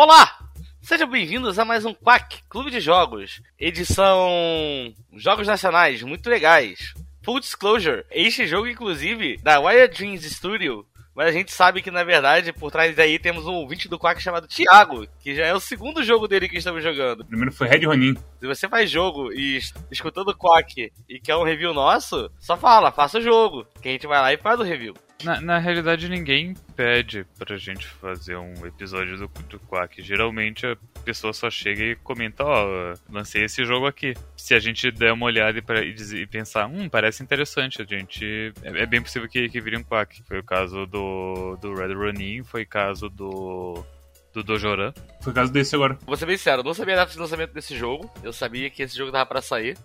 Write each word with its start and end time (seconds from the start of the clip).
Olá! 0.00 0.38
Sejam 0.80 1.10
bem-vindos 1.10 1.58
a 1.58 1.64
mais 1.64 1.84
um 1.84 1.92
Quack 1.92 2.44
Clube 2.48 2.70
de 2.70 2.78
Jogos, 2.78 3.42
edição 3.58 4.94
Jogos 5.12 5.48
Nacionais, 5.48 6.04
muito 6.04 6.30
legais. 6.30 6.94
Full 7.24 7.40
Disclosure, 7.40 8.04
este 8.08 8.46
jogo, 8.46 8.68
inclusive, 8.68 9.38
da 9.38 9.58
Wired 9.58 9.96
Dreams 9.96 10.22
Studio, 10.22 10.86
mas 11.18 11.26
a 11.26 11.32
gente 11.32 11.52
sabe 11.52 11.82
que, 11.82 11.90
na 11.90 12.04
verdade, 12.04 12.52
por 12.52 12.70
trás 12.70 12.94
daí 12.94 13.18
temos 13.18 13.44
um 13.44 13.54
ouvinte 13.54 13.88
do 13.88 13.98
Quack 13.98 14.22
chamado 14.22 14.46
Thiago, 14.46 15.04
que 15.18 15.34
já 15.34 15.46
é 15.46 15.52
o 15.52 15.58
segundo 15.58 16.00
jogo 16.04 16.28
dele 16.28 16.48
que 16.48 16.58
estamos 16.58 16.80
jogando. 16.80 17.22
O 17.22 17.24
primeiro 17.24 17.52
foi 17.52 17.66
Red 17.66 17.84
Ronin. 17.84 18.14
Se 18.38 18.46
você 18.46 18.68
faz 18.68 18.88
jogo 18.88 19.32
e 19.32 19.58
escutando 19.90 20.28
o 20.28 20.36
Quack 20.36 20.92
e 21.08 21.18
quer 21.18 21.34
um 21.34 21.42
review 21.42 21.74
nosso, 21.74 22.30
só 22.38 22.56
fala, 22.56 22.92
faça 22.92 23.18
o 23.18 23.20
jogo, 23.20 23.66
que 23.80 23.88
a 23.88 23.92
gente 23.92 24.06
vai 24.06 24.20
lá 24.20 24.32
e 24.32 24.36
faz 24.36 24.58
o 24.60 24.62
review. 24.62 24.94
Na, 25.24 25.40
na 25.40 25.58
realidade, 25.58 26.08
ninguém 26.08 26.54
pede 26.76 27.26
pra 27.36 27.56
gente 27.56 27.86
fazer 27.86 28.36
um 28.36 28.64
episódio 28.64 29.16
do, 29.16 29.28
do 29.48 29.58
Quack. 29.58 30.00
Geralmente 30.00 30.64
a 30.64 30.76
pessoa 31.04 31.32
só 31.32 31.50
chega 31.50 31.82
e 31.82 31.96
comenta: 31.96 32.44
Ó, 32.44 32.66
oh, 32.66 33.12
lancei 33.12 33.44
esse 33.44 33.64
jogo 33.64 33.86
aqui. 33.86 34.14
Se 34.36 34.54
a 34.54 34.60
gente 34.60 34.90
der 34.92 35.12
uma 35.12 35.26
olhada 35.26 35.58
e, 35.58 35.62
pra, 35.62 35.82
e, 35.82 35.92
dizer, 35.92 36.20
e 36.20 36.26
pensar, 36.26 36.66
hum, 36.66 36.88
parece 36.88 37.22
interessante, 37.22 37.82
a 37.82 37.84
gente. 37.84 38.52
É, 38.62 38.82
é, 38.82 38.86
bem 38.86 39.02
possível 39.02 39.28
que, 39.28 39.48
que 39.48 39.60
vire 39.60 39.76
um 39.76 39.82
Quack. 39.82 40.22
Foi 40.22 40.38
o 40.38 40.44
caso 40.44 40.86
do, 40.86 41.56
do 41.60 41.74
Red 41.74 41.94
Ronin, 41.94 42.44
foi 42.44 42.62
o 42.62 42.68
caso 42.68 43.08
do 43.08 43.84
do 44.32 44.42
Dojoran. 44.42 44.92
Foi 45.20 45.32
o 45.32 45.34
caso 45.34 45.52
desse 45.52 45.74
agora. 45.74 45.98
Vou 46.06 46.16
ser 46.16 46.26
bem 46.26 46.36
sincero, 46.36 46.60
eu 46.60 46.64
não 46.64 46.74
sabia 46.74 46.94
a 46.94 46.98
data 46.98 47.12
de 47.12 47.18
lançamento 47.18 47.52
desse 47.52 47.76
jogo. 47.76 48.10
Eu 48.22 48.32
sabia 48.32 48.70
que 48.70 48.82
esse 48.82 48.96
jogo 48.96 49.10
tava 49.10 49.26
pra 49.26 49.42
sair. 49.42 49.76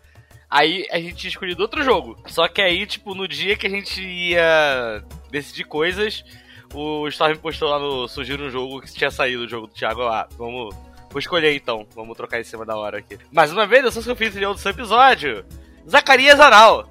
Aí 0.54 0.86
a 0.92 1.00
gente 1.00 1.16
tinha 1.16 1.30
escolhido 1.30 1.64
outro 1.64 1.84
jogo. 1.84 2.16
Só 2.28 2.48
que 2.48 2.62
aí, 2.62 2.86
tipo, 2.86 3.16
no 3.16 3.28
dia 3.28 3.56
que 3.56 3.66
a 3.66 3.70
gente 3.72 4.00
ia 4.00 5.04
decidir 5.32 5.64
coisas, 5.64 6.24
o 6.72 7.08
Storm 7.08 7.40
postou 7.40 7.70
lá 7.70 7.80
no. 7.80 8.08
Surgiu 8.08 8.40
um 8.40 8.52
jogo 8.52 8.80
que 8.80 8.94
tinha 8.94 9.10
saído 9.10 9.46
o 9.46 9.50
jogo 9.50 9.66
do 9.66 9.74
Thiago. 9.74 10.04
Ah, 10.04 10.28
vamos. 10.38 10.76
Vou 11.10 11.20
escolher 11.20 11.56
então. 11.56 11.88
Vamos 11.96 12.16
trocar 12.16 12.40
em 12.40 12.44
cima 12.44 12.64
da 12.68 12.76
hora 12.76 13.00
aqui. 13.00 13.18
Mais 13.32 13.52
uma 13.52 13.66
vez, 13.66 13.84
eu 13.84 13.92
sou 13.92 14.04
seu 14.04 14.14
anfitrião 14.14 14.54
do 14.54 14.70
episódio. 14.70 15.44
Zacarias 15.90 16.40
Anal. 16.40 16.88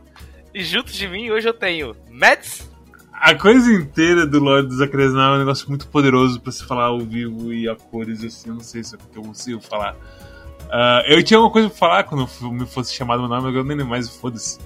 E 0.53 0.65
junto 0.65 0.93
de 0.93 1.07
mim 1.07 1.31
hoje 1.31 1.49
eu 1.49 1.55
tenho 1.55 1.95
Mads. 2.11 2.69
A 3.13 3.33
coisa 3.37 3.73
inteira 3.73 4.27
do 4.27 4.41
Lorde 4.41 4.75
Zacarias 4.75 5.13
Anal 5.13 5.35
é 5.35 5.37
um 5.37 5.39
negócio 5.39 5.69
muito 5.69 5.87
poderoso 5.87 6.41
pra 6.41 6.51
se 6.51 6.65
falar 6.65 6.87
ao 6.87 6.99
vivo 6.99 7.53
e 7.53 7.69
a 7.69 7.77
cores 7.77 8.25
assim. 8.25 8.49
Eu 8.49 8.55
não 8.57 8.61
sei 8.61 8.83
se 8.83 8.97
é 8.97 8.99
eu 9.15 9.23
consigo 9.23 9.61
falar. 9.61 9.97
Uh, 10.65 11.05
eu 11.07 11.23
tinha 11.23 11.39
uma 11.39 11.51
coisa 11.51 11.69
pra 11.69 11.79
falar 11.79 12.05
quando 12.05 12.29
me 12.51 12.67
fosse 12.67 12.95
chamado 12.95 13.21
meu 13.21 13.29
nome, 13.29 13.57
eu 13.57 13.65
nem 13.65 13.77
lembro 13.77 13.91
mais, 13.91 14.09
foda-se. 14.09 14.59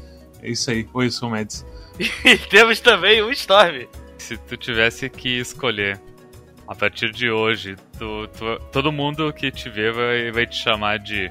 É 0.43 0.51
isso 0.51 0.71
aí. 0.71 0.89
Oi, 0.93 1.07
eu 1.07 1.11
sou 1.11 1.29
o 1.29 1.33
Mads. 1.33 1.67
e 1.99 2.37
temos 2.37 2.81
também 2.81 3.23
o 3.23 3.31
Storm. 3.33 3.87
Se 4.19 4.37
tu 4.37 4.57
tivesse 4.57 5.09
que 5.09 5.39
escolher, 5.39 6.01
a 6.67 6.75
partir 6.75 7.11
de 7.11 7.31
hoje, 7.31 7.77
tu, 7.99 8.29
tu, 8.29 8.59
todo 8.73 8.93
mundo 8.93 9.33
que 9.33 9.51
te 9.51 9.69
vê 9.69 9.91
vai, 9.91 10.31
vai 10.31 10.47
te 10.47 10.57
chamar 10.57 10.99
de. 10.99 11.31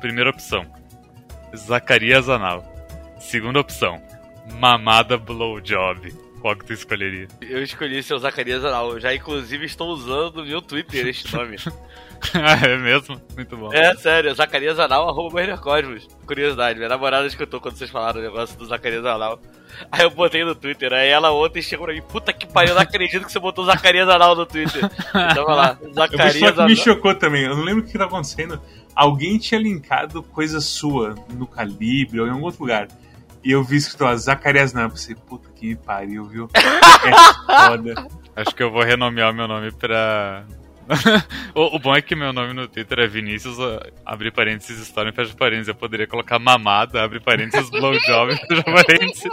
Primeira 0.00 0.30
opção: 0.30 0.66
Zacarias 1.56 2.28
Anal. 2.28 2.64
Segunda 3.20 3.60
opção: 3.60 4.02
Mamada 4.58 5.16
Blowjob. 5.16 6.12
Qual 6.42 6.56
que 6.56 6.64
tu 6.64 6.72
escolheria? 6.72 7.28
Eu 7.40 7.62
escolhi 7.62 8.02
seu 8.02 8.18
Zacarias 8.18 8.64
Anal. 8.64 8.94
Eu 8.94 9.00
já, 9.00 9.14
inclusive, 9.14 9.64
estou 9.64 9.90
usando 9.90 10.38
no 10.38 10.44
meu 10.44 10.60
Twitter 10.60 11.06
este 11.06 11.32
nome. 11.32 11.54
ah, 12.34 12.66
é 12.66 12.76
mesmo? 12.76 13.22
Muito 13.36 13.56
bom. 13.56 13.72
É, 13.72 13.94
sério, 13.94 14.34
Zacarias 14.34 14.76
Anal, 14.80 15.08
arroba 15.08 15.56
Cosmos. 15.56 16.08
Curiosidade, 16.26 16.80
minha 16.80 16.88
namorada 16.88 17.28
escutou 17.28 17.60
quando 17.60 17.76
vocês 17.76 17.90
falaram 17.90 18.18
o 18.18 18.24
negócio 18.24 18.58
do 18.58 18.66
Zacarias 18.66 19.06
Anal. 19.06 19.40
Aí 19.92 20.02
eu 20.02 20.10
botei 20.10 20.44
no 20.44 20.56
Twitter, 20.56 20.92
aí 20.92 21.10
ela 21.10 21.30
ontem 21.30 21.62
chegou 21.62 21.86
pra 21.86 21.94
mim, 21.94 22.02
puta 22.02 22.32
que 22.32 22.44
pariu, 22.44 22.70
eu 22.70 22.74
não 22.74 22.82
acredito 22.82 23.24
que 23.24 23.30
você 23.30 23.38
botou 23.38 23.64
Zacarias 23.64 24.08
Anal 24.08 24.34
no 24.34 24.44
Twitter. 24.44 24.84
Então 25.30 25.44
vai 25.46 25.56
lá, 25.56 25.78
Zacarias 25.94 26.58
Anal. 26.58 26.66
me 26.66 26.74
chocou 26.74 27.14
também, 27.14 27.44
eu 27.44 27.56
não 27.56 27.62
lembro 27.62 27.84
o 27.84 27.86
que 27.86 27.96
tá 27.96 28.06
acontecendo. 28.06 28.60
Alguém 28.96 29.38
tinha 29.38 29.60
linkado 29.60 30.24
coisa 30.24 30.60
sua 30.60 31.14
no 31.32 31.46
Calibre 31.46 32.20
ou 32.20 32.26
em 32.26 32.30
algum 32.30 32.46
outro 32.46 32.62
lugar. 32.62 32.88
E 33.44 33.52
eu 33.52 33.62
vi 33.62 33.76
escrito 33.76 34.02
lá, 34.02 34.16
Zacarias 34.16 34.74
Anal. 34.74 34.86
Eu 34.86 34.90
pensei, 34.90 35.14
puta 35.14 35.51
que 35.62 35.76
pariu, 35.76 36.24
viu? 36.24 36.48
É 37.04 37.68
foda. 37.68 38.08
Acho 38.36 38.54
que 38.54 38.62
eu 38.62 38.70
vou 38.70 38.82
renomear 38.82 39.34
meu 39.34 39.46
nome 39.46 39.72
pra 39.72 40.44
o, 41.54 41.76
o, 41.76 41.78
bom 41.78 41.94
é 41.94 42.02
que 42.02 42.14
meu 42.14 42.32
nome 42.32 42.52
no 42.52 42.66
Twitter 42.66 42.98
é 43.00 43.06
Vinícius, 43.06 43.56
abre 44.04 44.30
parênteses, 44.32 44.80
história 44.80 45.10
e 45.10 45.12
fecha 45.12 45.34
parênteses. 45.34 45.68
Eu 45.68 45.74
poderia 45.74 46.06
colocar 46.06 46.38
mamada, 46.38 47.02
abre 47.02 47.20
parênteses, 47.20 47.70
blowjob, 47.70 48.36
fecha 48.36 48.62
parênteses. 48.64 49.24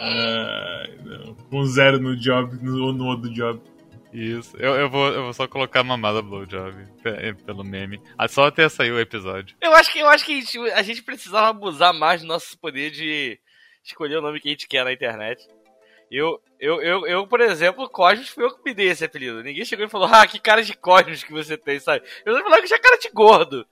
Ai, 0.00 0.98
não. 1.04 1.34
Com 1.50 1.64
zero 1.66 2.00
no 2.00 2.16
job, 2.16 2.56
no, 2.62 2.92
no 2.92 3.06
outro 3.06 3.30
job. 3.32 3.60
Isso, 4.12 4.56
eu, 4.58 4.74
eu, 4.74 4.88
vou, 4.88 5.08
eu 5.08 5.22
vou 5.24 5.32
só 5.32 5.46
colocar 5.46 5.82
mamada 5.82 6.22
blowjob 6.22 6.74
pelo 7.44 7.64
meme. 7.64 8.00
Ah, 8.16 8.28
só 8.28 8.44
até 8.44 8.68
sair 8.68 8.92
o 8.92 9.00
episódio. 9.00 9.56
Eu 9.60 9.74
acho 9.74 9.92
que, 9.92 9.98
eu 9.98 10.08
acho 10.08 10.24
que 10.24 10.32
a, 10.32 10.40
gente, 10.40 10.58
a 10.72 10.82
gente 10.82 11.02
precisava 11.02 11.48
abusar 11.48 11.92
mais 11.92 12.22
do 12.22 12.28
nosso 12.28 12.58
poder 12.58 12.90
de 12.90 13.38
escolher 13.84 14.16
o 14.16 14.22
nome 14.22 14.40
que 14.40 14.48
a 14.48 14.50
gente 14.50 14.66
quer 14.66 14.84
na 14.84 14.92
internet. 14.92 15.46
Eu, 16.10 16.40
eu, 16.60 16.80
eu, 16.82 17.06
eu, 17.06 17.26
por 17.26 17.40
exemplo, 17.40 17.88
Cosmos 17.88 18.28
foi 18.28 18.44
eu 18.44 18.54
que 18.54 18.64
me 18.64 18.74
dei 18.74 18.88
esse 18.88 19.04
apelido. 19.04 19.42
Ninguém 19.42 19.64
chegou 19.64 19.84
e 19.84 19.88
falou, 19.88 20.08
ah, 20.12 20.26
que 20.26 20.38
cara 20.38 20.62
de 20.62 20.76
Cosmos 20.76 21.24
que 21.24 21.32
você 21.32 21.56
tem, 21.56 21.80
sabe? 21.80 22.04
Eu 22.24 22.42
falei 22.42 22.60
que 22.60 22.68
tinha 22.68 22.78
cara 22.78 22.98
de 22.98 23.08
gordo, 23.10 23.66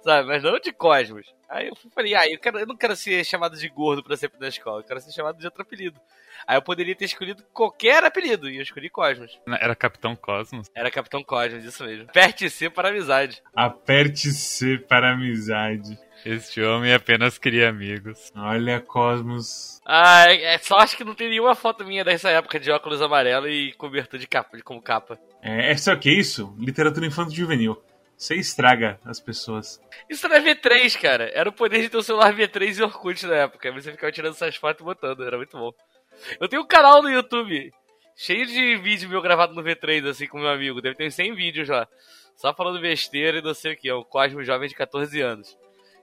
sabe? 0.00 0.28
Mas 0.28 0.42
não 0.42 0.58
de 0.58 0.72
Cosmos. 0.72 1.26
Aí 1.48 1.68
eu 1.68 1.76
falei, 1.94 2.14
ah, 2.14 2.26
eu, 2.26 2.38
quero, 2.38 2.58
eu 2.58 2.66
não 2.66 2.76
quero 2.76 2.96
ser 2.96 3.22
chamado 3.24 3.58
de 3.58 3.68
gordo 3.68 4.02
pra 4.02 4.16
sempre 4.16 4.40
na 4.40 4.48
escola, 4.48 4.80
eu 4.80 4.84
quero 4.84 5.00
ser 5.00 5.12
chamado 5.12 5.38
de 5.38 5.44
outro 5.44 5.60
apelido. 5.60 6.00
Aí 6.46 6.56
eu 6.56 6.62
poderia 6.62 6.94
ter 6.94 7.04
escolhido 7.04 7.44
qualquer 7.52 8.02
apelido, 8.02 8.48
e 8.48 8.56
eu 8.56 8.62
escolhi 8.62 8.88
Cosmos. 8.88 9.38
Era 9.46 9.76
Capitão 9.76 10.16
Cosmos? 10.16 10.70
Era 10.74 10.90
Capitão 10.90 11.22
Cosmos, 11.22 11.62
isso 11.62 11.84
mesmo. 11.84 12.04
Aperte 12.04 12.48
C 12.48 12.70
para 12.70 12.88
amizade. 12.88 13.42
Aperte 13.54 14.32
C 14.32 14.78
para 14.78 15.12
amizade. 15.12 15.98
Este 16.24 16.62
homem 16.62 16.92
apenas 16.92 17.36
queria 17.36 17.68
amigos. 17.68 18.32
Olha, 18.36 18.80
Cosmos. 18.80 19.80
Ah, 19.84 20.24
é, 20.28 20.54
é, 20.54 20.58
só 20.58 20.76
acho 20.76 20.96
que 20.96 21.04
não 21.04 21.14
tem 21.14 21.28
nenhuma 21.28 21.54
foto 21.54 21.84
minha 21.84 22.04
dessa 22.04 22.30
época 22.30 22.60
de 22.60 22.70
óculos 22.70 23.02
amarelo 23.02 23.48
e 23.48 23.72
cobertura 23.72 24.20
de 24.20 24.26
capa, 24.28 24.56
de 24.56 24.62
como 24.62 24.80
capa. 24.80 25.18
É, 25.42 25.72
é 25.72 25.76
só 25.76 25.96
que 25.96 26.10
isso? 26.10 26.54
Literatura 26.58 27.06
infanto 27.06 27.34
juvenil. 27.34 27.82
Você 28.16 28.36
estraga 28.36 29.00
as 29.04 29.18
pessoas. 29.18 29.80
Isso 30.08 30.28
não 30.28 30.36
é 30.36 30.40
V3, 30.40 31.00
cara. 31.00 31.28
Era 31.34 31.48
o 31.48 31.52
poder 31.52 31.80
de 31.80 31.88
ter 31.88 31.96
um 31.96 32.02
celular 32.02 32.32
V3 32.32 32.78
e 32.78 32.82
Orkut 32.82 33.26
na 33.26 33.34
época. 33.34 33.72
Você 33.72 33.90
ficava 33.90 34.12
tirando 34.12 34.34
essas 34.34 34.54
fotos 34.54 34.80
e 34.80 34.84
botando, 34.84 35.24
era 35.24 35.36
muito 35.36 35.58
bom. 35.58 35.72
Eu 36.40 36.48
tenho 36.48 36.62
um 36.62 36.66
canal 36.66 37.02
no 37.02 37.10
YouTube 37.10 37.72
cheio 38.16 38.46
de 38.46 38.76
vídeo 38.76 39.08
meu 39.08 39.20
gravado 39.20 39.54
no 39.54 39.62
V3, 39.62 40.08
assim, 40.08 40.28
com 40.28 40.38
meu 40.38 40.50
amigo. 40.50 40.80
Deve 40.80 40.94
ter 40.94 41.10
100 41.10 41.34
vídeos 41.34 41.68
lá. 41.68 41.88
Só 42.36 42.54
falando 42.54 42.80
besteira 42.80 43.38
e 43.38 43.42
não 43.42 43.54
sei 43.54 43.72
o 43.72 43.76
que. 43.76 43.88
É 43.88 43.94
o 43.94 44.04
Cosmo 44.04 44.44
Jovem 44.44 44.68
de 44.68 44.74
14 44.76 45.20
anos. 45.20 45.56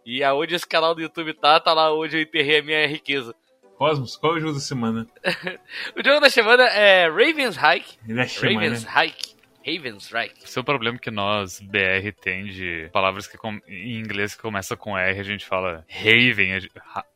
E 0.10 0.24
aonde 0.24 0.56
esse 0.56 0.66
canal 0.66 0.96
do 0.96 1.02
YouTube 1.02 1.36
tá, 1.36 1.60
tá 1.60 1.72
lá 1.72 1.94
onde 1.94 2.18
eu 2.18 2.22
enterrei 2.24 2.62
a 2.62 2.64
minha 2.64 2.88
riqueza. 2.88 3.36
Cosmos, 3.78 4.18
qual 4.18 4.34
é 4.34 4.38
o 4.38 4.40
jogo 4.40 4.54
da 4.54 4.60
semana? 4.60 5.08
o 5.96 6.04
jogo 6.04 6.20
da 6.20 6.32
semana 6.32 6.64
é 6.64 7.08
Raven's 7.08 7.56
Hike. 7.56 8.00
É 8.10 8.14
Raven's 8.14 8.84
Hike. 8.86 9.36
Raven's 9.64 10.12
Hike. 10.12 10.46
O 10.46 10.48
seu 10.48 10.64
problema 10.64 10.98
é 10.98 11.00
que 11.00 11.12
nós, 11.12 11.60
BR, 11.60 12.12
tem 12.20 12.46
de 12.46 12.90
palavras 12.92 13.28
que 13.28 13.38
em 13.68 14.00
inglês 14.00 14.34
que 14.34 14.42
começa 14.42 14.76
com 14.76 14.98
R, 14.98 15.20
a 15.20 15.24
gente 15.24 15.46
fala 15.46 15.86
Raven, 15.88 16.60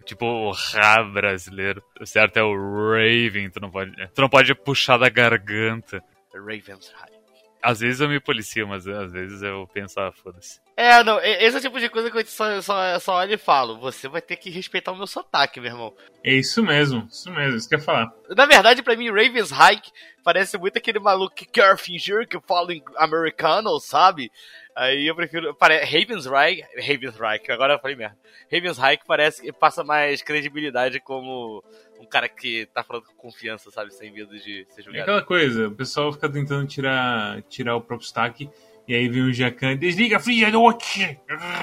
tipo 0.06 0.28
o 0.28 0.52
Ra 0.52 1.04
brasileiro. 1.04 1.82
O 2.00 2.06
certo 2.06 2.38
é 2.38 2.44
o 2.44 2.54
Raven, 2.54 3.50
tu 3.50 3.60
não 3.60 3.72
pode, 3.72 3.92
tu 4.14 4.22
não 4.22 4.30
pode 4.30 4.54
puxar 4.54 5.00
da 5.00 5.10
garganta. 5.10 6.00
Raven's 6.32 6.94
Hike. 7.02 7.13
Às 7.64 7.80
vezes 7.80 8.02
eu 8.02 8.10
me 8.10 8.20
policio, 8.20 8.68
mas 8.68 8.86
às 8.86 9.14
vezes 9.14 9.42
eu 9.42 9.66
penso, 9.74 9.98
ah, 9.98 10.12
foda-se. 10.12 10.60
É, 10.76 11.02
não, 11.02 11.18
esse 11.22 11.56
é 11.56 11.60
o 11.60 11.62
tipo 11.62 11.80
de 11.80 11.88
coisa 11.88 12.12
que 12.12 12.18
eu 12.18 12.26
só, 12.26 12.62
só, 12.62 13.00
só 13.00 13.16
olho 13.16 13.36
e 13.36 13.38
falo. 13.38 13.80
Você 13.80 14.10
vai 14.10 14.22
ter 14.22 14.36
que 14.36 14.50
respeitar 14.50 14.92
o 14.92 14.98
meu 14.98 15.08
sotaque, 15.08 15.62
meu 15.62 15.72
irmão. 15.72 15.94
É 16.22 16.34
isso 16.34 16.62
mesmo, 16.62 17.08
isso 17.10 17.32
mesmo, 17.32 17.56
isso 17.56 17.70
que 17.70 17.76
eu 17.76 17.80
ia 17.80 17.86
falar. 17.86 18.12
Na 18.36 18.46
verdade, 18.46 18.84
pra 18.84 18.98
mim, 18.98 19.10
Ravens 19.10 19.52
Hike 19.52 19.92
parece 20.24 20.58
muito 20.58 20.78
aquele 20.78 21.00
maluco 21.00 21.36
que 21.36 21.46
quer 21.46 21.78
fingir 21.78 22.28
que 22.28 22.40
fala 22.42 22.74
americano, 22.98 23.80
sabe? 23.80 24.30
Aí 24.76 25.08
eu 25.08 25.16
prefiro. 25.16 25.54
Pare, 25.56 25.78
Ravens 25.86 26.26
Hike. 26.26 26.64
Ravens 26.76 27.16
Hike, 27.16 27.52
agora 27.52 27.76
eu 27.76 27.80
falei 27.80 27.96
merda. 27.96 28.18
Ravens 28.52 28.78
Hike 28.78 29.06
parece 29.06 29.42
que 29.42 29.54
passa 29.54 29.84
mais 29.84 30.22
credibilidade 30.22 31.00
como 31.00 31.64
um 32.04 32.10
cara 32.10 32.28
que 32.28 32.66
tá 32.74 32.84
falando 32.84 33.06
com 33.06 33.14
confiança, 33.16 33.72
sabe? 33.72 33.94
Sem 33.94 34.12
medo 34.12 34.38
de 34.38 34.66
ser 34.70 34.84
julgado. 34.84 34.98
É 34.98 35.02
aquela 35.02 35.22
coisa, 35.22 35.68
o 35.68 35.72
pessoal 35.76 36.12
fica 36.12 36.30
tentando 36.30 36.68
tirar, 36.68 37.42
tirar 37.44 37.76
o 37.76 37.82
próprio 37.82 38.08
sotaque. 38.08 38.50
E 38.86 38.94
aí 38.94 39.08
vem 39.08 39.24
o 39.24 39.34
Jacan, 39.34 39.78
desliga 39.78 40.18
a 40.18 40.20
frigideira! 40.20 40.58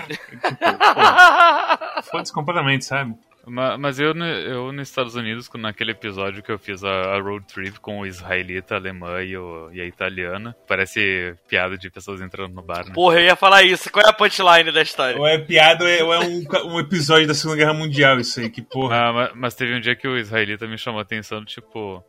tipo, 0.09 2.05
Foda-se 2.11 2.33
completamente, 2.33 2.85
sabe? 2.87 3.15
Mas 3.51 3.99
eu, 3.99 4.15
eu 4.15 4.73
nos 4.73 4.89
Estados 4.89 5.17
Unidos, 5.17 5.51
naquele 5.55 5.91
episódio 5.91 6.43
que 6.43 6.53
eu 6.53 6.59
fiz 6.59 6.85
a, 6.85 7.19
road 7.19 7.45
trip 7.47 7.81
com 7.81 8.01
o 8.01 8.07
israelita, 8.07 8.75
a 8.75 8.79
alemã 8.79 9.23
e, 9.23 9.37
o, 9.37 9.71
e, 9.73 9.81
a 9.81 9.87
italiana, 9.87 10.55
parece 10.69 11.35
piada 11.49 11.77
de 11.77 11.91
pessoas 11.91 12.21
entrando 12.21 12.55
no 12.55 12.63
bar, 12.63 12.87
né? 12.87 12.93
Porra, 12.95 13.19
eu 13.19 13.25
ia 13.25 13.37
falar 13.37 13.63
isso. 13.65 13.91
Qual 13.91 14.05
é 14.05 14.09
a 14.09 14.13
punchline 14.13 14.71
da 14.71 14.83
história? 14.83 15.19
Ou 15.19 15.27
é 15.27 15.39
piada 15.39 15.85
ou 15.85 16.15
é 16.15 16.21
um, 16.21 16.45
um 16.67 16.79
episódio 16.79 17.27
da 17.27 17.35
Segunda 17.35 17.59
Guerra 17.59 17.75
Mundial, 17.75 18.21
isso 18.21 18.41
aí, 18.41 18.49
que 18.49 18.63
porra. 18.63 19.09
Ah, 19.09 19.13
mas, 19.13 19.31
mas, 19.35 19.55
teve 19.55 19.75
um 19.75 19.81
dia 19.81 19.97
que 19.97 20.07
o 20.07 20.17
israelita 20.17 20.67
me 20.69 20.79
chamou 20.79 21.01
a 21.01 21.03
atenção, 21.03 21.45
tipo... 21.45 22.05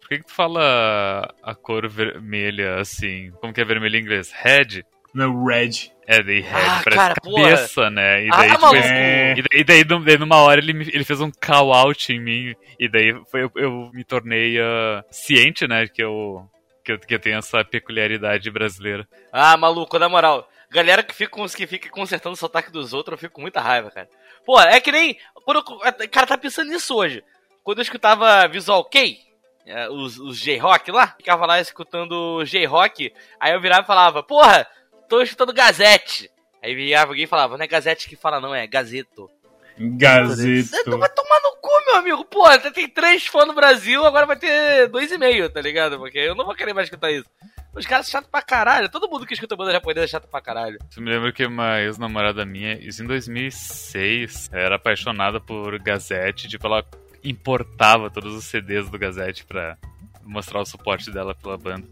por 0.00 0.08
que, 0.08 0.18
que 0.18 0.26
tu 0.26 0.32
fala 0.32 1.32
a 1.42 1.54
cor 1.54 1.88
vermelha 1.88 2.76
assim? 2.76 3.30
Como 3.40 3.52
que 3.52 3.60
é 3.60 3.64
vermelho 3.64 3.96
em 3.96 4.02
inglês? 4.02 4.32
Red? 4.32 4.84
Não, 5.14 5.44
Red. 5.44 5.90
É, 6.06 6.22
daí 6.22 6.40
Red 6.40 6.50
Ah, 6.54 6.80
parece 6.84 6.96
cara, 6.96 7.14
cabeça, 7.14 7.90
né? 7.90 8.24
E 8.24 8.28
Ah, 8.32 8.36
daí, 8.36 8.48
tipo, 8.50 8.60
maluco. 8.62 8.82
É. 8.84 9.34
e 9.36 9.42
daí, 9.42 9.64
daí, 9.64 9.84
num- 9.84 10.02
daí 10.04 10.18
numa 10.18 10.36
hora 10.36 10.60
ele, 10.60 10.72
me- 10.72 10.88
ele 10.92 11.04
fez 11.04 11.20
um 11.20 11.30
call 11.30 11.72
out 11.72 12.12
em 12.12 12.20
mim. 12.20 12.54
E 12.78 12.88
daí 12.88 13.14
foi, 13.30 13.42
eu, 13.44 13.52
eu 13.56 13.90
me 13.92 14.04
tornei 14.04 14.58
ah, 14.60 15.04
ciente, 15.10 15.66
né? 15.66 15.86
Que 15.86 16.02
eu, 16.02 16.48
que, 16.84 16.92
eu, 16.92 16.98
que 16.98 17.14
eu 17.14 17.18
tenho 17.18 17.38
essa 17.38 17.64
peculiaridade 17.64 18.50
brasileira. 18.50 19.06
Ah, 19.32 19.56
maluco, 19.56 19.98
na 19.98 20.08
moral. 20.08 20.48
Galera 20.70 21.02
que 21.02 21.14
fica, 21.14 21.34
que 21.56 21.66
fica 21.66 21.88
consertando 21.90 22.34
o 22.34 22.36
sotaque 22.38 22.70
dos 22.70 22.92
outros, 22.92 23.12
eu 23.14 23.18
fico 23.18 23.34
com 23.34 23.40
muita 23.40 23.60
raiva, 23.60 23.90
cara. 23.90 24.08
Pô, 24.44 24.60
é 24.60 24.80
que 24.80 24.92
nem. 24.92 25.16
Quando 25.44 25.58
eu- 25.66 25.76
o 25.76 26.08
cara 26.10 26.26
tá 26.26 26.36
pensando 26.38 26.70
nisso 26.70 26.94
hoje. 26.94 27.22
Quando 27.64 27.78
eu 27.78 27.82
escutava 27.82 28.46
Visual 28.48 28.84
Kei, 28.84 29.18
é, 29.66 29.88
os, 29.90 30.18
os 30.18 30.38
J-Rock 30.38 30.90
lá, 30.90 31.08
ficava 31.18 31.44
lá 31.44 31.60
escutando 31.60 32.42
J-Rock, 32.44 33.12
aí 33.38 33.52
eu 33.52 33.60
virava 33.60 33.82
e 33.82 33.86
falava, 33.86 34.22
porra, 34.22 34.66
tô 35.08 35.22
escutando 35.22 35.52
Gazette. 35.52 36.30
Aí 36.62 36.74
virava 36.74 37.12
alguém 37.12 37.24
e 37.24 37.28
falava, 37.28 37.56
não 37.56 37.64
é 37.64 37.68
Gazette 37.68 38.08
que 38.08 38.16
fala, 38.16 38.40
não, 38.40 38.54
é 38.54 38.66
Gazeto. 38.66 39.30
Você 39.76 39.88
Gazeto. 39.90 40.98
vai 40.98 41.08
tomar 41.08 41.40
no 41.40 41.56
cu, 41.60 41.70
meu 41.86 41.96
amigo. 41.96 42.24
Pô, 42.24 42.44
você 42.50 42.70
tem 42.70 42.88
três 42.88 43.26
fãs 43.26 43.46
no 43.46 43.54
Brasil, 43.54 44.04
agora 44.04 44.26
vai 44.26 44.36
ter 44.36 44.88
dois 44.88 45.10
e 45.12 45.18
meio, 45.18 45.48
tá 45.48 45.60
ligado? 45.60 45.98
Porque 45.98 46.18
eu 46.18 46.34
não 46.34 46.44
vou 46.44 46.54
querer 46.54 46.72
mais 46.72 46.88
escutar 46.88 47.12
isso. 47.12 47.28
Os 47.74 47.86
caras 47.86 48.06
são 48.06 48.12
chatos 48.12 48.30
pra 48.30 48.42
caralho. 48.42 48.88
Todo 48.88 49.08
mundo 49.08 49.24
que 49.24 49.34
escuta 49.34 49.54
banda 49.54 49.70
japonesa 49.70 50.04
é 50.04 50.08
chato 50.08 50.26
pra 50.26 50.40
caralho. 50.40 50.78
Eu 50.96 51.02
me 51.02 51.10
lembro 51.10 51.32
que 51.32 51.46
uma 51.46 51.80
ex-namorada 51.80 52.44
minha, 52.44 52.74
isso 52.74 53.04
em 53.04 53.06
2006, 53.06 54.50
era 54.52 54.76
apaixonada 54.76 55.40
por 55.40 55.78
Gazette. 55.78 56.48
Tipo, 56.48 56.66
ela 56.66 56.84
importava 57.22 58.10
todos 58.10 58.34
os 58.34 58.46
CDs 58.46 58.90
do 58.90 58.98
Gazette 58.98 59.44
pra 59.44 59.76
mostrar 60.24 60.60
o 60.60 60.66
suporte 60.66 61.10
dela 61.12 61.36
pela 61.36 61.56
banda. 61.56 61.86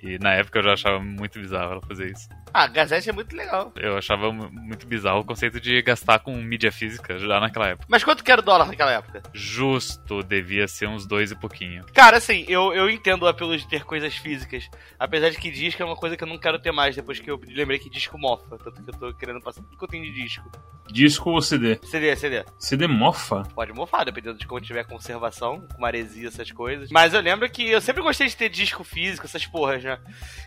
E 0.00 0.16
na 0.18 0.34
época 0.34 0.60
eu 0.60 0.62
já 0.62 0.72
achava 0.74 1.00
muito 1.00 1.40
bizarro 1.40 1.72
ela 1.72 1.82
fazer 1.82 2.12
isso. 2.12 2.28
Ah, 2.52 2.66
Gazette 2.66 3.10
é 3.10 3.12
muito 3.12 3.36
legal. 3.36 3.72
Eu 3.76 3.98
achava 3.98 4.32
mu- 4.32 4.50
muito 4.50 4.86
bizarro 4.86 5.20
o 5.20 5.24
conceito 5.24 5.60
de 5.60 5.82
gastar 5.82 6.20
com 6.20 6.34
mídia 6.36 6.72
física 6.72 7.18
já 7.18 7.38
naquela 7.40 7.68
época. 7.68 7.86
Mas 7.88 8.02
quanto 8.02 8.24
que 8.24 8.32
era 8.32 8.40
o 8.40 8.44
dólar 8.44 8.66
naquela 8.66 8.92
época? 8.92 9.22
Justo, 9.34 10.22
devia 10.22 10.66
ser 10.66 10.88
uns 10.88 11.06
dois 11.06 11.30
e 11.30 11.36
pouquinho. 11.36 11.84
Cara, 11.92 12.16
assim, 12.16 12.44
eu, 12.48 12.72
eu 12.72 12.88
entendo 12.88 13.22
o 13.24 13.26
apelo 13.26 13.56
de 13.56 13.68
ter 13.68 13.84
coisas 13.84 14.16
físicas. 14.16 14.68
Apesar 14.98 15.30
de 15.30 15.36
que 15.38 15.50
disco 15.50 15.82
é 15.82 15.84
uma 15.86 15.96
coisa 15.96 16.16
que 16.16 16.24
eu 16.24 16.28
não 16.28 16.38
quero 16.38 16.58
ter 16.58 16.72
mais 16.72 16.96
depois 16.96 17.18
que 17.20 17.30
eu 17.30 17.38
lembrei 17.48 17.78
que 17.78 17.90
disco 17.90 18.16
mofa. 18.18 18.56
Tanto 18.58 18.82
que 18.82 18.90
eu 18.90 18.94
tô 18.98 19.14
querendo 19.14 19.40
passar 19.40 19.62
tudo 19.62 19.76
que 19.76 19.84
eu 19.84 19.88
tenho 19.88 20.04
de 20.04 20.12
disco. 20.22 20.50
Disco 20.90 21.30
ou 21.30 21.42
CD? 21.42 21.78
CD, 21.82 22.16
CD. 22.16 22.44
CD 22.58 22.86
mofa? 22.86 23.42
Pode 23.54 23.72
mofar, 23.72 24.04
dependendo 24.04 24.38
de 24.38 24.46
como 24.46 24.60
tiver 24.60 24.84
conservação, 24.84 25.66
com 25.74 25.80
maresia, 25.80 26.28
essas 26.28 26.50
coisas. 26.52 26.90
Mas 26.90 27.12
eu 27.12 27.20
lembro 27.20 27.50
que 27.50 27.68
eu 27.70 27.80
sempre 27.80 28.02
gostei 28.02 28.28
de 28.28 28.36
ter 28.36 28.48
disco 28.48 28.82
físico, 28.84 29.26
essas 29.26 29.44
porras, 29.46 29.82
né? 29.82 29.98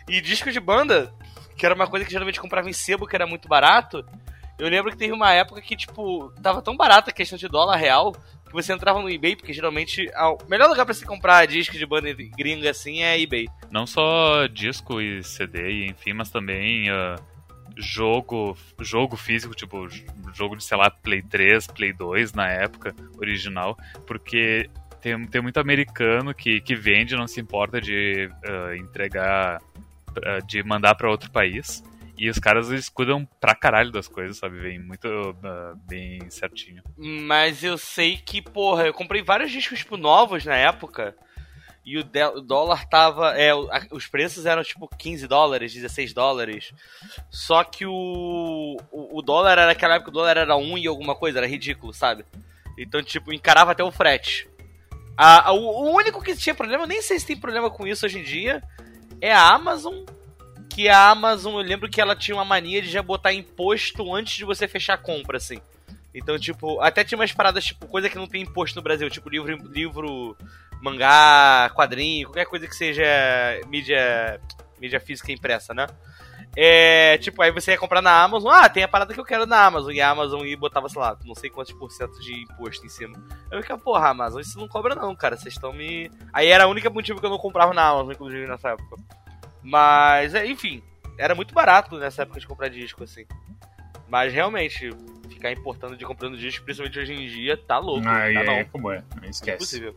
E 0.08 0.20
disco 0.20 0.50
de 0.50 0.58
banda, 0.58 1.12
que 1.60 1.66
era 1.66 1.74
uma 1.74 1.86
coisa 1.86 2.06
que 2.06 2.10
geralmente 2.10 2.40
comprava 2.40 2.70
em 2.70 2.72
sebo, 2.72 3.06
que 3.06 3.14
era 3.14 3.26
muito 3.26 3.46
barato. 3.46 4.02
Eu 4.58 4.66
lembro 4.66 4.90
que 4.90 4.96
teve 4.96 5.12
uma 5.12 5.30
época 5.30 5.60
que, 5.60 5.76
tipo, 5.76 6.32
tava 6.42 6.62
tão 6.62 6.74
barata 6.74 7.10
a 7.10 7.14
questão 7.14 7.36
de 7.36 7.48
dólar 7.48 7.76
real, 7.76 8.12
que 8.12 8.52
você 8.52 8.72
entrava 8.72 9.00
no 9.02 9.10
eBay, 9.10 9.36
porque 9.36 9.52
geralmente 9.52 10.06
o 10.16 10.48
melhor 10.48 10.70
lugar 10.70 10.86
pra 10.86 10.94
se 10.94 11.04
comprar 11.04 11.46
disco 11.46 11.76
de 11.76 11.84
banda 11.84 12.08
gringa 12.14 12.70
assim 12.70 13.02
é 13.02 13.20
eBay. 13.20 13.46
Não 13.70 13.86
só 13.86 14.46
disco 14.46 15.02
e 15.02 15.22
CD, 15.22 15.86
enfim, 15.86 16.14
mas 16.14 16.30
também 16.30 16.88
ah, 16.88 17.16
jogo, 17.76 18.56
jogo 18.80 19.16
físico, 19.16 19.54
tipo 19.54 19.86
jogo 20.32 20.56
de, 20.56 20.64
sei 20.64 20.78
lá, 20.78 20.90
Play 20.90 21.22
3, 21.22 21.66
Play 21.66 21.92
2 21.92 22.32
na 22.32 22.48
época 22.48 22.94
original, 23.18 23.76
porque 24.06 24.70
tem, 25.02 25.26
tem 25.26 25.42
muito 25.42 25.60
americano 25.60 26.34
que, 26.34 26.62
que 26.62 26.74
vende, 26.74 27.16
não 27.16 27.26
se 27.26 27.38
importa 27.38 27.80
de 27.82 28.30
ah, 28.46 28.74
entregar, 28.76 29.60
de 30.46 30.62
mandar 30.62 30.94
pra 30.94 31.10
outro 31.10 31.30
país. 31.30 31.82
E 32.20 32.28
os 32.28 32.38
caras 32.38 32.70
eles 32.70 32.90
cuidam 32.90 33.26
pra 33.40 33.54
caralho 33.54 33.90
das 33.90 34.06
coisas, 34.06 34.36
sabe? 34.36 34.58
Vem 34.58 34.78
muito 34.78 35.08
ah, 35.42 35.72
bem 35.88 36.28
certinho. 36.28 36.82
Mas 36.98 37.64
eu 37.64 37.78
sei 37.78 38.18
que, 38.18 38.42
porra, 38.42 38.86
eu 38.86 38.92
comprei 38.92 39.22
vários 39.22 39.50
discos 39.50 39.78
tipo, 39.78 39.96
novos 39.96 40.44
na 40.44 40.54
época. 40.54 41.16
E 41.82 41.96
o, 41.98 42.04
o 42.34 42.40
dólar 42.42 42.86
tava. 42.86 43.34
É, 43.38 43.52
os 43.90 44.06
preços 44.06 44.44
eram 44.44 44.62
tipo 44.62 44.86
15 44.98 45.26
dólares, 45.26 45.72
16 45.72 46.12
dólares. 46.12 46.74
Só 47.30 47.64
que 47.64 47.86
o, 47.86 48.76
o, 48.92 49.22
dólar 49.22 49.52
era 49.52 49.66
naquela 49.66 49.94
época, 49.94 50.10
o 50.10 50.12
dólar 50.12 50.36
era 50.36 50.56
1 50.56 50.76
e 50.76 50.86
alguma 50.86 51.14
coisa, 51.14 51.38
era 51.38 51.46
ridículo, 51.46 51.94
sabe? 51.94 52.26
Então, 52.76 53.02
tipo, 53.02 53.32
encarava 53.32 53.72
até 53.72 53.82
o 53.82 53.90
frete. 53.90 54.46
A, 55.16 55.48
a- 55.48 55.52
o, 55.52 55.58
o 55.64 55.96
único 55.96 56.22
que 56.22 56.36
tinha 56.36 56.54
problema, 56.54 56.84
eu 56.84 56.88
nem 56.88 57.00
sei 57.00 57.18
se 57.18 57.26
tem 57.26 57.36
problema 57.36 57.70
com 57.70 57.86
isso 57.86 58.04
hoje 58.04 58.18
em 58.18 58.22
dia, 58.22 58.62
é 59.20 59.32
a 59.32 59.54
Amazon. 59.54 60.04
Que 60.68 60.88
a 60.88 61.10
Amazon, 61.10 61.54
eu 61.54 61.66
lembro 61.66 61.90
que 61.90 62.00
ela 62.00 62.14
tinha 62.14 62.36
uma 62.36 62.44
mania 62.44 62.80
de 62.80 62.90
já 62.90 63.02
botar 63.02 63.32
imposto 63.32 64.14
antes 64.14 64.36
de 64.36 64.44
você 64.44 64.68
fechar 64.68 64.94
a 64.94 64.98
compra, 64.98 65.36
assim. 65.36 65.60
Então, 66.14 66.38
tipo, 66.38 66.80
até 66.80 67.04
tinha 67.04 67.18
umas 67.18 67.32
paradas, 67.32 67.64
tipo, 67.64 67.86
coisa 67.86 68.08
que 68.08 68.16
não 68.16 68.26
tem 68.26 68.42
imposto 68.42 68.76
no 68.76 68.82
Brasil, 68.82 69.08
tipo 69.10 69.28
livro, 69.28 69.56
livro 69.68 70.36
mangá, 70.80 71.70
quadrinho, 71.74 72.28
qualquer 72.28 72.46
coisa 72.46 72.66
que 72.66 72.74
seja 72.74 73.04
mídia, 73.68 74.40
mídia 74.80 74.98
física 74.98 75.30
impressa, 75.30 75.74
né? 75.74 75.86
É, 76.56 77.16
tipo, 77.18 77.40
aí 77.42 77.52
você 77.52 77.72
ia 77.72 77.78
comprar 77.78 78.02
na 78.02 78.22
Amazon, 78.22 78.52
ah, 78.52 78.68
tem 78.68 78.82
a 78.82 78.88
parada 78.88 79.14
que 79.14 79.20
eu 79.20 79.24
quero 79.24 79.46
na 79.46 79.64
Amazon, 79.64 79.92
e 79.92 80.00
a 80.00 80.10
Amazon 80.10 80.44
e 80.44 80.56
botava, 80.56 80.88
sei 80.88 81.00
lá, 81.00 81.16
não 81.24 81.34
sei 81.34 81.48
quantos 81.48 81.72
por 81.72 81.90
cento 81.92 82.20
de 82.20 82.42
imposto 82.42 82.84
em 82.84 82.88
cima. 82.88 83.16
Eu 83.50 83.62
ficava, 83.62 83.80
porra, 83.80 84.08
Amazon, 84.08 84.40
isso 84.40 84.58
não 84.58 84.66
cobra 84.66 84.94
não, 84.94 85.14
cara, 85.14 85.36
vocês 85.36 85.54
estão 85.54 85.72
me... 85.72 86.10
Aí 86.32 86.48
era 86.48 86.66
o 86.66 86.70
único 86.70 86.92
motivo 86.92 87.20
que 87.20 87.26
eu 87.26 87.30
não 87.30 87.38
comprava 87.38 87.72
na 87.72 87.88
Amazon, 87.88 88.12
inclusive, 88.12 88.46
nessa 88.46 88.70
época. 88.70 88.96
Mas, 89.62 90.34
é, 90.34 90.46
enfim, 90.46 90.82
era 91.16 91.34
muito 91.34 91.54
barato 91.54 91.96
nessa 91.98 92.22
época 92.22 92.40
de 92.40 92.46
comprar 92.46 92.68
disco, 92.68 93.04
assim. 93.04 93.24
Mas, 94.08 94.32
realmente, 94.32 94.90
ficar 95.28 95.52
importando 95.52 95.96
de 95.96 96.04
comprando 96.04 96.36
disco, 96.36 96.64
principalmente 96.64 96.98
hoje 96.98 97.12
em 97.14 97.28
dia, 97.28 97.56
tá 97.56 97.78
louco, 97.78 98.08
Aí 98.08 98.34
tá 98.34 98.40
é 98.40 98.44
não. 98.44 98.64
como 98.70 98.90
é. 98.90 99.04
Esquece. 99.22 99.56
Impossível. 99.56 99.94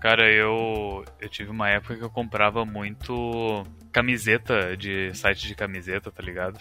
Cara, 0.00 0.30
eu, 0.30 1.04
eu 1.20 1.28
tive 1.28 1.50
uma 1.50 1.68
época 1.68 1.96
que 1.96 2.02
eu 2.02 2.10
comprava 2.10 2.64
muito 2.64 3.64
camiseta 3.92 4.76
de 4.76 5.12
site 5.14 5.48
de 5.48 5.54
camiseta, 5.54 6.10
tá 6.10 6.22
ligado? 6.22 6.58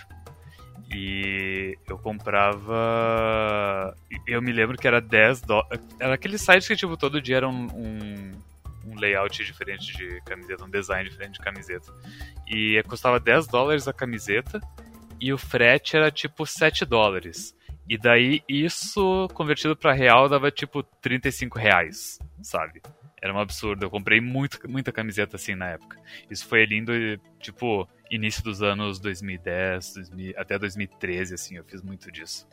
E 0.94 1.78
eu 1.88 1.98
comprava. 1.98 3.96
Eu 4.26 4.42
me 4.42 4.52
lembro 4.52 4.78
que 4.78 4.88
era 4.88 5.02
10 5.02 5.42
dólares. 5.42 5.82
Era 6.00 6.16
aquele 6.16 6.38
site 6.38 6.68
que, 6.68 6.76
tipo, 6.76 6.96
todo 6.96 7.22
dia 7.22 7.38
era 7.38 7.48
um, 7.48 7.68
um, 7.76 8.32
um 8.86 9.00
layout 9.00 9.44
diferente 9.44 9.96
de 9.98 10.22
camiseta, 10.22 10.64
um 10.64 10.70
design 10.70 11.10
diferente 11.10 11.34
de 11.34 11.40
camiseta. 11.40 11.94
E 12.48 12.82
custava 12.88 13.20
10 13.20 13.48
dólares 13.48 13.88
a 13.88 13.94
camiseta 13.94 14.62
e 15.20 15.34
o 15.34 15.38
frete 15.38 15.98
era 15.98 16.10
tipo 16.10 16.46
7 16.46 16.86
dólares. 16.86 17.56
E 17.90 17.98
daí 17.98 18.42
isso 18.48 19.28
convertido 19.34 19.76
pra 19.76 19.94
real 19.94 20.28
dava 20.28 20.52
tipo 20.52 20.84
35 20.84 21.58
reais, 21.58 22.20
sabe? 22.42 22.82
Era 23.22 23.34
um 23.34 23.40
absurdo. 23.40 23.86
Eu 23.86 23.90
comprei 23.90 24.22
muito, 24.22 24.60
muita 24.70 24.92
camiseta 24.92 25.36
assim 25.36 25.56
na 25.56 25.70
época. 25.70 26.00
Isso 26.30 26.48
foi 26.48 26.64
ali 26.64 26.78
indo, 26.78 26.92
tipo, 27.40 27.88
início 28.12 28.44
dos 28.44 28.62
anos 28.62 29.00
2010, 29.00 29.94
2000, 29.96 30.34
até 30.38 30.60
2013, 30.60 31.34
assim, 31.34 31.58
eu 31.58 31.64
fiz 31.64 31.82
muito 31.82 32.12
disso. 32.12 32.48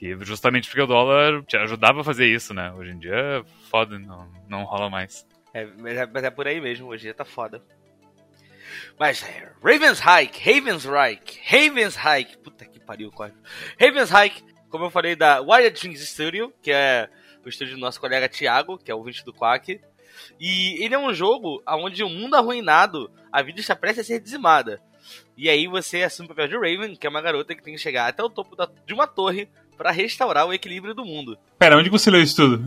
E 0.00 0.14
justamente 0.24 0.68
porque 0.68 0.82
o 0.82 0.86
dólar 0.86 1.42
te 1.44 1.56
ajudava 1.56 2.02
a 2.02 2.04
fazer 2.04 2.26
isso, 2.26 2.52
né? 2.52 2.72
Hoje 2.72 2.90
em 2.90 2.98
dia 2.98 3.44
foda, 3.70 3.98
não, 3.98 4.30
não 4.48 4.64
rola 4.64 4.90
mais. 4.90 5.26
É, 5.54 5.64
mas, 5.64 5.96
é, 5.96 6.06
mas 6.06 6.24
é 6.24 6.30
por 6.30 6.46
aí 6.46 6.60
mesmo, 6.60 6.86
hoje 6.86 7.04
em 7.04 7.06
dia 7.06 7.14
tá 7.14 7.24
foda. 7.24 7.62
Mas 8.98 9.22
é, 9.22 9.52
Ravensreich, 9.62 10.38
Ravensreich, 10.38 11.40
Ravensreich, 11.44 12.38
puta 12.38 12.64
que 12.66 12.78
pariu, 12.78 13.10
quase. 13.10 13.34
Ravensreich, 13.80 14.44
como 14.68 14.84
eu 14.84 14.90
falei, 14.90 15.16
da 15.16 15.40
Wired 15.40 15.80
Dreams 15.80 16.06
Studio, 16.06 16.52
que 16.60 16.70
é 16.70 17.08
o 17.44 17.48
estúdio 17.48 17.74
do 17.74 17.80
nosso 17.80 18.00
colega 18.00 18.28
Thiago, 18.28 18.76
que 18.76 18.90
é 18.90 18.94
o 18.94 18.98
ouvinte 18.98 19.24
do 19.24 19.32
Quack. 19.32 19.80
E 20.40 20.82
ele 20.84 20.94
é 20.94 20.98
um 20.98 21.12
jogo 21.14 21.62
onde 21.68 22.02
o 22.02 22.08
mundo 22.08 22.34
arruinado, 22.36 23.10
a 23.32 23.42
vida 23.42 23.60
está 23.60 23.74
prestes 23.76 24.04
a 24.04 24.06
ser 24.06 24.20
dizimada. 24.20 24.80
E 25.36 25.48
aí 25.48 25.66
você 25.68 26.02
assume 26.02 26.26
o 26.26 26.28
papel 26.30 26.48
de 26.48 26.54
Raven, 26.54 26.96
que 26.96 27.06
é 27.06 27.10
uma 27.10 27.20
garota 27.20 27.54
que 27.54 27.62
tem 27.62 27.74
que 27.74 27.80
chegar 27.80 28.08
até 28.08 28.22
o 28.22 28.30
topo 28.30 28.56
da- 28.56 28.68
de 28.86 28.92
uma 28.94 29.06
torre 29.06 29.48
para 29.76 29.90
restaurar 29.90 30.46
o 30.46 30.52
equilíbrio 30.54 30.94
do 30.94 31.04
mundo. 31.04 31.38
Pera, 31.58 31.76
onde 31.76 31.90
você 31.90 32.10
leu 32.10 32.22
isso 32.22 32.36
tudo? 32.36 32.64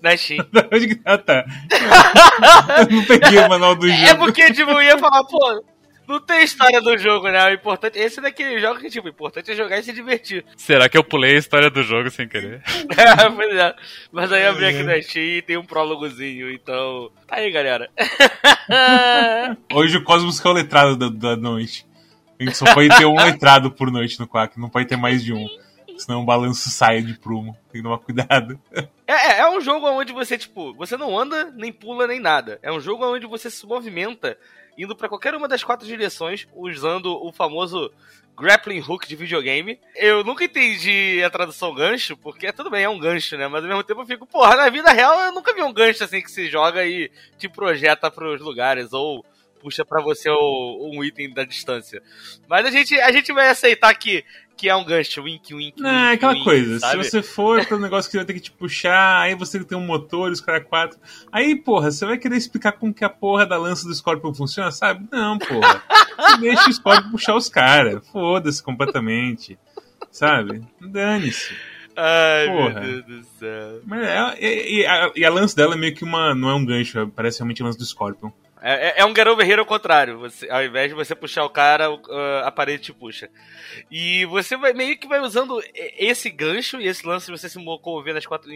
Na 0.00 0.16
Steam. 0.16 0.46
onde 0.72 0.94
que... 0.94 1.00
Ah, 1.04 1.18
tá. 1.18 1.44
Eu 2.88 2.96
não 2.96 3.04
peguei 3.04 3.38
o 3.38 3.48
manual 3.48 3.74
do 3.74 3.88
jogo. 3.88 4.00
É 4.04 4.14
porque, 4.14 4.52
tipo, 4.52 4.70
eu 4.70 4.82
ia 4.82 4.96
falar, 4.98 5.24
pô, 5.24 5.64
não 6.12 6.20
tem 6.20 6.44
história 6.44 6.80
do 6.80 6.96
jogo, 6.98 7.28
né? 7.28 7.44
O 7.46 7.54
importante. 7.54 7.98
Esse 7.98 8.18
é 8.18 8.22
daquele 8.22 8.60
jogo 8.60 8.78
que, 8.78 8.90
tipo, 8.90 9.06
o 9.06 9.10
importante 9.10 9.50
é 9.50 9.54
jogar 9.54 9.78
e 9.78 9.82
se 9.82 9.92
divertir. 9.92 10.44
Será 10.56 10.88
que 10.88 10.96
eu 10.96 11.02
pulei 11.02 11.34
a 11.34 11.38
história 11.38 11.70
do 11.70 11.82
jogo 11.82 12.10
sem 12.10 12.28
querer? 12.28 12.62
pois 13.34 13.56
é. 13.56 13.74
Mas 14.12 14.30
aí 14.30 14.42
eu 14.42 14.50
abri 14.50 14.66
aqui 14.66 14.82
na 14.82 15.00
Steam 15.00 15.38
e 15.38 15.42
tem 15.42 15.56
um 15.56 15.64
prólogozinho, 15.64 16.50
então. 16.50 17.10
Tá 17.26 17.36
aí, 17.36 17.50
galera. 17.50 17.90
Hoje 19.72 19.96
o 19.96 20.04
Cosmos 20.04 20.38
que 20.38 20.46
é 20.46 20.50
o 20.50 20.54
letrado 20.54 20.96
da, 20.96 21.08
da 21.08 21.36
noite. 21.36 21.86
A 22.38 22.44
gente 22.44 22.56
só 22.56 22.72
pode 22.74 22.88
ter 22.90 23.06
um 23.06 23.16
letrado 23.16 23.70
por 23.70 23.90
noite 23.90 24.18
no 24.18 24.26
Quack, 24.26 24.58
não 24.58 24.68
pode 24.68 24.86
ter 24.86 24.96
mais 24.96 25.24
de 25.24 25.32
um. 25.32 25.46
Senão 25.96 26.22
o 26.22 26.26
balanço 26.26 26.68
sai 26.70 27.00
de 27.00 27.14
prumo. 27.14 27.56
Tem 27.70 27.80
que 27.80 27.82
tomar 27.82 27.98
cuidado. 27.98 28.60
É, 29.06 29.12
é, 29.12 29.38
é 29.40 29.48
um 29.48 29.60
jogo 29.60 29.88
onde 29.88 30.12
você, 30.12 30.36
tipo, 30.36 30.74
você 30.74 30.96
não 30.96 31.16
anda, 31.16 31.52
nem 31.56 31.72
pula, 31.72 32.06
nem 32.06 32.18
nada. 32.18 32.58
É 32.62 32.72
um 32.72 32.80
jogo 32.80 33.06
onde 33.06 33.26
você 33.26 33.48
se 33.48 33.64
movimenta 33.66 34.36
indo 34.76 34.96
para 34.96 35.08
qualquer 35.08 35.34
uma 35.34 35.48
das 35.48 35.62
quatro 35.62 35.86
direções, 35.86 36.46
usando 36.54 37.14
o 37.24 37.32
famoso 37.32 37.92
grappling 38.36 38.80
hook 38.80 39.06
de 39.06 39.16
videogame. 39.16 39.78
Eu 39.94 40.24
nunca 40.24 40.44
entendi 40.44 41.22
a 41.24 41.30
tradução 41.30 41.74
gancho, 41.74 42.16
porque 42.16 42.52
tudo 42.52 42.70
bem, 42.70 42.84
é 42.84 42.88
um 42.88 42.98
gancho, 42.98 43.36
né? 43.36 43.46
Mas 43.48 43.62
ao 43.62 43.68
mesmo 43.68 43.84
tempo 43.84 44.00
eu 44.00 44.06
fico, 44.06 44.26
porra, 44.26 44.56
na 44.56 44.70
vida 44.70 44.90
real 44.90 45.18
eu 45.20 45.32
nunca 45.32 45.54
vi 45.54 45.62
um 45.62 45.72
gancho 45.72 46.02
assim 46.04 46.22
que 46.22 46.30
se 46.30 46.48
joga 46.48 46.84
e 46.84 47.10
te 47.38 47.48
projeta 47.48 48.10
pros 48.10 48.40
lugares, 48.40 48.92
ou 48.92 49.24
puxa 49.60 49.84
para 49.84 50.02
você 50.02 50.28
o, 50.28 50.90
um 50.92 51.04
item 51.04 51.32
da 51.32 51.44
distância. 51.44 52.02
Mas 52.48 52.66
a 52.66 52.70
gente, 52.70 53.00
a 53.00 53.12
gente 53.12 53.32
vai 53.32 53.48
aceitar 53.48 53.94
que, 53.94 54.24
que 54.56 54.68
é 54.68 54.76
um 54.76 54.84
gancho, 54.84 55.22
wink, 55.22 55.54
wink. 55.54 55.80
Não, 55.80 55.90
é 55.90 56.12
aquela 56.12 56.32
wink, 56.32 56.44
coisa. 56.44 56.78
Sabe? 56.78 57.04
Se 57.04 57.10
você 57.10 57.22
for 57.22 57.64
para 57.66 57.76
um 57.76 57.80
negócio 57.80 58.10
que 58.10 58.16
vai 58.16 58.26
ter 58.26 58.34
que 58.34 58.40
te 58.40 58.52
puxar, 58.52 59.20
aí 59.20 59.34
você 59.34 59.62
tem 59.64 59.76
um 59.76 59.86
motor, 59.86 60.30
os 60.30 60.40
caras 60.40 60.64
quatro. 60.66 60.98
Aí, 61.30 61.56
porra, 61.56 61.90
você 61.90 62.06
vai 62.06 62.18
querer 62.18 62.36
explicar 62.36 62.72
como 62.72 62.94
que 62.94 63.04
a 63.04 63.10
porra 63.10 63.46
da 63.46 63.56
lança 63.56 63.86
do 63.86 63.94
Scorpion 63.94 64.32
funciona, 64.34 64.70
sabe? 64.70 65.06
Não, 65.10 65.38
porra. 65.38 65.82
Você 66.16 66.36
deixa 66.40 66.68
o 66.68 66.72
Scorpion 66.72 67.10
puxar 67.10 67.34
os 67.34 67.48
caras. 67.48 68.06
Foda-se 68.08 68.62
completamente. 68.62 69.58
Sabe? 70.10 70.62
Dane-se. 70.80 71.54
Ai, 71.96 72.46
Porra. 72.46 72.80
meu 72.80 73.02
Deus 73.02 73.04
do 73.04 73.24
céu. 73.38 73.80
Mas 73.84 74.06
é, 74.06 74.36
e, 74.40 74.80
e, 74.80 74.86
a, 74.86 75.12
e 75.14 75.24
a 75.24 75.30
lance 75.30 75.54
dela 75.54 75.74
é 75.74 75.76
meio 75.76 75.94
que 75.94 76.04
uma. 76.04 76.34
Não 76.34 76.48
é 76.48 76.54
um 76.54 76.64
gancho, 76.64 77.10
parece 77.14 77.38
realmente 77.38 77.62
a 77.62 77.66
lance 77.66 77.78
do 77.78 77.84
Scorpion. 77.84 78.30
É, 78.64 78.88
é, 78.88 78.94
é 79.00 79.04
um 79.04 79.10
Over 79.10 79.48
Here 79.48 79.58
ao 79.58 79.66
contrário. 79.66 80.20
Você, 80.20 80.48
ao 80.48 80.62
invés 80.64 80.88
de 80.88 80.94
você 80.94 81.16
puxar 81.16 81.44
o 81.44 81.50
cara, 81.50 81.88
a 82.44 82.50
parede 82.52 82.84
te 82.84 82.92
puxa. 82.92 83.28
E 83.90 84.24
você 84.26 84.56
vai 84.56 84.72
meio 84.72 84.96
que 84.96 85.08
vai 85.08 85.20
usando 85.20 85.60
esse 85.74 86.30
gancho 86.30 86.80
e 86.80 86.86
esse 86.86 87.04
lance 87.04 87.26
de 87.26 87.32
você 87.32 87.48
se 87.48 87.58
mover 87.58 88.14
nas 88.14 88.24
quatro, 88.24 88.50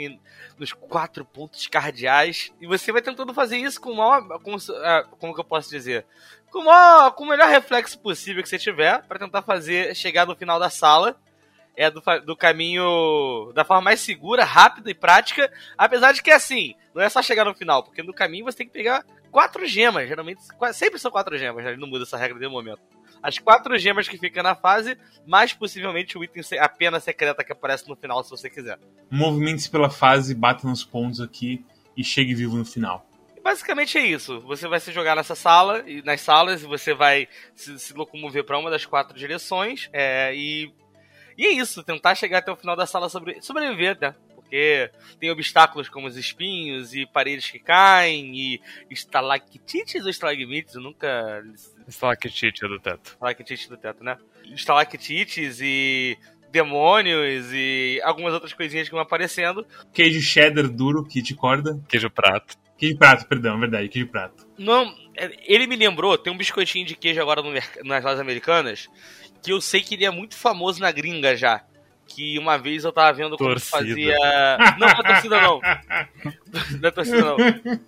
nos 0.56 0.72
quatro 0.72 1.24
pontos 1.24 1.66
cardeais. 1.66 2.52
E 2.60 2.66
você 2.68 2.92
vai 2.92 3.02
tentando 3.02 3.34
fazer 3.34 3.56
isso 3.56 3.80
com 3.80 3.90
o 3.90 3.96
maior. 3.96 4.38
Com, 4.40 4.56
ah, 4.84 5.04
como 5.18 5.34
que 5.34 5.40
eu 5.40 5.44
posso 5.44 5.68
dizer? 5.68 6.06
Com 6.52 6.60
o, 6.60 6.64
maior, 6.66 7.10
com 7.10 7.24
o 7.24 7.28
melhor 7.28 7.48
reflexo 7.48 7.98
possível 7.98 8.42
que 8.44 8.48
você 8.48 8.58
tiver, 8.58 9.02
para 9.02 9.18
tentar 9.18 9.42
fazer 9.42 9.94
chegar 9.96 10.24
no 10.24 10.36
final 10.36 10.60
da 10.60 10.70
sala 10.70 11.18
é 11.76 11.90
do, 11.90 12.02
do 12.24 12.34
caminho 12.34 13.52
da 13.54 13.64
forma 13.64 13.82
mais 13.82 14.00
segura, 14.00 14.44
rápida 14.44 14.90
e 14.90 14.94
prática. 14.94 15.52
Apesar 15.76 16.12
de 16.12 16.22
que, 16.22 16.30
assim, 16.30 16.74
não 16.94 17.02
é 17.02 17.08
só 17.08 17.20
chegar 17.20 17.44
no 17.44 17.54
final, 17.54 17.82
porque 17.82 18.02
no 18.02 18.14
caminho 18.14 18.46
você 18.46 18.58
tem 18.58 18.66
que 18.66 18.72
pegar 18.72 19.04
quatro 19.36 19.66
gemas. 19.66 20.08
Geralmente, 20.08 20.40
sempre 20.72 20.98
são 20.98 21.10
quatro 21.10 21.36
gemas, 21.36 21.62
né? 21.62 21.76
não 21.76 21.86
muda 21.86 22.04
essa 22.04 22.16
regra 22.16 22.38
de 22.38 22.48
momento. 22.48 22.80
As 23.22 23.38
quatro 23.38 23.76
gemas 23.76 24.08
que 24.08 24.16
ficam 24.16 24.42
na 24.42 24.54
fase, 24.54 24.96
mais 25.26 25.52
possivelmente 25.52 26.16
o 26.16 26.24
item, 26.24 26.42
a 26.58 26.66
pena 26.66 26.98
secreta 26.98 27.44
que 27.44 27.52
aparece 27.52 27.86
no 27.86 27.94
final, 27.94 28.24
se 28.24 28.30
você 28.30 28.48
quiser. 28.48 28.78
Movimente-se 29.10 29.68
pela 29.68 29.90
fase, 29.90 30.34
bata 30.34 30.66
nos 30.66 30.82
pontos 30.82 31.20
aqui 31.20 31.62
e 31.94 32.02
chegue 32.02 32.34
vivo 32.34 32.56
no 32.56 32.64
final. 32.64 33.06
Basicamente 33.44 33.98
é 33.98 34.06
isso. 34.06 34.40
Você 34.40 34.66
vai 34.66 34.80
se 34.80 34.90
jogar 34.90 35.14
nessa 35.14 35.34
sala, 35.34 35.84
e 35.86 36.00
nas 36.00 36.22
salas, 36.22 36.62
e 36.62 36.66
você 36.66 36.94
vai 36.94 37.28
se, 37.54 37.78
se 37.78 37.92
locomover 37.92 38.42
para 38.42 38.58
uma 38.58 38.70
das 38.70 38.86
quatro 38.86 39.18
direções, 39.18 39.90
é, 39.92 40.34
e 40.34 40.72
e 41.38 41.44
é 41.44 41.52
isso, 41.52 41.84
tentar 41.84 42.14
chegar 42.14 42.38
até 42.38 42.50
o 42.50 42.56
final 42.56 42.74
da 42.74 42.86
sala 42.86 43.10
sobre, 43.10 43.42
sobreviver, 43.42 43.98
né? 44.00 44.14
Porque 44.46 44.90
tem 45.18 45.30
obstáculos 45.30 45.88
como 45.88 46.06
os 46.06 46.16
espinhos 46.16 46.94
e 46.94 47.04
paredes 47.04 47.50
que 47.50 47.58
caem 47.58 48.32
e 48.36 48.60
estalactites 48.88 50.04
ou 50.04 50.10
estalagmites, 50.10 50.76
eu 50.76 50.80
nunca... 50.80 51.44
Estalactite 51.86 52.60
do 52.66 52.78
teto. 52.78 53.12
Estalactite 53.12 53.68
do 53.68 53.76
teto, 53.76 54.04
né? 54.04 54.16
Estalactites 54.54 55.58
e 55.60 56.16
demônios 56.50 57.52
e 57.52 58.00
algumas 58.04 58.32
outras 58.32 58.52
coisinhas 58.52 58.88
que 58.88 58.94
vão 58.94 59.02
aparecendo. 59.02 59.66
Queijo 59.92 60.20
cheddar 60.20 60.68
duro 60.68 61.04
que 61.04 61.22
te 61.22 61.34
corda. 61.34 61.80
Queijo 61.88 62.08
prato. 62.08 62.56
Queijo 62.78 62.96
prato, 62.96 63.26
perdão, 63.26 63.56
é 63.56 63.60
verdade, 63.60 63.88
queijo 63.88 64.08
prato. 64.08 64.46
Não, 64.56 64.94
é, 65.16 65.30
ele 65.44 65.66
me 65.66 65.76
lembrou, 65.76 66.16
tem 66.16 66.32
um 66.32 66.36
biscoitinho 66.36 66.86
de 66.86 66.94
queijo 66.94 67.20
agora 67.20 67.42
no, 67.42 67.52
nas 67.52 68.04
lojas 68.04 68.20
americanas, 68.20 68.88
que 69.42 69.50
eu 69.50 69.60
sei 69.60 69.80
que 69.80 69.94
ele 69.94 70.04
é 70.04 70.10
muito 70.10 70.36
famoso 70.36 70.80
na 70.80 70.92
gringa 70.92 71.34
já. 71.34 71.64
Que 72.08 72.38
uma 72.38 72.56
vez 72.56 72.84
eu 72.84 72.92
tava 72.92 73.12
vendo 73.12 73.36
como 73.36 73.58
fazia. 73.60 74.16
Não, 74.78 74.86
não 74.86 74.88
é 74.88 75.02
torcida 75.02 75.40
não. 75.40 75.60
Não 76.80 76.88
é 76.88 76.90
torcida 76.90 77.20
não. 77.20 77.36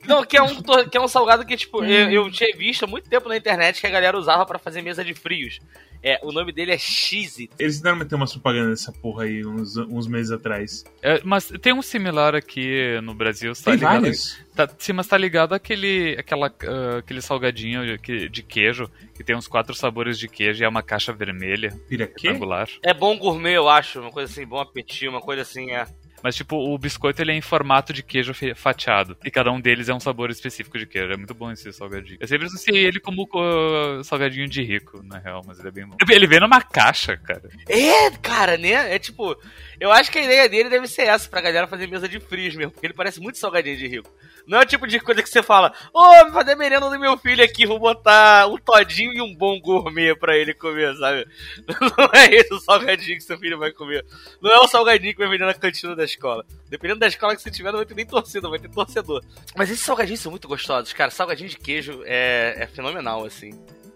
Não, 0.06 0.24
que 0.24 0.36
é 0.36 0.42
um, 0.42 0.62
que 0.90 0.96
é 0.98 1.00
um 1.00 1.08
salgado 1.08 1.46
que, 1.46 1.56
tipo, 1.56 1.82
eu, 1.82 2.10
eu 2.10 2.30
tinha 2.30 2.54
visto 2.54 2.84
há 2.84 2.86
muito 2.86 3.08
tempo 3.08 3.26
na 3.26 3.36
internet 3.36 3.80
que 3.80 3.86
a 3.86 3.90
galera 3.90 4.18
usava 4.18 4.44
para 4.44 4.58
fazer 4.58 4.82
mesa 4.82 5.02
de 5.02 5.14
frios. 5.14 5.58
É, 6.02 6.20
o 6.22 6.30
nome 6.30 6.52
dele 6.52 6.72
é 6.72 6.78
Cheez 6.78 7.38
Eles 7.58 7.78
tentaram 7.78 7.96
meter 7.96 8.14
uma 8.14 8.26
propaganda 8.26 8.70
dessa 8.70 8.92
porra 8.92 9.24
aí 9.24 9.44
uns, 9.44 9.76
uns 9.76 10.06
meses 10.06 10.30
atrás. 10.30 10.84
É, 11.02 11.20
mas 11.24 11.50
tem 11.60 11.72
um 11.72 11.82
similar 11.82 12.34
aqui 12.34 13.00
no 13.02 13.14
Brasil, 13.14 13.52
tá 13.54 13.62
tem 13.64 13.74
ligado? 13.74 14.00
Vários? 14.02 14.38
Tá, 14.58 14.68
sim, 14.76 14.92
mas 14.92 15.06
tá 15.06 15.16
ligado 15.16 15.54
aquele, 15.54 16.16
aquela, 16.18 16.48
uh, 16.48 16.96
aquele 16.98 17.22
salgadinho 17.22 17.96
de, 17.96 18.28
de, 18.28 18.42
queijo, 18.42 18.90
que 19.14 19.22
tem 19.22 19.36
uns 19.36 19.46
quatro 19.46 19.72
sabores 19.72 20.18
de 20.18 20.26
queijo 20.26 20.60
e 20.60 20.64
é 20.64 20.68
uma 20.68 20.82
caixa 20.82 21.12
vermelha. 21.12 21.72
Retangular. 21.88 22.68
É 22.82 22.92
bom 22.92 23.16
gourmet, 23.16 23.52
eu 23.52 23.68
acho. 23.68 24.00
Uma 24.00 24.10
coisa 24.10 24.32
assim, 24.32 24.44
bom 24.44 24.58
apetite, 24.58 25.06
uma 25.06 25.20
coisa 25.20 25.42
assim, 25.42 25.70
é. 25.70 25.86
Mas, 26.22 26.34
tipo, 26.34 26.56
o 26.56 26.76
biscoito 26.76 27.22
ele 27.22 27.32
é 27.32 27.34
em 27.34 27.40
formato 27.40 27.92
de 27.92 28.02
queijo 28.02 28.32
fatiado. 28.54 29.16
E 29.24 29.30
cada 29.30 29.50
um 29.52 29.60
deles 29.60 29.88
é 29.88 29.94
um 29.94 30.00
sabor 30.00 30.30
específico 30.30 30.78
de 30.78 30.86
queijo. 30.86 31.12
É 31.12 31.16
muito 31.16 31.34
bom 31.34 31.50
esse 31.50 31.72
salgadinho. 31.72 32.18
Eu 32.20 32.26
sempre 32.26 32.46
associei 32.46 32.84
ele 32.84 33.00
como 33.00 33.22
uh, 33.22 34.02
salgadinho 34.02 34.48
de 34.48 34.62
rico, 34.62 35.02
na 35.04 35.18
real, 35.18 35.42
mas 35.46 35.58
ele 35.58 35.68
é 35.68 35.70
bem 35.70 35.86
bom. 35.86 35.96
Ele 36.08 36.26
vem 36.26 36.40
numa 36.40 36.60
caixa, 36.60 37.16
cara. 37.16 37.48
É, 37.68 38.10
cara, 38.18 38.56
né? 38.56 38.94
É 38.94 38.98
tipo. 38.98 39.36
Eu 39.80 39.92
acho 39.92 40.10
que 40.10 40.18
a 40.18 40.24
ideia 40.24 40.48
dele 40.48 40.68
deve 40.68 40.88
ser 40.88 41.02
essa, 41.02 41.28
pra 41.28 41.40
galera 41.40 41.68
fazer 41.68 41.86
mesa 41.86 42.08
de 42.08 42.18
frios 42.18 42.56
mesmo, 42.56 42.72
porque 42.72 42.86
ele 42.86 42.94
parece 42.94 43.20
muito 43.20 43.38
salgadinho 43.38 43.76
de 43.76 43.86
rico. 43.86 44.10
Não 44.46 44.58
é 44.58 44.62
o 44.62 44.66
tipo 44.66 44.86
de 44.86 44.98
coisa 44.98 45.22
que 45.22 45.28
você 45.28 45.42
fala, 45.42 45.72
ô, 45.92 46.00
oh, 46.00 46.24
vou 46.24 46.32
fazer 46.32 46.56
merenda 46.56 46.88
do 46.88 46.98
meu 46.98 47.16
filho 47.18 47.44
aqui, 47.44 47.66
vou 47.66 47.78
botar 47.78 48.46
um 48.48 48.56
todinho 48.56 49.12
e 49.12 49.20
um 49.20 49.34
bom 49.34 49.60
gourmet 49.60 50.16
pra 50.16 50.36
ele 50.36 50.54
comer, 50.54 50.96
sabe? 50.96 51.26
Não 51.98 52.10
é 52.14 52.34
esse 52.34 52.52
o 52.54 52.58
salgadinho 52.58 53.18
que 53.18 53.24
seu 53.24 53.38
filho 53.38 53.58
vai 53.58 53.70
comer. 53.72 54.04
Não 54.40 54.50
é 54.50 54.58
o 54.58 54.66
salgadinho 54.66 55.12
que 55.12 55.20
vai 55.20 55.28
vender 55.28 55.44
na 55.44 55.54
cantina 55.54 55.94
da 55.94 56.07
escola. 56.08 56.44
Dependendo 56.68 57.00
da 57.00 57.06
escola 57.06 57.36
que 57.36 57.42
você 57.42 57.50
tiver, 57.50 57.70
não 57.70 57.78
vai 57.78 57.86
ter 57.86 57.94
nem 57.94 58.06
torcida, 58.06 58.48
vai 58.48 58.58
ter 58.58 58.70
torcedor. 58.70 59.22
Mas 59.56 59.70
esses 59.70 59.84
salgadinhos 59.84 60.20
são 60.20 60.30
muito 60.30 60.48
gostosos, 60.48 60.92
cara. 60.92 61.10
Salgadinho 61.10 61.48
de 61.48 61.56
queijo 61.56 62.02
é, 62.04 62.56
é 62.58 62.66
fenomenal, 62.66 63.24
assim. 63.24 63.50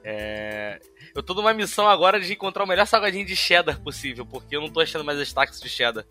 É... 0.04 0.80
Eu 1.14 1.22
tô 1.22 1.34
numa 1.34 1.52
missão 1.52 1.88
agora 1.88 2.18
de 2.18 2.32
encontrar 2.32 2.64
o 2.64 2.66
melhor 2.66 2.86
salgadinho 2.86 3.26
de 3.26 3.36
cheddar 3.36 3.80
possível, 3.80 4.24
porque 4.24 4.56
eu 4.56 4.60
não 4.60 4.70
tô 4.70 4.80
achando 4.80 5.04
mais 5.04 5.18
as 5.18 5.32
taxas 5.32 5.60
de 5.60 5.68
cheddar. 5.68 6.06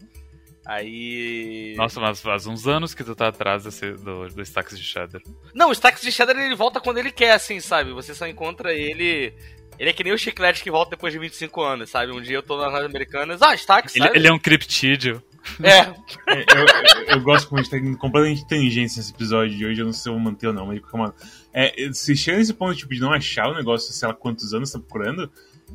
Aí. 0.65 1.74
Nossa, 1.75 2.00
mas 2.00 2.22
faz 2.22 2.46
uns 2.46 2.67
anos 2.67 2.93
que 2.93 3.03
tu 3.03 3.15
tá 3.15 3.29
atrás 3.29 3.63
desse, 3.63 3.91
do, 3.93 4.27
do 4.27 4.41
Stacks 4.41 4.77
de 4.77 4.84
Cheddar. 4.84 5.22
Não, 5.53 5.70
o 5.70 5.72
Stacks 5.72 6.01
de 6.01 6.12
Cheddar 6.12 6.38
ele 6.38 6.55
volta 6.55 6.79
quando 6.79 7.00
ele 7.00 7.12
quer, 7.12 7.31
assim, 7.31 7.60
sabe? 7.60 7.91
Você 7.93 8.13
só 8.13 8.27
encontra 8.27 8.74
ele. 8.74 9.34
Ele 9.79 9.89
é 9.89 9.93
que 9.93 10.03
nem 10.03 10.13
o 10.13 10.17
chiclete 10.17 10.62
que 10.62 10.70
volta 10.70 10.91
depois 10.91 11.12
de 11.12 11.17
25 11.17 11.62
anos, 11.62 11.89
sabe? 11.89 12.12
Um 12.12 12.22
dia 12.22 12.38
eu 12.38 12.43
tô 12.43 12.58
nas 12.58 12.84
americanas, 12.84 13.41
ah, 13.41 13.55
Stacks, 13.55 13.96
ele, 13.96 14.10
ele, 14.13 14.27
é 14.27 14.31
um 14.31 14.38
criptídeo. 14.38 15.24
É. 15.63 15.79
é 15.79 16.45
eu, 16.55 16.65
eu, 16.65 17.05
eu, 17.15 17.21
gosto 17.21 17.48
como 17.48 17.60
a 17.60 17.63
gente 17.63 17.71
tá 17.71 17.98
completamente 17.98 18.48
tangência 18.48 19.00
nesse 19.00 19.12
episódio 19.12 19.57
de 19.57 19.65
hoje, 19.65 19.81
eu 19.81 19.86
não 19.86 19.93
sei 19.93 20.03
se 20.03 20.10
eu 20.10 20.13
vou 20.13 20.21
manter 20.21 20.48
ou 20.48 20.53
não, 20.53 20.67
mas 20.67 20.79
calma. 20.81 21.13
É, 21.53 21.91
se 21.93 22.15
chega 22.15 22.38
nesse 22.38 22.53
ponto 22.53 22.75
tipo, 22.75 22.93
de 22.93 23.01
não 23.01 23.12
achar 23.12 23.50
o 23.50 23.55
negócio, 23.55 23.91
sei 23.91 24.07
lá 24.07 24.13
quantos 24.13 24.53
anos 24.53 24.71
tá 24.71 24.79
procurando, 24.79 25.31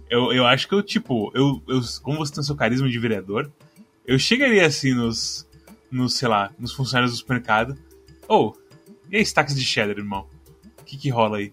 eu, 0.08 0.32
eu 0.32 0.46
acho 0.46 0.68
que 0.68 0.74
eu, 0.74 0.82
tipo, 0.82 1.30
eu, 1.34 1.62
eu, 1.68 1.80
como 2.02 2.18
você 2.18 2.34
tem 2.34 2.42
seu 2.42 2.54
carisma 2.54 2.88
de 2.88 2.98
vereador, 2.98 3.50
eu 4.06 4.18
chegaria 4.18 4.66
assim 4.66 4.94
nos, 4.94 5.46
nos 5.90 6.14
sei 6.14 6.28
lá, 6.28 6.50
nos 6.58 6.72
funcionários 6.72 7.12
do 7.12 7.18
supermercado. 7.18 7.76
Ou, 8.28 8.56
oh, 8.56 8.66
e 9.10 9.16
aí, 9.16 9.22
stacks 9.22 9.54
de 9.54 9.64
cheddar, 9.64 9.96
irmão? 9.96 10.26
O 10.80 10.84
que 10.84 10.96
que 10.96 11.10
rola 11.10 11.38
aí? 11.38 11.52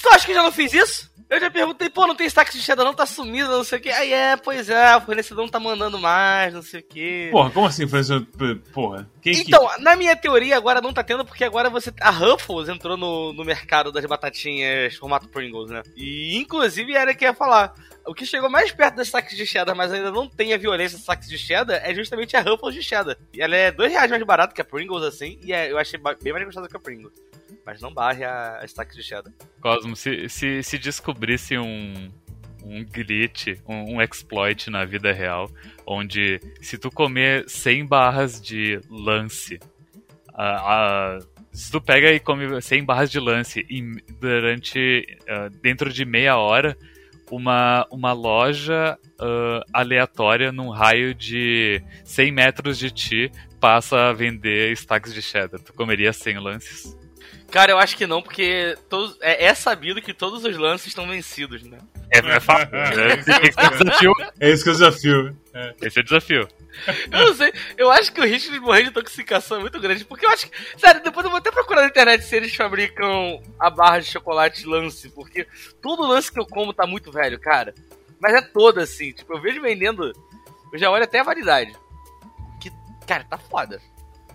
Tu 0.00 0.08
acha 0.08 0.24
que 0.26 0.32
eu 0.32 0.36
já 0.36 0.42
não 0.42 0.52
fiz 0.52 0.72
isso? 0.72 1.14
Eu 1.28 1.40
já 1.40 1.50
perguntei, 1.50 1.88
pô, 1.88 2.06
não 2.06 2.14
tem 2.14 2.26
stacks 2.26 2.54
de 2.54 2.60
cheddar 2.60 2.84
não, 2.84 2.92
tá 2.92 3.06
sumido, 3.06 3.48
não 3.48 3.64
sei 3.64 3.78
o 3.78 3.82
que. 3.82 3.88
Aí 3.88 4.12
é, 4.12 4.36
pois 4.36 4.68
é, 4.68 4.96
o 4.96 5.00
fornecedor 5.00 5.44
não 5.44 5.50
tá 5.50 5.58
mandando 5.58 5.98
mais, 5.98 6.52
não 6.52 6.62
sei 6.62 6.80
o 6.80 6.82
que. 6.82 7.28
Porra, 7.32 7.50
como 7.50 7.66
assim, 7.66 7.88
fornecedor? 7.88 8.24
Porra. 8.72 9.10
Quem 9.22 9.40
então, 9.40 9.66
que... 9.68 9.82
na 9.82 9.96
minha 9.96 10.14
teoria, 10.14 10.56
agora 10.56 10.80
não 10.80 10.92
tá 10.92 11.02
tendo, 11.02 11.24
porque 11.24 11.42
agora 11.42 11.70
você. 11.70 11.92
A 12.00 12.10
Ruffles 12.10 12.68
entrou 12.68 12.96
no, 12.96 13.32
no 13.32 13.44
mercado 13.44 13.90
das 13.90 14.04
batatinhas 14.04 14.94
formato 14.96 15.28
Pringles, 15.28 15.70
né? 15.70 15.82
E 15.96 16.36
inclusive 16.36 16.94
era 16.94 17.14
que 17.14 17.24
ia 17.24 17.34
falar. 17.34 17.74
O 18.06 18.12
que 18.12 18.26
chegou 18.26 18.50
mais 18.50 18.70
perto 18.70 18.96
das 18.96 19.08
saques 19.08 19.34
de 19.34 19.46
cheddar, 19.46 19.74
mas 19.74 19.90
ainda 19.90 20.10
não 20.10 20.28
tem 20.28 20.52
a 20.52 20.58
violência 20.58 20.98
dos 20.98 21.06
saques 21.06 21.26
de 21.26 21.38
cheddar, 21.38 21.80
é 21.82 21.94
justamente 21.94 22.36
a 22.36 22.42
Ruffles 22.42 22.74
de 22.74 22.82
cheddar. 22.82 23.16
E 23.32 23.40
ela 23.40 23.56
é 23.56 23.72
dois 23.72 23.90
reais 23.90 24.10
mais 24.10 24.22
barato 24.22 24.54
que 24.54 24.60
a 24.60 24.64
Pringles, 24.64 25.02
assim, 25.02 25.38
e 25.42 25.54
é, 25.54 25.72
eu 25.72 25.78
achei 25.78 25.98
bem 26.22 26.32
mais 26.34 26.44
gostosa 26.44 26.68
que 26.68 26.76
a 26.76 26.80
Pringles. 26.80 27.14
Mas 27.64 27.80
não 27.80 27.92
barre 27.92 28.24
a, 28.24 28.60
a 28.60 28.84
de 28.84 29.02
cheddar. 29.02 29.32
Cosmo, 29.60 29.96
se, 29.96 30.28
se, 30.28 30.62
se 30.62 30.78
descobrisse 30.78 31.56
um, 31.56 32.10
um 32.64 32.84
glitch, 32.84 33.58
um, 33.66 33.94
um, 33.94 34.02
exploit 34.02 34.68
na 34.70 34.84
vida 34.84 35.12
real, 35.12 35.50
onde 35.86 36.40
se 36.60 36.78
tu 36.78 36.90
comer 36.90 37.48
100 37.48 37.86
barras 37.86 38.40
de 38.40 38.80
lance, 38.90 39.58
a, 40.34 41.16
a, 41.16 41.18
se 41.52 41.70
tu 41.70 41.80
pega 41.80 42.10
e 42.12 42.18
come 42.18 42.60
100 42.60 42.84
barras 42.84 43.10
de 43.10 43.20
lance 43.20 43.64
e 43.70 43.80
durante, 44.20 45.06
uh, 45.22 45.50
dentro 45.60 45.92
de 45.92 46.04
meia 46.04 46.36
hora, 46.36 46.76
uma, 47.30 47.86
uma 47.90 48.12
loja 48.12 48.98
uh, 49.20 49.64
aleatória 49.72 50.52
num 50.52 50.68
raio 50.68 51.14
de 51.14 51.82
100 52.04 52.32
metros 52.32 52.78
de 52.78 52.90
ti 52.90 53.32
passa 53.60 54.10
a 54.10 54.12
vender 54.12 54.72
stacks 54.76 55.14
de 55.14 55.22
cheddar. 55.22 55.60
Tu 55.60 55.72
comeria 55.72 56.12
100 56.12 56.38
lances? 56.38 57.03
Cara, 57.54 57.70
eu 57.70 57.78
acho 57.78 57.96
que 57.96 58.04
não, 58.04 58.20
porque 58.20 58.76
todos, 58.88 59.16
é, 59.20 59.44
é 59.44 59.54
sabido 59.54 60.02
que 60.02 60.12
todos 60.12 60.44
os 60.44 60.56
lances 60.56 60.88
estão 60.88 61.06
vencidos, 61.06 61.62
né? 61.62 61.78
É, 62.10 62.18
é 62.18 62.40
fácil. 62.40 62.66
Esse 63.44 63.60
é 63.60 63.66
o 63.68 63.70
desafio. 63.70 64.12
É 64.40 64.50
esse 64.50 64.64
que 64.64 64.70
é 64.70 64.72
o 64.72 64.74
desafio. 64.74 65.36
É. 65.54 65.74
Esse 65.82 65.98
é 66.00 66.02
o 66.02 66.04
desafio. 66.04 66.48
Eu 67.12 67.26
não 67.26 67.34
sei, 67.34 67.52
eu 67.78 67.92
acho 67.92 68.12
que 68.12 68.20
o 68.20 68.26
risco 68.26 68.50
de 68.50 68.58
morrer 68.58 68.82
de 68.82 68.88
intoxicação 68.88 69.58
é 69.58 69.60
muito 69.60 69.78
grande, 69.78 70.04
porque 70.04 70.26
eu 70.26 70.30
acho 70.30 70.50
que, 70.50 70.80
sério, 70.80 71.00
depois 71.00 71.24
eu 71.24 71.30
vou 71.30 71.38
até 71.38 71.52
procurar 71.52 71.82
na 71.82 71.86
internet 71.86 72.24
se 72.24 72.34
eles 72.34 72.52
fabricam 72.52 73.40
a 73.56 73.70
barra 73.70 74.00
de 74.00 74.10
chocolate 74.10 74.66
lance, 74.66 75.08
porque 75.10 75.46
todo 75.80 76.08
lance 76.08 76.32
que 76.32 76.40
eu 76.40 76.46
como 76.46 76.74
tá 76.74 76.88
muito 76.88 77.12
velho, 77.12 77.38
cara. 77.38 77.72
Mas 78.18 78.34
é 78.34 78.42
todo 78.42 78.80
assim, 78.80 79.12
tipo, 79.12 79.32
eu 79.32 79.40
vejo 79.40 79.62
vendendo, 79.62 80.12
eu 80.72 80.78
já 80.80 80.90
olho 80.90 81.04
até 81.04 81.20
a 81.20 81.24
validade. 81.24 81.72
Que, 82.60 82.72
cara, 83.06 83.22
tá 83.22 83.38
foda. 83.38 83.80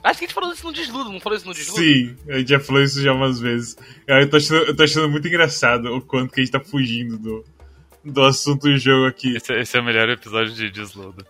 Acho 0.04 0.20
que 0.20 0.26
a 0.26 0.28
gente 0.28 0.34
falou 0.34 0.54
isso 0.54 0.66
no 0.66 0.74
desludo, 0.74 1.12
não 1.12 1.20
falou 1.20 1.38
isso 1.38 1.48
no 1.48 1.54
desludo? 1.54 1.82
Sim, 1.82 2.16
a 2.30 2.38
gente 2.38 2.50
já 2.50 2.60
falou 2.60 2.82
isso 2.82 3.02
já 3.02 3.14
umas 3.14 3.40
vezes. 3.40 3.76
Eu 4.08 4.30
tô 4.30 4.38
achando, 4.38 4.66
eu 4.66 4.76
tô 4.76 4.84
achando 4.84 5.10
muito 5.10 5.28
engraçado 5.28 5.94
o 5.94 6.02
quanto 6.02 6.34
que 6.34 6.40
a 6.40 6.44
gente 6.44 6.54
tá 6.54 6.60
fugindo 6.60 7.18
do, 7.18 7.46
do 8.04 8.24
assunto 8.24 8.62
do 8.62 8.78
jogo 8.78 9.08
aqui. 9.08 9.36
Esse, 9.36 9.54
esse 9.54 9.78
é 9.78 9.82
o 9.82 9.84
melhor 9.84 10.10
episódio 10.10 10.54
de 10.54 10.70
desludo. 10.70 11.26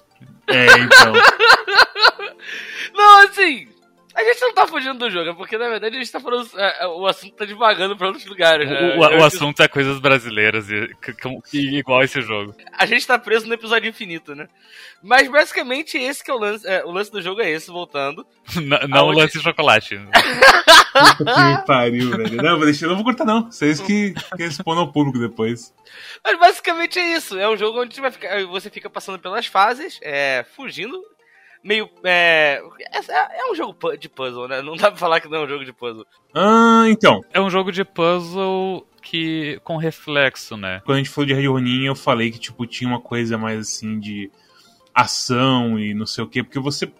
É, 0.47 0.65
então. 0.79 1.13
Não, 2.93 3.23
assim, 3.23 3.68
a 4.19 4.23
gente 4.23 4.41
não 4.41 4.53
tá 4.53 4.67
fugindo 4.67 4.97
do 4.97 5.09
jogo, 5.09 5.29
é 5.29 5.33
porque 5.33 5.57
na 5.57 5.69
verdade 5.69 5.95
a 5.95 5.99
gente 5.99 6.11
tá 6.11 6.19
falando. 6.19 6.49
é, 6.57 6.83
é, 6.83 6.87
o 6.87 7.05
assunto 7.07 7.35
tá 7.35 7.45
devagando 7.45 7.95
pra 7.97 8.07
outros 8.07 8.25
lugares. 8.25 8.69
né? 8.69 8.95
O, 8.95 8.99
o- 8.99 9.19
o 9.19 9.23
assunto 9.23 9.61
é 9.61 9.67
coisas 9.67 9.99
brasileiras, 9.99 10.69
e, 10.69 10.89
e 11.53 11.77
igual 11.79 12.03
esse 12.03 12.21
jogo. 12.21 12.55
A 12.77 12.85
gente 12.85 13.05
tá 13.07 13.17
preso 13.17 13.47
no 13.47 13.53
episódio 13.53 13.89
infinito, 13.89 14.35
né? 14.35 14.47
Mas 15.01 15.27
basicamente 15.29 15.97
esse 15.97 16.23
que 16.23 16.29
é 16.29 16.33
o 16.33 16.37
lance. 16.39 16.67
é, 16.67 16.83
o 16.83 16.91
lance 16.91 17.11
do 17.11 17.21
jogo 17.21 17.41
é 17.41 17.49
esse, 17.49 17.71
voltando. 17.71 18.25
N- 18.57 18.87
não 18.87 18.99
Aonde- 19.05 19.21
lance 19.21 19.37
de 19.37 19.43
chocolate. 19.43 19.99
Puta 21.17 21.33
que 21.33 21.41
me 21.43 21.65
pariu, 21.65 22.09
velho. 22.09 22.41
Não, 22.41 22.57
vou 22.57 22.65
deixar, 22.65 22.87
não 22.87 22.95
vou 22.95 23.03
cortar, 23.05 23.23
não. 23.25 23.45
Vocês 23.51 23.79
que, 23.79 24.13
que 24.35 24.43
respondam 24.43 24.83
ao 24.83 24.91
público 24.91 25.19
depois. 25.19 25.73
Mas 26.23 26.37
basicamente 26.39 26.99
é 26.99 27.13
isso. 27.15 27.37
É 27.37 27.47
um 27.49 27.55
jogo 27.55 27.81
onde 27.81 27.99
vai 28.01 28.11
ficar- 28.11 28.43
você 28.47 28.69
fica 28.69 28.89
passando 28.89 29.19
pelas 29.19 29.45
fases, 29.45 29.99
é, 30.01 30.43
fugindo. 30.55 30.99
Meio. 31.63 31.89
É, 32.03 32.61
é, 32.91 33.39
é 33.39 33.51
um 33.51 33.55
jogo 33.55 33.75
de 33.97 34.07
puzzle, 34.07 34.47
né? 34.47 34.61
Não 34.61 34.75
dá 34.75 34.89
pra 34.89 34.99
falar 34.99 35.19
que 35.19 35.27
não 35.27 35.39
é 35.39 35.43
um 35.45 35.47
jogo 35.47 35.65
de 35.65 35.73
puzzle. 35.73 36.05
Ah, 36.33 36.85
então. 36.87 37.21
É 37.33 37.39
um 37.41 37.49
jogo 37.49 37.71
de 37.71 37.83
puzzle 37.83 38.87
que 39.01 39.59
com 39.63 39.77
reflexo, 39.77 40.55
né? 40.55 40.81
Quando 40.85 40.95
a 40.95 40.99
gente 40.99 41.09
falou 41.09 41.27
de 41.27 41.33
Red 41.33 41.47
Ronin, 41.47 41.85
eu 41.85 41.95
falei 41.95 42.31
que, 42.31 42.39
tipo, 42.39 42.65
tinha 42.65 42.89
uma 42.89 43.01
coisa 43.01 43.37
mais 43.37 43.59
assim 43.59 43.99
de 43.99 44.31
ação 44.93 45.79
e 45.79 45.93
não 45.93 46.05
sei 46.05 46.23
o 46.23 46.27
quê, 46.27 46.43
porque 46.43 46.59
você 46.59 46.91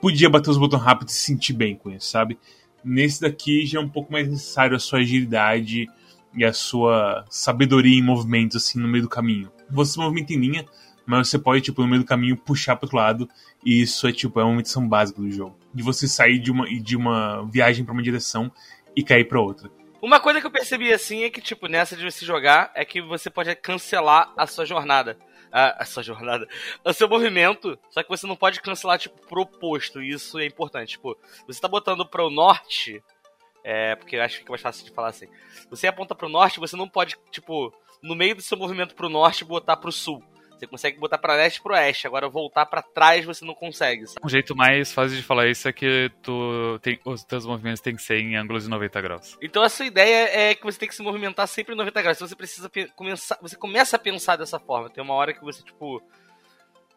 podia 0.00 0.28
bater 0.28 0.50
os 0.50 0.58
botões 0.58 0.82
rápido 0.82 1.08
e 1.08 1.12
se 1.12 1.20
sentir 1.20 1.52
bem 1.52 1.74
com 1.76 1.90
isso, 1.90 2.08
sabe? 2.08 2.38
Nesse 2.84 3.20
daqui 3.20 3.66
já 3.66 3.78
é 3.78 3.82
um 3.82 3.88
pouco 3.88 4.12
mais 4.12 4.28
necessário 4.28 4.76
a 4.76 4.78
sua 4.78 5.00
agilidade 5.00 5.88
e 6.34 6.44
a 6.44 6.52
sua 6.52 7.24
sabedoria 7.30 7.98
em 7.98 8.02
movimentos, 8.02 8.56
assim, 8.56 8.78
no 8.78 8.86
meio 8.86 9.04
do 9.04 9.08
caminho. 9.08 9.50
Você 9.70 9.92
se 9.92 9.98
movimenta 9.98 10.32
em 10.32 10.38
linha, 10.38 10.66
mas 11.06 11.28
você 11.28 11.38
pode, 11.38 11.62
tipo, 11.62 11.82
no 11.82 11.88
meio 11.88 12.02
do 12.02 12.06
caminho 12.06 12.36
puxar 12.36 12.76
pro 12.76 12.86
outro 12.86 12.98
lado, 12.98 13.28
e 13.66 13.82
isso 13.82 14.06
é, 14.06 14.12
tipo, 14.12 14.38
é 14.38 14.44
uma 14.44 14.54
missão 14.54 14.88
básica 14.88 15.20
do 15.20 15.28
jogo. 15.28 15.58
De 15.74 15.82
você 15.82 16.06
sair 16.06 16.38
de 16.38 16.52
uma, 16.52 16.66
de 16.68 16.96
uma 16.96 17.44
viagem 17.50 17.84
pra 17.84 17.92
uma 17.92 18.02
direção 18.02 18.50
e 18.94 19.02
cair 19.02 19.24
pra 19.24 19.40
outra. 19.40 19.68
Uma 20.00 20.20
coisa 20.20 20.40
que 20.40 20.46
eu 20.46 20.52
percebi 20.52 20.92
assim 20.92 21.24
é 21.24 21.30
que, 21.30 21.40
tipo, 21.40 21.66
nessa 21.66 21.96
de 21.96 22.04
você 22.04 22.24
jogar, 22.24 22.70
é 22.76 22.84
que 22.84 23.02
você 23.02 23.28
pode 23.28 23.52
cancelar 23.56 24.32
a 24.36 24.46
sua 24.46 24.64
jornada. 24.64 25.18
A, 25.50 25.82
a 25.82 25.84
sua 25.84 26.04
jornada. 26.04 26.46
O 26.84 26.92
seu 26.92 27.08
movimento. 27.08 27.76
Só 27.90 28.04
que 28.04 28.08
você 28.08 28.24
não 28.24 28.36
pode 28.36 28.60
cancelar, 28.60 29.00
tipo, 29.00 29.20
pro 29.26 29.42
oposto. 29.42 30.00
E 30.00 30.10
isso 30.10 30.38
é 30.38 30.46
importante. 30.46 30.90
Tipo, 30.90 31.18
você 31.44 31.60
tá 31.60 31.66
botando 31.66 32.06
pro 32.06 32.30
norte. 32.30 33.02
É, 33.64 33.96
porque 33.96 34.14
eu 34.14 34.22
acho 34.22 34.34
que 34.34 34.40
fica 34.42 34.52
mais 34.52 34.62
fácil 34.62 34.84
de 34.84 34.92
falar 34.92 35.08
assim. 35.08 35.26
Você 35.70 35.88
aponta 35.88 36.14
pro 36.14 36.28
norte, 36.28 36.60
você 36.60 36.76
não 36.76 36.88
pode, 36.88 37.16
tipo, 37.32 37.74
no 38.00 38.14
meio 38.14 38.36
do 38.36 38.42
seu 38.42 38.56
movimento 38.56 38.94
pro 38.94 39.08
norte, 39.08 39.44
botar 39.44 39.76
pro 39.76 39.90
sul. 39.90 40.22
Você 40.56 40.66
consegue 40.66 40.98
botar 40.98 41.18
pra 41.18 41.34
leste 41.34 41.58
e 41.58 41.62
pro 41.62 41.74
oeste. 41.74 42.06
Agora, 42.06 42.28
voltar 42.28 42.64
pra 42.66 42.80
trás, 42.80 43.24
você 43.24 43.44
não 43.44 43.54
consegue. 43.54 44.06
sabe? 44.06 44.20
Um 44.24 44.28
jeito 44.28 44.56
mais 44.56 44.92
fácil 44.92 45.16
de 45.16 45.22
falar 45.22 45.48
isso 45.48 45.68
é 45.68 45.72
que 45.72 46.10
tu 46.22 46.78
tem, 46.80 46.98
os 47.04 47.22
teus 47.24 47.44
movimentos 47.44 47.80
têm 47.80 47.94
que 47.94 48.02
ser 48.02 48.18
em 48.18 48.36
ângulos 48.36 48.64
de 48.64 48.70
90 48.70 49.00
graus. 49.02 49.36
Então 49.42 49.62
a 49.62 49.68
sua 49.68 49.86
ideia 49.86 50.28
é 50.32 50.54
que 50.54 50.64
você 50.64 50.78
tem 50.78 50.88
que 50.88 50.94
se 50.94 51.02
movimentar 51.02 51.46
sempre 51.46 51.74
em 51.74 51.76
90 51.76 52.02
graus. 52.02 52.16
Então 52.16 52.26
você 52.28 52.36
precisa 52.36 52.70
começar. 52.94 53.38
Você 53.42 53.56
começa 53.56 53.96
a 53.96 53.98
pensar 53.98 54.36
dessa 54.36 54.58
forma. 54.58 54.88
Tem 54.88 55.04
uma 55.04 55.14
hora 55.14 55.34
que 55.34 55.42
você, 55.42 55.62
tipo. 55.62 56.02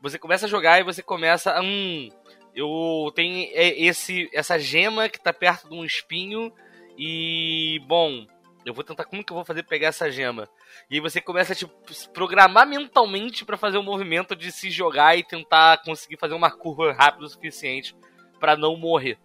Você 0.02 0.18
começa 0.18 0.46
a 0.46 0.50
jogar 0.50 0.80
e 0.80 0.84
você 0.84 1.04
começa. 1.04 1.60
Hum. 1.62 2.10
Eu 2.56 3.12
tenho 3.14 3.50
é, 3.54 3.80
esse, 3.82 4.30
essa 4.34 4.58
gema 4.58 5.10
que 5.10 5.22
tá 5.22 5.34
perto 5.34 5.68
de 5.68 5.76
um 5.76 5.84
espinho. 5.84 6.52
E. 6.98 7.82
Bom. 7.88 8.26
Eu 8.70 8.74
vou 8.74 8.84
tentar. 8.84 9.04
Como 9.06 9.24
que 9.24 9.32
eu 9.32 9.36
vou 9.36 9.44
fazer 9.44 9.64
pegar 9.64 9.88
essa 9.88 10.12
gema? 10.12 10.48
E 10.90 10.96
aí 10.96 11.02
você 11.02 11.20
começa 11.20 11.54
a 11.54 11.56
tipo, 11.56 11.74
programar 12.14 12.68
mentalmente 12.68 13.44
pra 13.44 13.58
fazer 13.58 13.78
o 13.80 13.84
movimento 13.84 14.36
de 14.36 14.52
se 14.52 14.70
jogar 14.70 15.18
e 15.18 15.24
tentar 15.24 15.82
conseguir 15.84 16.18
fazer 16.18 16.36
uma 16.36 16.52
curva 16.52 16.94
rápida 16.94 17.26
o 17.26 17.30
suficiente 17.30 17.96
pra 18.40 18.56
não 18.56 18.78
morrer. 18.78 19.18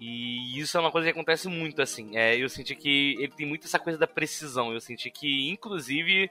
E 0.00 0.58
isso 0.58 0.76
é 0.76 0.80
uma 0.80 0.90
coisa 0.90 1.06
que 1.06 1.12
acontece 1.12 1.48
muito, 1.48 1.80
assim. 1.82 2.16
É, 2.16 2.34
eu 2.34 2.48
senti 2.48 2.74
que 2.74 3.14
ele 3.18 3.28
tem 3.28 3.46
muito 3.46 3.66
essa 3.66 3.78
coisa 3.78 3.98
da 3.98 4.06
precisão. 4.06 4.72
Eu 4.72 4.80
senti 4.80 5.10
que, 5.10 5.50
inclusive, 5.50 6.30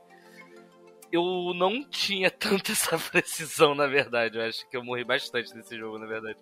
eu 1.12 1.54
não 1.56 1.84
tinha 1.84 2.30
tanta 2.32 2.72
essa 2.72 2.98
precisão, 2.98 3.76
na 3.76 3.86
verdade. 3.86 4.38
Eu 4.40 4.44
acho 4.44 4.68
que 4.68 4.76
eu 4.76 4.84
morri 4.84 5.04
bastante 5.04 5.56
nesse 5.56 5.78
jogo, 5.78 6.00
na 6.00 6.08
verdade. 6.08 6.40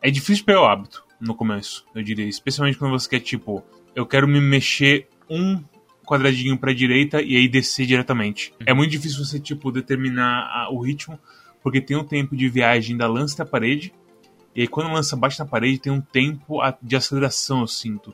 É 0.00 0.10
difícil 0.10 0.46
pegar 0.46 0.62
o 0.62 0.66
hábito 0.66 1.04
no 1.20 1.34
começo, 1.34 1.86
eu 1.94 2.02
diria. 2.02 2.26
Especialmente 2.26 2.78
quando 2.78 2.98
você 2.98 3.08
quer, 3.08 3.20
tipo, 3.20 3.62
eu 3.94 4.06
quero 4.06 4.26
me 4.26 4.40
mexer 4.40 5.08
um 5.34 5.62
quadradinho 6.04 6.58
pra 6.58 6.72
direita 6.72 7.22
e 7.22 7.36
aí 7.36 7.48
descer 7.48 7.86
diretamente. 7.86 8.52
É 8.66 8.74
muito 8.74 8.90
difícil 8.90 9.24
você, 9.24 9.38
tipo, 9.40 9.70
determinar 9.72 10.42
a- 10.52 10.68
o 10.70 10.80
ritmo, 10.80 11.18
porque 11.62 11.80
tem 11.80 11.96
um 11.96 12.04
tempo 12.04 12.36
de 12.36 12.48
viagem 12.48 12.96
da 12.96 13.06
lança 13.06 13.34
até 13.34 13.42
a 13.42 13.50
parede, 13.50 13.94
e 14.54 14.62
aí 14.62 14.68
quando 14.68 14.88
a 14.90 14.92
lança 14.94 15.16
bate 15.16 15.38
na 15.38 15.46
parede, 15.46 15.78
tem 15.78 15.92
um 15.92 16.00
tempo 16.00 16.58
de 16.82 16.96
aceleração, 16.96 17.60
eu 17.60 17.66
sinto, 17.68 18.12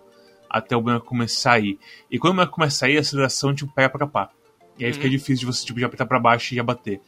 até 0.48 0.76
o 0.76 0.80
boneco 0.82 1.06
começar 1.06 1.52
a 1.54 1.58
ir. 1.60 1.78
E 2.10 2.18
quando 2.18 2.34
o 2.34 2.36
boneco 2.36 2.52
começa 2.54 2.86
a 2.86 2.90
ir, 2.90 2.98
a 2.98 3.00
aceleração, 3.00 3.54
tipo, 3.54 3.72
pega 3.74 3.88
pra 3.88 4.00
capar. 4.00 4.30
E 4.78 4.84
aí 4.84 4.92
fica 4.92 5.06
Uhum. 5.06 5.10
difícil 5.10 5.36
de 5.40 5.46
você, 5.46 5.66
tipo, 5.66 5.80
já 5.80 5.86
apertar 5.86 6.06
pra 6.06 6.20
baixo 6.20 6.52
e 6.54 6.56
já 6.56 6.62
bater. 6.62 7.00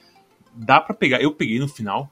Dá 0.54 0.80
pra 0.80 0.94
pegar, 0.94 1.20
eu 1.22 1.30
peguei 1.32 1.58
no 1.60 1.68
final, 1.68 2.10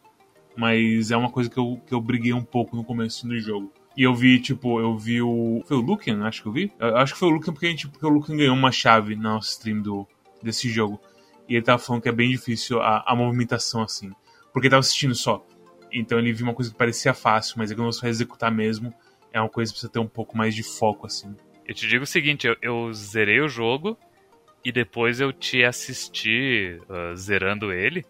mas 0.56 1.10
é 1.10 1.16
uma 1.16 1.30
coisa 1.30 1.50
que 1.50 1.58
eu, 1.58 1.80
que 1.86 1.92
eu 1.92 2.00
briguei 2.00 2.32
um 2.32 2.44
pouco 2.44 2.76
no 2.76 2.84
começo 2.84 3.26
do 3.26 3.38
jogo. 3.40 3.72
E 3.98 4.04
eu 4.04 4.14
vi, 4.14 4.38
tipo, 4.38 4.78
eu 4.78 4.96
vi 4.96 5.20
o. 5.20 5.60
Foi 5.66 5.76
o 5.76 5.80
Lucan, 5.80 6.22
acho 6.22 6.40
que 6.40 6.46
eu 6.46 6.52
vi? 6.52 6.72
Eu 6.78 6.96
acho 6.98 7.14
que 7.14 7.18
foi 7.18 7.28
o 7.30 7.32
Lucan 7.32 7.52
porque, 7.52 7.66
a 7.66 7.70
gente, 7.70 7.88
porque 7.88 8.06
o 8.06 8.08
Lucan 8.08 8.36
ganhou 8.36 8.54
uma 8.54 8.70
chave 8.70 9.16
na 9.16 9.34
nossa 9.34 9.50
stream 9.50 9.82
do, 9.82 10.06
desse 10.40 10.68
jogo. 10.68 11.00
E 11.48 11.56
ele 11.56 11.64
tava 11.64 11.80
falando 11.80 12.02
que 12.02 12.08
é 12.08 12.12
bem 12.12 12.30
difícil 12.30 12.80
a, 12.80 13.02
a 13.04 13.16
movimentação 13.16 13.82
assim. 13.82 14.12
Porque 14.52 14.68
ele 14.68 14.70
tava 14.70 14.78
assistindo 14.78 15.16
só. 15.16 15.44
Então 15.92 16.16
ele 16.16 16.32
viu 16.32 16.46
uma 16.46 16.54
coisa 16.54 16.70
que 16.70 16.76
parecia 16.76 17.12
fácil, 17.12 17.56
mas 17.58 17.72
quando 17.72 17.92
você 17.92 18.02
vai 18.02 18.10
executar 18.10 18.52
mesmo, 18.52 18.94
é 19.32 19.40
uma 19.40 19.48
coisa 19.48 19.72
que 19.72 19.74
precisa 19.74 19.92
ter 19.92 19.98
um 19.98 20.06
pouco 20.06 20.38
mais 20.38 20.54
de 20.54 20.62
foco, 20.62 21.04
assim. 21.04 21.34
Eu 21.66 21.74
te 21.74 21.88
digo 21.88 22.04
o 22.04 22.06
seguinte, 22.06 22.46
eu, 22.46 22.56
eu 22.62 22.92
zerei 22.92 23.40
o 23.40 23.48
jogo 23.48 23.98
e 24.64 24.70
depois 24.70 25.18
eu 25.18 25.32
te 25.32 25.64
assisti 25.64 26.80
ah, 26.88 27.16
zerando 27.16 27.72
ele. 27.72 28.06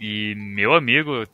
E 0.00 0.36
meu 0.36 0.72
amigo, 0.72 1.24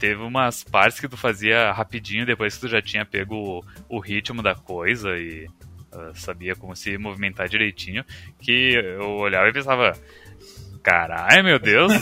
teve 0.00 0.20
umas 0.22 0.64
partes 0.64 0.98
que 0.98 1.06
tu 1.08 1.16
fazia 1.16 1.70
rapidinho 1.70 2.24
depois 2.26 2.54
que 2.54 2.60
tu 2.62 2.68
já 2.68 2.80
tinha 2.82 3.04
pego 3.04 3.62
o, 3.88 3.96
o 3.96 4.00
ritmo 4.00 4.42
da 4.42 4.54
coisa 4.54 5.10
e 5.18 5.46
ah, 5.92 6.10
sabia 6.14 6.56
como 6.56 6.74
se 6.74 6.96
movimentar 6.98 7.48
direitinho, 7.48 8.02
que 8.40 8.72
eu 8.74 9.10
olhava 9.18 9.48
e 9.48 9.52
pensava, 9.52 9.92
caralho, 10.82 11.44
meu 11.44 11.58
Deus, 11.58 11.92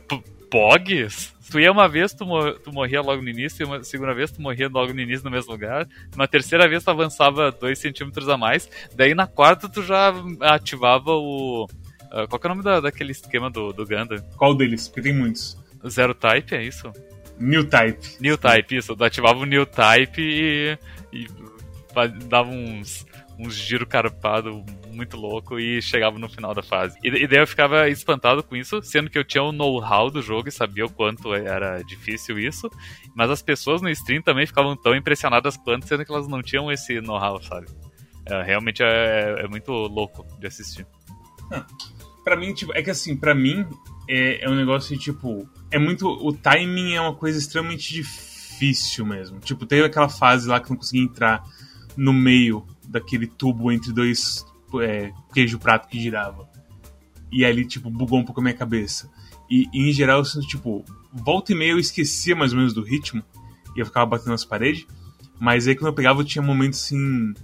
pogs? 0.50 1.32
Tu 1.50 1.60
ia 1.60 1.70
uma 1.70 1.86
vez, 1.86 2.14
tu, 2.14 2.24
mo- 2.24 2.54
tu 2.54 2.72
morria 2.72 3.02
logo 3.02 3.20
no 3.20 3.28
início, 3.28 3.62
e 3.62 3.66
uma 3.66 3.84
segunda 3.84 4.14
vez 4.14 4.30
tu 4.30 4.40
morria 4.40 4.68
logo 4.68 4.94
no 4.94 5.00
início 5.00 5.22
no 5.24 5.30
mesmo 5.30 5.52
lugar, 5.52 5.86
uma 6.14 6.26
terceira 6.26 6.66
vez 6.66 6.82
tu 6.82 6.90
avançava 6.90 7.52
2 7.52 7.78
centímetros 7.78 8.26
a 8.28 8.38
mais, 8.38 8.70
daí 8.94 9.14
na 9.14 9.26
quarta 9.26 9.68
tu 9.68 9.82
já 9.82 10.14
ativava 10.40 11.10
o... 11.12 11.66
ah, 12.10 12.26
qual 12.26 12.40
que 12.40 12.46
é 12.46 12.50
o 12.50 12.54
nome 12.54 12.64
da, 12.64 12.80
daquele 12.80 13.12
esquema 13.12 13.50
do, 13.50 13.70
do 13.72 13.84
Gundam? 13.86 14.18
Qual 14.38 14.54
deles? 14.54 14.88
Porque 14.88 15.02
tem 15.02 15.12
muitos. 15.14 15.58
Zero 15.86 16.14
Type, 16.14 16.54
é 16.54 16.62
isso? 16.62 16.90
New 17.38 17.64
Type. 17.64 18.16
New 18.20 18.38
Type, 18.38 18.76
isso. 18.76 18.96
Tu 18.96 19.04
ativava 19.04 19.38
o 19.38 19.44
New 19.44 19.66
Type 19.66 20.20
e, 20.20 20.78
e 21.12 21.26
dava 22.28 22.50
uns, 22.50 23.06
uns 23.38 23.54
giro 23.54 23.86
carpado 23.86 24.64
muito 24.92 25.16
louco 25.16 25.58
e 25.58 25.80
chegava 25.82 26.18
no 26.18 26.28
final 26.28 26.54
da 26.54 26.62
fase. 26.62 26.98
E, 27.02 27.08
e 27.08 27.26
daí 27.26 27.38
eu 27.38 27.46
ficava 27.46 27.88
espantado 27.88 28.42
com 28.42 28.54
isso, 28.54 28.82
sendo 28.82 29.10
que 29.10 29.18
eu 29.18 29.24
tinha 29.24 29.42
o 29.42 29.52
know-how 29.52 30.10
do 30.10 30.22
jogo 30.22 30.48
e 30.48 30.52
sabia 30.52 30.84
o 30.84 30.90
quanto 30.90 31.34
era 31.34 31.82
difícil 31.82 32.38
isso, 32.38 32.70
mas 33.14 33.30
as 33.30 33.42
pessoas 33.42 33.82
no 33.82 33.90
stream 33.90 34.22
também 34.22 34.46
ficavam 34.46 34.76
tão 34.76 34.94
impressionadas 34.94 35.56
quanto, 35.56 35.86
sendo 35.86 36.04
que 36.04 36.12
elas 36.12 36.28
não 36.28 36.42
tinham 36.42 36.70
esse 36.70 37.00
know-how, 37.00 37.42
sabe? 37.42 37.66
É, 38.26 38.42
realmente 38.42 38.82
é, 38.82 39.36
é 39.40 39.48
muito 39.48 39.72
louco 39.72 40.26
de 40.38 40.46
assistir. 40.46 40.86
Pra 42.24 42.36
mim, 42.36 42.54
tipo, 42.54 42.72
é 42.74 42.82
que 42.82 42.90
assim, 42.90 43.16
pra 43.16 43.34
mim 43.34 43.66
é, 44.08 44.44
é 44.44 44.50
um 44.50 44.54
negócio 44.54 44.96
de 44.96 45.02
tipo. 45.02 45.48
É 45.70 45.78
muito. 45.78 46.06
O 46.06 46.32
timing 46.32 46.94
é 46.94 47.00
uma 47.00 47.14
coisa 47.14 47.38
extremamente 47.38 47.92
difícil 47.92 49.04
mesmo. 49.04 49.40
Tipo, 49.40 49.66
teve 49.66 49.84
aquela 49.84 50.08
fase 50.08 50.48
lá 50.48 50.60
que 50.60 50.66
eu 50.66 50.70
não 50.70 50.76
consegui 50.76 51.02
entrar 51.02 51.42
no 51.96 52.12
meio 52.12 52.66
daquele 52.88 53.26
tubo 53.26 53.72
entre 53.72 53.92
dois 53.92 54.44
é, 54.80 55.12
queijo 55.32 55.58
prato 55.58 55.88
que 55.88 56.00
girava. 56.00 56.48
E 57.30 57.44
ali, 57.44 57.66
tipo, 57.66 57.90
bugou 57.90 58.18
um 58.18 58.24
pouco 58.24 58.40
a 58.40 58.44
minha 58.44 58.54
cabeça. 58.54 59.10
E, 59.50 59.66
e 59.72 59.88
em 59.88 59.92
geral, 59.92 60.18
eu 60.18 60.24
sinto, 60.24 60.46
tipo, 60.46 60.84
volta 61.12 61.52
e 61.52 61.54
meia 61.54 61.72
eu 61.72 61.78
esquecia 61.78 62.36
mais 62.36 62.52
ou 62.52 62.58
menos 62.58 62.72
do 62.72 62.82
ritmo. 62.82 63.22
E 63.76 63.80
eu 63.80 63.86
ficava 63.86 64.06
batendo 64.06 64.30
nas 64.30 64.44
paredes. 64.44 64.86
Mas 65.40 65.66
aí 65.66 65.74
quando 65.74 65.88
eu 65.88 65.94
pegava, 65.94 66.20
eu 66.20 66.24
tinha 66.24 66.42
momentos 66.42 66.84
assim. 66.84 67.34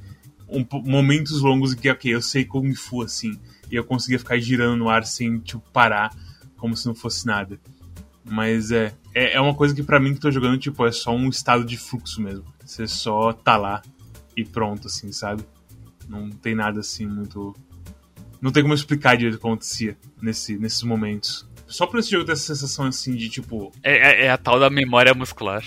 Um, 0.49 0.65
momentos 0.87 1.41
longos 1.41 1.73
em 1.73 1.77
que, 1.77 1.91
ok, 1.91 2.15
eu 2.15 2.23
sei 2.23 2.45
Kung 2.45 2.73
Fu 2.75 3.03
assim. 3.03 3.39
E 3.71 3.77
eu 3.77 3.85
conseguia 3.85 4.19
ficar 4.19 4.39
girando 4.39 4.77
no 4.77 4.89
ar 4.89 5.05
sem, 5.05 5.39
tipo, 5.39 5.63
parar, 5.73 6.15
como 6.57 6.77
se 6.77 6.87
não 6.87 6.95
fosse 6.95 7.27
nada. 7.27 7.61
Mas 8.25 8.71
é, 8.71 8.95
é, 9.15 9.35
é 9.35 9.41
uma 9.41 9.55
coisa 9.55 9.75
que 9.75 9.83
para 9.83 10.01
mim 10.01 10.15
que 10.15 10.21
tô 10.21 10.31
jogando, 10.31 10.59
tipo, 10.59 10.85
é 10.87 10.93
só 10.93 11.15
um 11.15 11.29
estado 11.29 11.65
de 11.65 11.77
fluxo 11.77 12.21
mesmo. 12.21 12.45
Você 12.65 12.87
só 12.87 13.33
tá 13.33 13.57
lá 13.57 13.83
e 14.37 14.45
pronto, 14.45 14.87
assim, 14.87 15.11
sabe? 15.13 15.43
Não 16.09 16.31
tem 16.31 16.55
nada 16.55 16.81
assim 16.81 17.07
muito. 17.07 17.55
Não 18.41 18.53
tem 18.53 18.63
como 18.63 18.75
explicar 18.75 19.17
direito 19.17 19.37
o 19.37 19.41
que 19.41 19.47
acontecia 19.47 19.97
nesse, 20.21 20.57
nesses 20.59 20.83
momentos. 20.83 21.49
Só 21.67 21.87
por 21.87 22.01
esse 22.01 22.11
jogo 22.11 22.25
ter 22.25 22.33
essa 22.33 22.55
sensação 22.55 22.87
assim 22.87 23.15
de 23.15 23.29
tipo. 23.29 23.73
É, 23.83 24.25
é, 24.25 24.25
é 24.27 24.31
a 24.31 24.39
tal 24.39 24.59
da 24.59 24.71
memória 24.71 25.13
muscular. 25.15 25.63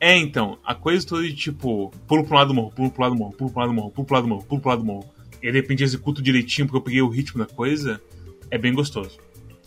É, 0.00 0.16
então, 0.16 0.58
a 0.64 0.74
coisa 0.74 1.06
toda 1.06 1.22
de 1.22 1.34
tipo, 1.34 1.90
pulo 2.06 2.24
pro 2.24 2.34
lado 2.34 2.48
do 2.48 2.54
morro, 2.54 2.72
pulo 2.72 2.90
pro 2.90 3.02
lado 3.02 3.14
do 3.14 3.18
morro, 3.18 3.32
pulo 3.32 3.50
pro 3.50 3.60
lado 3.60 3.70
do 3.70 3.74
morro, 3.74 3.90
pulo 3.90 4.06
pro 4.06 4.14
lado 4.14 4.24
do 4.24 4.28
morro, 4.28 4.44
pulo 4.44 4.60
pro 4.60 4.70
lado 4.70 4.80
do 4.80 4.84
morro. 4.84 5.13
E 5.44 5.52
de 5.52 5.60
repente 5.60 5.84
executo 5.84 6.22
direitinho 6.22 6.66
porque 6.66 6.78
eu 6.78 6.82
peguei 6.82 7.02
o 7.02 7.08
ritmo 7.10 7.38
da 7.38 7.54
coisa, 7.54 8.00
é 8.50 8.56
bem 8.56 8.72
gostoso. 8.72 9.18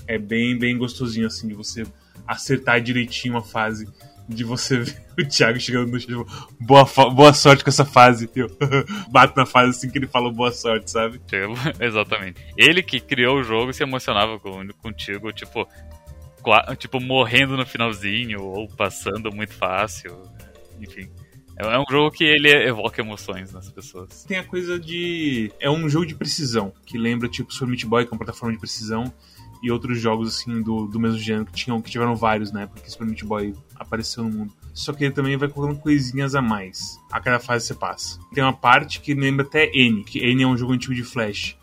É 0.08 0.18
bem, 0.18 0.58
bem 0.58 0.76
gostosinho, 0.76 1.28
assim, 1.28 1.48
de 1.48 1.54
você 1.54 1.86
acertar 2.26 2.82
direitinho 2.82 3.38
a 3.38 3.44
fase. 3.44 3.88
De 4.28 4.44
você 4.44 4.80
ver 4.80 5.06
o 5.20 5.28
Thiago 5.28 5.60
chegando 5.60 5.92
no 5.92 6.00
chão, 6.00 6.26
boa, 6.60 6.84
boa 7.12 7.32
sorte 7.32 7.64
com 7.64 7.70
essa 7.70 7.86
fase. 7.86 8.28
Eu 8.36 8.50
bato 9.12 9.38
na 9.38 9.46
fase 9.46 9.70
assim 9.70 9.90
que 9.92 10.00
ele 10.00 10.08
falou 10.08 10.32
boa 10.32 10.52
sorte, 10.52 10.90
sabe? 10.90 11.22
Exatamente. 11.80 12.42
Ele 12.58 12.82
que 12.82 13.00
criou 13.00 13.38
o 13.38 13.44
jogo 13.44 13.72
se 13.72 13.84
emocionava 13.84 14.40
com, 14.40 14.68
contigo, 14.82 15.32
tipo, 15.32 15.68
tipo, 16.80 17.00
morrendo 17.00 17.56
no 17.56 17.68
finalzinho, 17.68 18.42
ou 18.42 18.68
passando 18.68 19.32
muito 19.32 19.54
fácil. 19.54 20.20
Enfim. 20.82 21.08
É, 21.58 21.74
é 21.74 21.80
um 21.80 21.86
jogo 21.90 22.12
que 22.12 22.24
ele 22.24 22.50
evoca 22.50 23.02
emoções 23.02 23.52
nas 23.52 23.70
pessoas. 23.70 24.24
Tem 24.24 24.38
a 24.38 24.44
coisa 24.44 24.80
de. 24.80 25.52
É 25.60 25.70
um 25.70 25.90
jogo 25.90 26.06
de 26.06 26.16
precisão, 26.16 26.72
que 26.86 26.98
lembra 26.98 27.28
tipo 27.28 27.52
Super 27.52 27.68
Meat 27.68 27.86
Boy, 27.86 28.06
que 28.06 28.10
é 28.10 28.14
uma 28.14 28.20
plataforma 28.20 28.54
de 28.54 28.60
precisão, 28.60 29.12
e 29.62 29.72
outros 29.72 30.00
jogos 30.00 30.36
assim 30.36 30.62
do, 30.62 30.86
do 30.86 31.00
mesmo 31.00 31.18
gênero 31.18 31.46
que, 31.46 31.54
tinham, 31.54 31.82
que 31.82 31.90
tiveram 31.90 32.16
vários 32.16 32.52
na 32.52 32.62
época 32.62 32.82
que 32.82 32.92
Super 32.92 33.08
Meat 33.08 33.24
Boy 33.26 33.54
apareceu 33.76 34.24
no 34.24 34.30
mundo. 34.30 34.54
Só 34.74 34.94
que 34.94 35.04
ele 35.04 35.14
também 35.14 35.36
vai 35.36 35.50
colocando 35.50 35.80
coisinhas 35.80 36.36
a 36.36 36.42
mais 36.42 37.00
a 37.12 37.20
cada 37.20 37.40
fase 37.40 37.68
que 37.68 37.74
você 37.74 37.80
passa. 37.80 38.20
Tem 38.34 38.44
uma 38.44 38.54
parte 38.54 39.02
que 39.02 39.16
lembra 39.16 39.44
até 39.44 39.72
N, 39.74 40.04
que 40.04 40.20
N 40.20 40.44
é 40.44 40.48
um 40.48 40.56
jogo 40.56 40.74
antigo 40.74 40.94
de 40.94 41.04
Flash. 41.04 41.58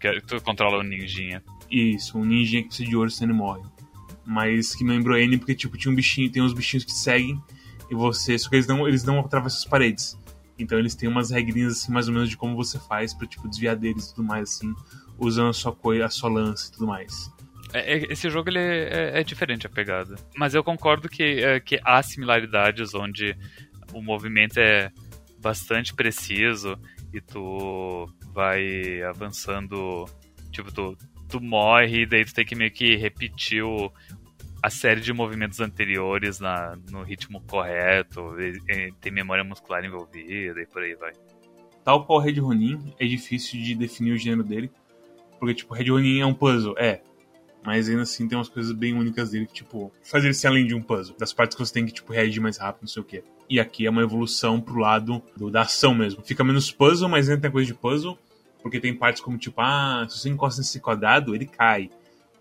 Que 0.00 0.22
tu 0.22 0.40
controla 0.42 0.78
o 0.78 0.82
ninjinha. 0.82 1.42
Isso, 1.70 2.16
um 2.16 2.24
ninjinha 2.24 2.62
que 2.62 2.68
precisa 2.68 2.88
de 2.88 2.96
ouro 2.96 3.10
senão 3.10 3.32
ele 3.32 3.38
morre. 3.38 3.62
Mas 4.24 4.74
que 4.74 4.82
me 4.82 4.90
lembrou 4.90 5.18
N 5.18 5.36
porque 5.36 5.54
tipo, 5.54 5.76
tinha 5.76 5.92
um 5.92 5.94
bichinho, 5.94 6.30
tem 6.30 6.42
uns 6.42 6.54
bichinhos 6.54 6.84
que 6.84 6.92
seguem 6.92 7.38
e 7.90 7.94
você. 7.94 8.38
Só 8.38 8.48
que 8.48 8.56
eles 8.56 8.66
não, 8.66 8.86
eles 8.86 9.04
não 9.04 9.20
atravessam 9.20 9.58
as 9.58 9.64
paredes. 9.64 10.18
Então 10.58 10.78
eles 10.78 10.94
têm 10.94 11.08
umas 11.08 11.30
regrinhas 11.30 11.74
assim, 11.74 11.92
mais 11.92 12.08
ou 12.08 12.14
menos, 12.14 12.28
de 12.28 12.36
como 12.36 12.56
você 12.56 12.78
faz 12.78 13.14
pra, 13.14 13.26
tipo, 13.26 13.48
desviar 13.48 13.76
deles 13.76 14.06
e 14.06 14.14
tudo 14.14 14.26
mais, 14.26 14.50
assim, 14.50 14.74
usando 15.16 15.50
a 15.50 15.52
sua 15.52 15.72
coisa, 15.72 16.06
a 16.06 16.10
sua 16.10 16.28
lança 16.28 16.68
e 16.68 16.72
tudo 16.72 16.86
mais. 16.86 17.32
É, 17.72 17.94
é, 17.94 18.12
esse 18.12 18.28
jogo 18.30 18.48
ele 18.48 18.58
é, 18.58 19.20
é, 19.20 19.22
diferente 19.22 19.66
a 19.66 19.70
pegada. 19.70 20.16
Mas 20.36 20.54
eu 20.54 20.64
concordo 20.64 21.08
que, 21.08 21.22
é, 21.22 21.60
que 21.60 21.80
há 21.84 22.02
similaridades 22.02 22.94
onde 22.94 23.36
o 23.92 24.02
movimento 24.02 24.58
é 24.58 24.90
bastante 25.40 25.94
preciso 25.94 26.78
e 27.12 27.20
tu 27.20 28.10
vai 28.32 29.02
avançando. 29.02 30.06
Tipo, 30.50 30.72
tu, 30.72 30.96
tu 31.28 31.40
morre 31.40 32.02
e 32.02 32.06
daí 32.06 32.24
tu 32.24 32.34
tem 32.34 32.44
que 32.44 32.56
meio 32.56 32.70
que 32.70 32.96
repetir 32.96 33.62
o, 33.62 33.92
a 34.62 34.70
série 34.70 35.00
de 35.00 35.12
movimentos 35.12 35.60
anteriores 35.60 36.40
na, 36.40 36.76
no 36.90 37.02
ritmo 37.02 37.40
correto, 37.42 38.40
e, 38.40 38.60
e, 38.68 38.92
tem 39.00 39.12
memória 39.12 39.44
muscular 39.44 39.84
envolvida 39.84 40.60
e 40.60 40.66
por 40.66 40.82
aí 40.82 40.94
vai. 40.94 41.12
Tal 41.84 42.04
qual 42.04 42.18
Red 42.20 42.40
Ronin, 42.40 42.92
é 42.98 43.06
difícil 43.06 43.60
de 43.62 43.74
definir 43.74 44.12
o 44.12 44.18
gênero 44.18 44.42
dele, 44.42 44.70
porque, 45.38 45.54
tipo, 45.54 45.74
Red 45.74 45.90
Ronin 45.90 46.20
é 46.20 46.26
um 46.26 46.34
puzzle, 46.34 46.74
é, 46.76 47.00
mas 47.64 47.88
ainda 47.88 48.02
assim 48.02 48.28
tem 48.28 48.36
umas 48.36 48.48
coisas 48.48 48.72
bem 48.72 48.94
únicas 48.94 49.30
dele 49.30 49.46
que, 49.46 49.54
tipo, 49.54 49.92
faz 50.02 50.24
ele 50.24 50.34
ser 50.34 50.48
além 50.48 50.66
de 50.66 50.74
um 50.74 50.82
puzzle, 50.82 51.16
das 51.18 51.32
partes 51.32 51.56
que 51.56 51.64
você 51.64 51.72
tem 51.72 51.86
que, 51.86 51.92
tipo, 51.92 52.12
reagir 52.12 52.40
mais 52.40 52.56
rápido, 52.56 52.82
não 52.82 52.88
sei 52.88 53.02
o 53.02 53.04
quê. 53.04 53.22
E 53.48 53.58
aqui 53.58 53.86
é 53.86 53.90
uma 53.90 54.02
evolução 54.02 54.60
pro 54.60 54.78
lado 54.78 55.22
do, 55.36 55.50
da 55.50 55.62
ação 55.62 55.94
mesmo. 55.94 56.22
Fica 56.24 56.44
menos 56.44 56.70
puzzle, 56.70 57.08
mas 57.08 57.28
ainda 57.28 57.42
tem 57.42 57.50
coisa 57.50 57.66
de 57.66 57.74
puzzle, 57.74 58.18
porque 58.62 58.80
tem 58.80 58.94
partes 58.94 59.22
como, 59.22 59.38
tipo, 59.38 59.60
ah, 59.60 60.06
se 60.08 60.18
você 60.18 60.28
encosta 60.28 60.60
nesse 60.60 60.80
quadrado, 60.80 61.34
ele 61.34 61.46
cai. 61.46 61.90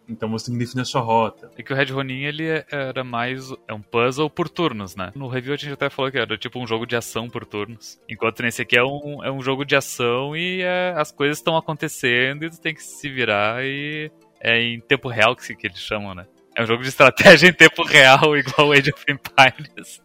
Então 0.08 0.30
você 0.30 0.48
tem 0.48 0.56
que 0.58 0.66
definir 0.66 0.82
a 0.82 0.86
sua 0.86 1.02
rota. 1.02 1.52
É 1.58 1.64
que 1.64 1.74
o 1.74 1.76
Red 1.76 1.86
Ronin 1.86 2.24
ele 2.24 2.46
era 2.72 3.04
mais 3.04 3.52
é 3.68 3.74
um 3.74 3.82
puzzle 3.82 4.30
por 4.30 4.48
turnos, 4.50 4.96
né? 4.96 5.12
No 5.16 5.28
review 5.28 5.54
a 5.54 5.58
gente 5.58 5.74
até 5.74 5.90
falou 5.90 6.12
que 6.12 6.18
era 6.18 6.38
tipo 6.38 6.60
um 6.60 6.68
jogo 6.68 6.86
de 6.86 6.96
ação 6.96 7.30
por 7.30 7.46
turnos. 7.46 8.00
Enquanto 8.10 8.42
nesse 8.42 8.62
aqui 8.62 8.78
é 8.78 8.84
um, 8.84 9.24
é 9.24 9.32
um 9.32 9.42
jogo 9.42 9.66
de 9.66 9.76
ação 9.76 10.36
e 10.36 10.62
é, 10.62 10.94
as 10.96 11.12
coisas 11.12 11.38
estão 11.38 11.58
acontecendo 11.58 12.44
e 12.44 12.50
tu 12.50 12.60
tem 12.60 12.74
que 12.74 12.84
se 12.84 13.10
virar 13.10 13.64
e 13.64 14.12
é 14.40 14.60
em 14.62 14.80
tempo 14.80 15.10
real 15.10 15.36
que, 15.36 15.56
que 15.56 15.68
eles 15.68 15.80
chamam, 15.80 16.16
né? 16.16 16.26
É 16.56 16.64
um 16.64 16.66
jogo 16.66 16.82
de 16.82 16.90
estratégia 16.90 17.48
em 17.50 17.54
tempo 17.54 17.84
real, 17.84 18.36
igual 18.36 18.72
Age 18.72 18.92
of 18.92 19.06
Empires. 19.08 20.02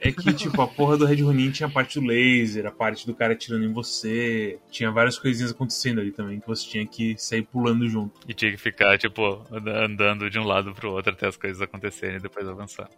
É 0.00 0.10
que, 0.10 0.32
tipo, 0.32 0.60
a 0.62 0.66
porra 0.66 0.96
do 0.96 1.04
Red 1.04 1.20
Ronin 1.22 1.50
tinha 1.50 1.68
a 1.68 1.70
parte 1.70 2.00
do 2.00 2.06
laser, 2.06 2.66
a 2.66 2.70
parte 2.70 3.06
do 3.06 3.14
cara 3.14 3.34
atirando 3.34 3.64
em 3.64 3.72
você. 3.72 4.58
Tinha 4.70 4.90
várias 4.90 5.18
coisinhas 5.18 5.50
acontecendo 5.50 6.00
ali 6.00 6.10
também 6.10 6.40
que 6.40 6.46
você 6.46 6.66
tinha 6.66 6.86
que 6.86 7.14
sair 7.18 7.42
pulando 7.42 7.86
junto. 7.86 8.18
E 8.26 8.32
tinha 8.32 8.50
que 8.50 8.56
ficar, 8.56 8.96
tipo, 8.96 9.44
andando 9.52 10.30
de 10.30 10.38
um 10.38 10.44
lado 10.44 10.72
pro 10.72 10.92
outro 10.92 11.12
até 11.12 11.26
as 11.26 11.36
coisas 11.36 11.60
acontecerem 11.60 12.16
e 12.16 12.20
depois 12.20 12.48
avançar. 12.48 12.88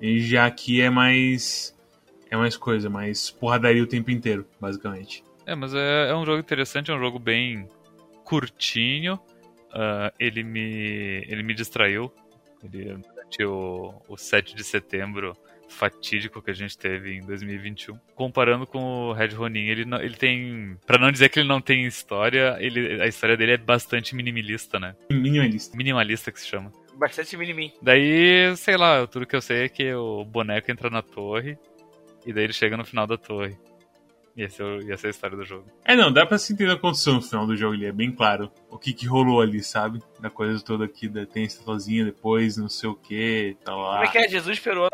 E 0.00 0.20
já 0.20 0.44
aqui 0.44 0.80
é 0.80 0.90
mais. 0.90 1.78
É 2.28 2.36
mais 2.36 2.56
coisa, 2.56 2.90
mais 2.90 3.30
porradaria 3.30 3.82
o 3.82 3.86
tempo 3.86 4.10
inteiro, 4.10 4.44
basicamente. 4.60 5.22
É, 5.46 5.54
mas 5.54 5.74
é, 5.74 6.08
é 6.10 6.14
um 6.14 6.24
jogo 6.24 6.40
interessante, 6.40 6.90
é 6.90 6.94
um 6.94 6.98
jogo 6.98 7.18
bem 7.18 7.68
curtinho. 8.24 9.14
Uh, 9.70 10.10
ele 10.18 10.42
me 10.42 11.24
ele 11.28 11.42
me 11.44 11.54
distraiu. 11.54 12.12
Ele, 12.64 12.96
durante 13.32 13.44
o, 13.44 13.94
o 14.08 14.16
7 14.16 14.56
de 14.56 14.64
setembro 14.64 15.36
fatídico 15.72 16.42
que 16.42 16.50
a 16.50 16.54
gente 16.54 16.76
teve 16.76 17.16
em 17.16 17.20
2021. 17.22 17.98
Comparando 18.14 18.66
com 18.66 19.08
o 19.08 19.12
Red 19.12 19.28
Ronin, 19.28 19.66
ele, 19.66 19.84
não, 19.84 20.00
ele 20.00 20.14
tem. 20.14 20.76
para 20.86 20.98
não 20.98 21.10
dizer 21.10 21.28
que 21.28 21.40
ele 21.40 21.48
não 21.48 21.60
tem 21.60 21.84
história, 21.86 22.56
ele, 22.60 23.02
a 23.02 23.06
história 23.06 23.36
dele 23.36 23.52
é 23.52 23.56
bastante 23.56 24.14
minimalista, 24.14 24.78
né? 24.78 24.94
Minimalista. 25.10 25.76
Minimalista 25.76 26.30
que 26.30 26.40
se 26.40 26.46
chama. 26.46 26.72
Bastante 26.94 27.36
minimin. 27.36 27.72
Daí, 27.80 28.54
sei 28.56 28.76
lá, 28.76 29.06
tudo 29.06 29.26
que 29.26 29.34
eu 29.34 29.40
sei 29.40 29.64
é 29.64 29.68
que 29.68 29.92
o 29.94 30.24
boneco 30.24 30.70
entra 30.70 30.90
na 30.90 31.02
torre 31.02 31.58
e 32.26 32.32
daí 32.32 32.44
ele 32.44 32.52
chega 32.52 32.76
no 32.76 32.84
final 32.84 33.06
da 33.06 33.16
torre. 33.16 33.56
E 34.36 34.42
essa, 34.42 34.62
é 34.62 34.92
essa 34.92 35.06
é 35.06 35.08
a 35.08 35.10
história 35.10 35.36
do 35.36 35.44
jogo. 35.44 35.66
É, 35.84 35.94
não, 35.94 36.10
dá 36.10 36.24
pra 36.24 36.38
se 36.38 36.52
entender 36.52 36.72
a 36.72 36.78
condição 36.78 37.14
no 37.14 37.22
final 37.22 37.46
do 37.46 37.56
jogo 37.56 37.74
ali, 37.74 37.84
é 37.84 37.92
bem 37.92 38.10
claro 38.10 38.50
o 38.70 38.78
que 38.78 38.92
que 38.92 39.06
rolou 39.06 39.40
ali, 39.40 39.62
sabe? 39.62 40.02
Da 40.20 40.30
coisa 40.30 40.62
toda 40.64 40.84
aqui, 40.84 41.08
da, 41.08 41.26
tem 41.26 41.42
a 41.42 41.46
estatuazinha 41.46 42.04
depois, 42.04 42.56
não 42.56 42.68
sei 42.68 42.88
o 42.88 42.94
que, 42.94 43.56
tá 43.64 43.74
lá. 43.74 43.96
Como 43.96 44.04
é 44.04 44.08
que 44.08 44.18
é? 44.18 44.28
Jesus 44.28 44.56
esperou 44.56 44.88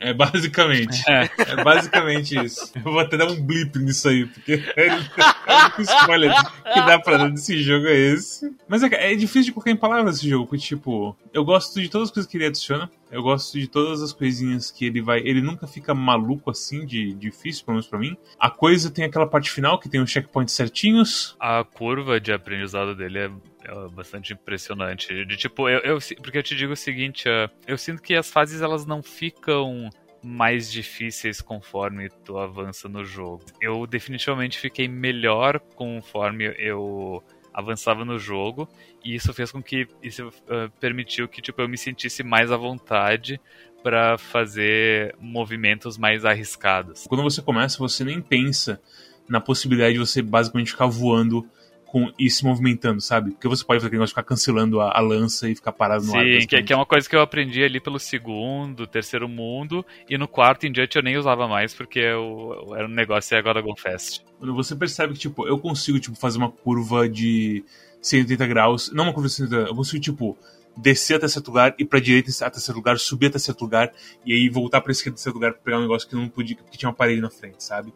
é 0.00 0.12
basicamente. 0.12 1.02
É. 1.08 1.30
é. 1.38 1.64
basicamente 1.64 2.38
isso. 2.44 2.72
Eu 2.76 2.82
vou 2.82 2.98
até 2.98 3.16
dar 3.16 3.30
um 3.30 3.40
blip 3.40 3.78
nisso 3.78 4.08
aí, 4.08 4.26
porque 4.26 4.62
é 4.76 4.90
a 4.90 5.74
spoiler 5.78 6.32
que 6.72 6.80
dá 6.80 6.98
pra 6.98 7.16
dar 7.16 7.30
desse 7.30 7.62
jogo 7.62 7.86
é 7.86 7.96
esse. 7.96 8.54
Mas 8.68 8.82
é, 8.82 9.12
é 9.12 9.14
difícil 9.14 9.44
de 9.44 9.52
colocar 9.52 9.70
em 9.70 9.76
palavras 9.76 10.16
esse 10.16 10.28
jogo, 10.28 10.46
porque, 10.46 10.64
tipo, 10.64 11.16
eu 11.32 11.44
gosto 11.44 11.80
de 11.80 11.88
todas 11.88 12.08
as 12.08 12.14
coisas 12.14 12.30
que 12.30 12.36
ele 12.36 12.46
adiciona. 12.46 12.90
Eu 13.10 13.22
gosto 13.22 13.58
de 13.58 13.68
todas 13.68 14.02
as 14.02 14.12
coisinhas 14.12 14.70
que 14.70 14.86
ele 14.86 15.00
vai. 15.00 15.20
Ele 15.20 15.40
nunca 15.40 15.66
fica 15.68 15.94
maluco 15.94 16.50
assim, 16.50 16.84
de 16.84 17.14
difícil, 17.14 17.64
pelo 17.64 17.76
menos 17.76 17.86
pra 17.86 17.98
mim. 17.98 18.16
A 18.38 18.50
coisa 18.50 18.90
tem 18.90 19.04
aquela 19.04 19.26
parte 19.26 19.50
final 19.50 19.78
que 19.78 19.88
tem 19.88 20.00
os 20.00 20.10
checkpoints 20.10 20.54
certinhos. 20.54 21.36
A 21.38 21.62
curva 21.62 22.20
de 22.20 22.32
aprendizado 22.32 22.94
dele 22.94 23.18
é 23.18 23.30
é 23.64 23.88
bastante 23.88 24.32
impressionante. 24.32 25.24
De 25.24 25.36
tipo, 25.36 25.68
eu, 25.68 25.80
eu, 25.80 25.98
porque 26.22 26.38
eu 26.38 26.42
te 26.42 26.54
digo 26.54 26.72
o 26.72 26.76
seguinte, 26.76 27.28
uh, 27.28 27.50
eu 27.66 27.78
sinto 27.78 28.02
que 28.02 28.14
as 28.14 28.30
fases 28.30 28.60
elas 28.60 28.84
não 28.84 29.02
ficam 29.02 29.90
mais 30.22 30.70
difíceis 30.70 31.40
conforme 31.40 32.08
tu 32.24 32.38
avança 32.38 32.88
no 32.88 33.04
jogo. 33.04 33.44
Eu 33.60 33.86
definitivamente 33.86 34.58
fiquei 34.58 34.88
melhor 34.88 35.60
conforme 35.74 36.54
eu 36.58 37.22
avançava 37.52 38.04
no 38.04 38.18
jogo 38.18 38.68
e 39.04 39.14
isso 39.14 39.32
fez 39.32 39.52
com 39.52 39.62
que 39.62 39.86
isso 40.02 40.28
uh, 40.28 40.70
permitiu 40.80 41.28
que 41.28 41.40
tipo 41.40 41.60
eu 41.62 41.68
me 41.68 41.78
sentisse 41.78 42.24
mais 42.24 42.50
à 42.50 42.56
vontade 42.56 43.40
para 43.82 44.18
fazer 44.18 45.14
movimentos 45.20 45.96
mais 45.96 46.24
arriscados. 46.24 47.06
Quando 47.06 47.22
você 47.22 47.42
começa, 47.42 47.78
você 47.78 48.02
nem 48.02 48.20
pensa 48.20 48.80
na 49.28 49.40
possibilidade 49.40 49.92
de 49.92 50.00
você 50.00 50.20
basicamente 50.20 50.70
ficar 50.72 50.86
voando 50.86 51.46
com 51.94 52.12
ir 52.18 52.28
se 52.28 52.44
movimentando, 52.44 53.00
sabe? 53.00 53.30
Porque 53.30 53.46
você 53.46 53.64
pode 53.64 53.78
fazer 53.78 53.86
aquele 53.86 54.00
negócio 54.00 54.12
de 54.12 54.20
ficar 54.20 54.24
cancelando 54.24 54.80
a, 54.80 54.98
a 54.98 55.00
lança 55.00 55.48
e 55.48 55.54
ficar 55.54 55.70
parado 55.70 56.04
no 56.04 56.12
ar. 56.12 56.24
Sim, 56.24 56.44
que, 56.44 56.60
que 56.60 56.72
é 56.72 56.76
uma 56.76 56.84
coisa 56.84 57.08
que 57.08 57.14
eu 57.14 57.20
aprendi 57.20 57.62
ali 57.62 57.78
pelo 57.78 58.00
segundo, 58.00 58.84
terceiro 58.84 59.28
mundo, 59.28 59.86
e 60.10 60.18
no 60.18 60.26
quarto 60.26 60.66
em 60.66 60.72
diante 60.72 60.96
eu 60.96 61.04
nem 61.04 61.16
usava 61.16 61.46
mais, 61.46 61.72
porque 61.72 62.00
eu, 62.00 62.64
eu 62.66 62.74
era 62.74 62.88
um 62.88 62.90
negócio 62.90 63.38
agora 63.38 63.60
Go 63.60 63.76
Fest. 63.76 64.22
Quando 64.40 64.52
você 64.52 64.74
percebe 64.74 65.12
que, 65.12 65.20
tipo, 65.20 65.46
eu 65.46 65.56
consigo, 65.56 66.00
tipo, 66.00 66.16
fazer 66.16 66.36
uma 66.36 66.50
curva 66.50 67.08
de 67.08 67.64
180 68.02 68.44
graus. 68.48 68.92
Não 68.92 69.04
uma 69.04 69.12
curva 69.12 69.28
de 69.28 69.34
180 69.34 69.54
graus, 69.54 69.70
eu 69.70 69.76
consigo, 69.76 70.02
tipo, 70.02 70.36
descer 70.76 71.14
até 71.14 71.28
certo 71.28 71.46
lugar, 71.46 71.76
ir 71.78 71.84
pra 71.84 72.00
direita 72.00 72.28
até 72.44 72.58
certo 72.58 72.76
lugar, 72.76 72.98
subir 72.98 73.28
até 73.28 73.38
certo 73.38 73.60
lugar, 73.62 73.92
e 74.26 74.32
aí 74.32 74.48
voltar 74.48 74.80
pra 74.80 74.90
esquerda 74.90 75.14
até 75.14 75.22
certo 75.22 75.36
lugar 75.36 75.52
pra 75.52 75.62
pegar 75.62 75.78
um 75.78 75.82
negócio 75.82 76.08
que 76.08 76.16
não 76.16 76.28
podia, 76.28 76.56
porque 76.56 76.76
tinha 76.76 76.88
uma 76.88 76.96
parede 76.96 77.20
na 77.20 77.30
frente, 77.30 77.62
sabe? 77.62 77.94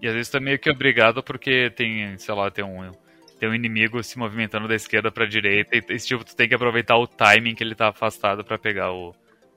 E 0.00 0.08
às 0.08 0.14
vezes 0.14 0.30
tá 0.30 0.40
meio 0.40 0.58
que 0.58 0.70
obrigado 0.70 1.22
porque 1.22 1.70
tem, 1.76 2.16
sei 2.16 2.34
lá, 2.34 2.50
tem 2.50 2.64
um, 2.64 2.90
tem 3.38 3.48
um 3.48 3.54
inimigo 3.54 4.02
se 4.02 4.18
movimentando 4.18 4.68
da 4.68 4.74
esquerda 4.74 5.10
pra 5.10 5.26
direita, 5.26 5.76
e 5.76 5.98
tipo, 5.98 6.24
tu 6.24 6.34
tem 6.34 6.48
que 6.48 6.54
aproveitar 6.54 6.96
o 6.96 7.06
timing 7.06 7.54
que 7.54 7.62
ele 7.62 7.74
tá 7.74 7.88
afastado 7.88 8.44
pra 8.44 8.58
pegar 8.58 8.92
o, 8.92 9.14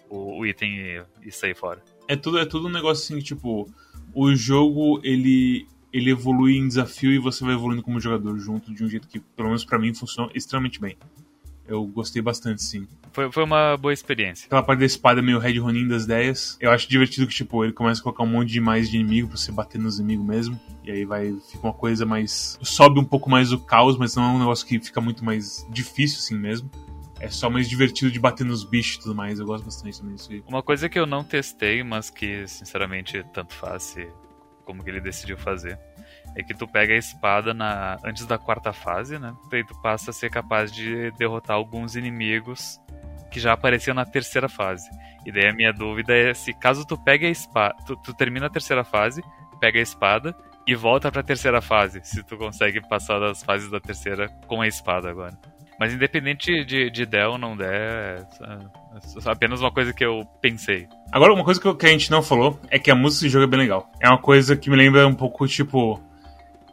o, 0.10 0.40
o 0.40 0.46
item 0.46 0.78
e, 0.78 1.04
e 1.24 1.32
sair 1.32 1.56
fora. 1.56 1.82
É 2.08 2.16
tudo, 2.16 2.40
é 2.40 2.46
tudo 2.46 2.68
um 2.68 2.72
negócio 2.72 3.04
assim, 3.04 3.24
tipo, 3.24 3.70
o 4.14 4.36
jogo, 4.36 5.00
ele, 5.04 5.68
ele 5.92 6.12
evolui 6.12 6.58
em 6.58 6.68
desafio 6.68 7.12
e 7.12 7.20
você 7.20 7.44
vai 7.44 7.54
evoluindo 7.54 7.84
como 7.84 8.00
jogador 8.00 8.38
junto 8.40 8.74
de 8.74 8.84
um 8.84 8.90
jeito 8.90 9.08
que, 9.08 9.20
pelo 9.20 9.50
menos 9.50 9.66
pra 9.66 9.78
mim, 9.78 9.94
funciona 9.94 10.32
extremamente 10.34 10.80
bem. 10.80 10.98
Eu 11.68 11.84
gostei 11.86 12.22
bastante, 12.22 12.64
sim. 12.64 12.88
Foi, 13.12 13.32
foi 13.32 13.44
uma 13.44 13.76
boa 13.78 13.94
experiência. 13.94 14.46
Aquela 14.46 14.64
parte 14.64 14.80
da 14.80 14.86
espada 14.86 15.22
meio 15.22 15.38
Red 15.40 15.58
Ronin 15.60 15.88
das 15.88 16.04
ideias. 16.06 16.58
Eu 16.62 16.72
acho 16.72 16.88
divertido 16.90 17.28
que, 17.28 17.34
tipo, 17.34 17.64
ele 17.64 17.74
começa 17.74 18.00
a 18.00 18.04
colocar 18.04 18.24
um 18.24 18.28
monte 18.28 18.50
de 18.52 18.62
mais 18.62 18.90
de 18.90 18.98
inimigo 18.98 19.28
pra 19.28 19.38
você 19.38 19.52
bater 19.52 19.78
nos 19.80 20.00
inimigos 20.00 20.26
mesmo. 20.26 20.60
E 20.84 20.92
aí 20.92 21.04
vai, 21.04 21.34
fica 21.52 21.68
uma 21.68 21.74
coisa 21.74 22.06
mais. 22.06 22.58
Sobe 22.62 23.00
um 23.00 23.04
pouco 23.04 23.30
mais 23.30 23.52
o 23.52 23.60
caos, 23.60 23.98
mas 23.98 24.16
não 24.16 24.24
é 24.24 24.28
um 24.30 24.40
negócio 24.40 24.66
que 24.66 24.80
fica 24.80 25.02
muito 25.02 25.26
mais 25.26 25.66
difícil 25.70 26.20
assim 26.20 26.38
mesmo. 26.38 26.70
É 27.20 27.30
só 27.30 27.50
mais 27.50 27.68
divertido 27.68 28.12
de 28.12 28.20
bater 28.20 28.46
nos 28.46 28.64
bichos 28.64 28.98
e 28.98 29.00
tudo 29.00 29.16
mais. 29.16 29.40
Eu 29.40 29.46
gosto 29.48 29.66
bastante 29.66 30.00
também 30.00 30.16
disso 30.16 30.32
aí. 30.32 30.44
Uma 30.48 30.62
coisa 30.62 30.88
que 30.88 30.98
eu 31.00 31.06
não 31.08 31.24
testei, 31.24 31.84
mas 31.84 32.10
que 32.12 32.48
sinceramente 32.48 33.26
tanto 33.34 33.54
faz 33.56 33.84
se- 33.84 34.08
como 34.68 34.84
que 34.84 34.90
ele 34.90 35.00
decidiu 35.00 35.38
fazer, 35.38 35.80
é 36.36 36.44
que 36.44 36.54
tu 36.54 36.68
pega 36.68 36.94
a 36.94 36.98
espada 36.98 37.54
na 37.54 37.98
antes 38.04 38.26
da 38.26 38.38
quarta 38.38 38.74
fase, 38.74 39.18
né? 39.18 39.34
Daí 39.50 39.66
tu 39.66 39.74
passa 39.82 40.12
a 40.12 40.14
ser 40.14 40.30
capaz 40.30 40.72
de 40.74 41.10
derrotar 41.12 41.56
alguns 41.56 41.96
inimigos 41.96 42.80
que 43.32 43.40
já 43.40 43.54
apareciam 43.54 43.96
na 43.96 44.06
terceira 44.06 44.50
fase. 44.50 44.90
E 45.26 45.32
daí 45.32 45.48
a 45.48 45.54
minha 45.54 45.72
dúvida 45.72 46.14
é 46.14 46.34
se 46.34 46.54
caso 46.54 46.86
tu 46.86 46.98
pegue 46.98 47.26
a 47.26 47.30
espada, 47.30 47.76
tu, 47.86 47.96
tu 47.96 48.14
termina 48.14 48.48
a 48.48 48.50
terceira 48.50 48.84
fase, 48.84 49.24
pega 49.60 49.80
a 49.80 49.82
espada 49.82 50.36
e 50.68 50.76
volta 50.76 51.10
pra 51.10 51.24
terceira 51.24 51.62
fase, 51.62 52.02
se 52.04 52.22
tu 52.24 52.38
consegue 52.38 52.86
passar 52.90 53.20
das 53.20 53.42
fases 53.42 53.72
da 53.72 53.80
terceira 53.80 54.28
com 54.48 54.62
a 54.62 54.68
espada 54.68 55.10
agora. 55.10 55.38
Mas 55.80 55.94
independente 55.94 56.66
de, 56.66 56.90
de 56.90 57.06
der 57.06 57.28
ou 57.28 57.38
não 57.38 57.56
der, 57.56 58.28
é 59.04 59.32
apenas 59.32 59.62
uma 59.62 59.72
coisa 59.72 59.94
que 59.94 60.04
eu 60.04 60.26
pensei. 60.42 60.88
Agora, 61.12 61.34
uma 61.34 61.44
coisa 61.44 61.60
que, 61.60 61.86
a 61.86 61.90
gente 61.90 62.12
não 62.12 62.22
falou 62.22 62.60
é 62.70 62.78
que 62.78 62.92
a 62.92 62.96
música 62.96 63.24
desse 63.26 63.34
jogo 63.34 63.46
é 63.46 63.48
bem 63.48 63.60
legal. 63.60 63.90
É 64.02 64.08
uma 64.08 64.18
coisa 64.18 64.56
que 64.56 64.70
me 64.70 64.76
lembra 64.76 65.08
um 65.08 65.14
pouco, 65.14 65.48
tipo, 65.48 66.02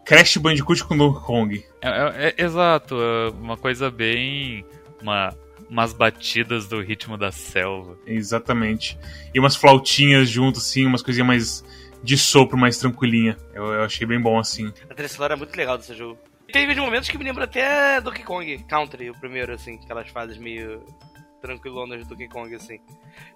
Crash 0.04 0.37
Bandicoot 0.37 0.84
com 0.84 0.96
Donkey 0.96 1.24
Kong. 1.24 1.64
É, 1.82 1.88
é- 1.88 2.34
é- 2.37 2.44
exato, 2.44 2.96
é 3.00 3.30
uma 3.30 3.56
coisa 3.56 3.90
bem. 3.90 4.64
Uma, 5.00 5.34
umas 5.68 5.92
batidas 5.92 6.66
do 6.66 6.80
ritmo 6.80 7.16
da 7.16 7.30
selva. 7.30 7.96
Exatamente. 8.06 8.98
E 9.34 9.40
umas 9.40 9.56
flautinhas 9.56 10.28
junto, 10.28 10.58
assim, 10.58 10.87
umas 10.87 11.02
coisinhas 11.02 11.26
mais 11.26 11.64
de 12.02 12.18
sopro, 12.18 12.56
mais 12.56 12.78
tranquilinha. 12.78 13.37
Eu, 13.54 13.64
eu 13.66 13.82
achei 13.82 14.06
bem 14.06 14.20
bom, 14.20 14.38
assim. 14.38 14.72
A 14.88 14.94
trilha 14.94 15.08
sonora 15.08 15.34
é 15.34 15.37
muito 15.37 15.56
legal 15.56 15.78
desse 15.78 15.94
jogo. 15.94 16.18
Teve 16.52 16.74
momentos 16.76 17.08
que 17.08 17.18
me 17.18 17.24
lembram 17.24 17.44
até 17.44 18.00
Donkey 18.00 18.22
Kong 18.22 18.58
Country, 18.68 19.10
o 19.10 19.14
primeiro, 19.14 19.52
assim, 19.54 19.80
aquelas 19.82 20.08
fases 20.10 20.37
meio 20.37 20.84
tranquilonas 21.48 22.00
do 22.07 22.09
Donkey 22.11 22.28
Kong, 22.28 22.54
assim. 22.54 22.78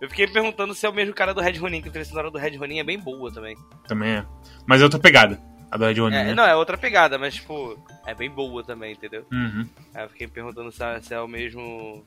Eu 0.01 0.09
fiquei 0.09 0.27
perguntando 0.27 0.75
se 0.75 0.87
é 0.87 0.89
o 0.89 0.95
mesmo 0.95 1.13
cara 1.13 1.35
do 1.35 1.43
Red 1.43 1.59
Ronin, 1.59 1.83
que 1.83 1.89
a 1.89 1.93
trilha 1.93 2.05
sonora 2.07 2.31
do 2.31 2.39
Red 2.39 2.57
Ronin 2.57 2.79
é 2.79 2.85
bem 2.85 2.99
boa 2.99 3.31
também. 3.31 3.55
Também 3.87 4.13
é. 4.13 4.25
Mas 4.67 4.81
é 4.81 4.85
outra 4.85 4.99
pegada. 4.99 5.39
A 5.71 5.77
do 5.77 5.85
Red 5.85 6.01
Ronin, 6.01 6.17
É, 6.17 6.25
né? 6.25 6.35
não, 6.35 6.45
é 6.45 6.57
outra 6.57 6.79
pegada, 6.79 7.19
mas, 7.19 7.35
tipo, 7.35 7.79
é 8.07 8.15
bem 8.15 8.31
boa 8.31 8.65
também, 8.65 8.93
entendeu? 8.95 9.27
Uhum. 9.31 9.69
Aí 9.95 10.05
eu 10.05 10.09
fiquei 10.09 10.27
perguntando 10.27 10.73
se 10.73 10.83
é, 10.83 11.01
se 11.03 11.13
é 11.13 11.21
o 11.21 11.29
mesmo. 11.29 12.03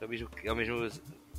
É 0.00 0.04
o 0.06 0.08
mesmo. 0.08 0.28
É 0.44 0.52
o 0.52 0.56
mesmo. 0.56 0.88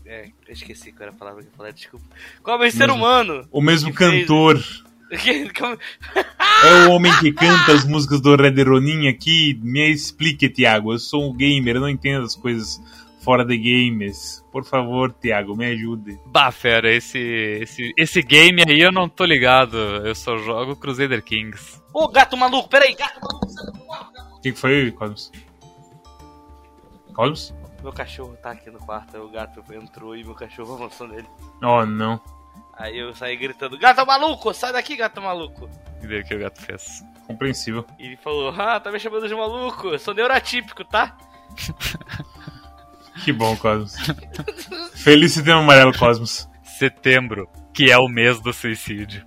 É, 0.05 0.25
eu 0.47 0.53
esqueci 0.53 0.91
qual 0.91 1.03
era 1.07 1.11
a 1.11 1.17
palavra 1.17 1.41
que 1.43 1.47
eu 1.47 1.53
falei, 1.55 1.71
desculpa. 1.71 2.05
Qual 2.43 2.55
é 2.55 2.59
o 2.59 2.61
mesmo 2.63 2.77
ser 2.77 2.89
humano? 2.91 3.47
O 3.51 3.61
mesmo 3.61 3.93
fez- 3.93 4.21
cantor. 4.27 4.59
Como- 5.57 5.77
É 6.15 6.87
o 6.87 6.91
homem 6.91 7.11
que 7.19 7.31
canta 7.31 7.71
as 7.71 7.83
músicas 7.85 8.19
do 8.21 8.35
Red 8.35 8.61
Ronin 8.63 9.07
aqui. 9.07 9.57
Me 9.63 9.89
explique, 9.89 10.49
Thiago. 10.49 10.93
Eu 10.93 10.99
sou 10.99 11.31
um 11.31 11.35
gamer, 11.35 11.75
eu 11.77 11.81
não 11.81 11.89
entendo 11.89 12.25
as 12.25 12.35
coisas 12.35 12.79
fora 13.29 13.45
de 13.45 13.55
games. 13.59 14.43
Por 14.51 14.65
favor, 14.65 15.13
Thiago, 15.13 15.55
me 15.55 15.67
ajude. 15.67 16.19
Bah, 16.25 16.51
fera, 16.51 16.91
esse, 16.91 17.19
esse, 17.61 17.93
esse 17.95 18.23
game 18.23 18.63
aí 18.67 18.79
eu 18.79 18.91
não 18.91 19.07
tô 19.07 19.23
ligado. 19.23 19.77
Eu 19.77 20.15
só 20.15 20.35
jogo 20.39 20.75
Crusader 20.75 21.23
Kings. 21.23 21.79
Ô, 21.93 22.07
gato 22.07 22.35
maluco, 22.35 22.67
peraí, 22.67 22.95
gato 22.95 23.19
maluco. 23.21 23.45
O 24.35 24.41
que, 24.41 24.51
que 24.51 24.57
foi, 24.57 24.91
Cosmos? 24.93 25.31
Cosmos? 27.13 27.53
Meu 27.83 27.93
cachorro 27.93 28.35
tá 28.41 28.49
aqui 28.49 28.71
no 28.71 28.79
quarto, 28.79 29.19
o 29.19 29.29
gato 29.29 29.63
entrou 29.75 30.15
e 30.15 30.23
meu 30.23 30.33
cachorro 30.33 30.73
avançou 30.73 31.07
nele. 31.07 31.27
Oh, 31.61 31.85
não. 31.85 32.19
Aí 32.73 32.97
eu 32.97 33.13
saí 33.13 33.37
gritando, 33.37 33.77
gato 33.77 34.03
maluco, 34.07 34.51
sai 34.55 34.73
daqui, 34.73 34.95
gato 34.95 35.21
maluco. 35.21 35.69
E 36.01 36.07
daí 36.07 36.21
o 36.21 36.25
que 36.25 36.33
o 36.33 36.39
gato 36.39 36.59
fez? 36.59 37.03
Compreensível. 37.27 37.85
E 37.99 38.07
ele 38.07 38.17
falou, 38.17 38.49
ah, 38.59 38.79
tá 38.79 38.91
me 38.91 38.99
chamando 38.99 39.27
de 39.27 39.35
maluco, 39.35 39.89
eu 39.89 39.99
sou 39.99 40.15
neurotípico, 40.15 40.83
tá? 40.83 41.15
Que 43.23 43.31
bom, 43.31 43.55
Cosmos. 43.57 43.95
Feliz 44.95 45.33
setembro 45.33 45.59
amarelo, 45.61 45.97
Cosmos. 45.97 46.47
Setembro, 46.63 47.49
que 47.73 47.91
é 47.91 47.97
o 47.97 48.07
mês 48.07 48.39
do 48.39 48.53
suicídio. 48.53 49.23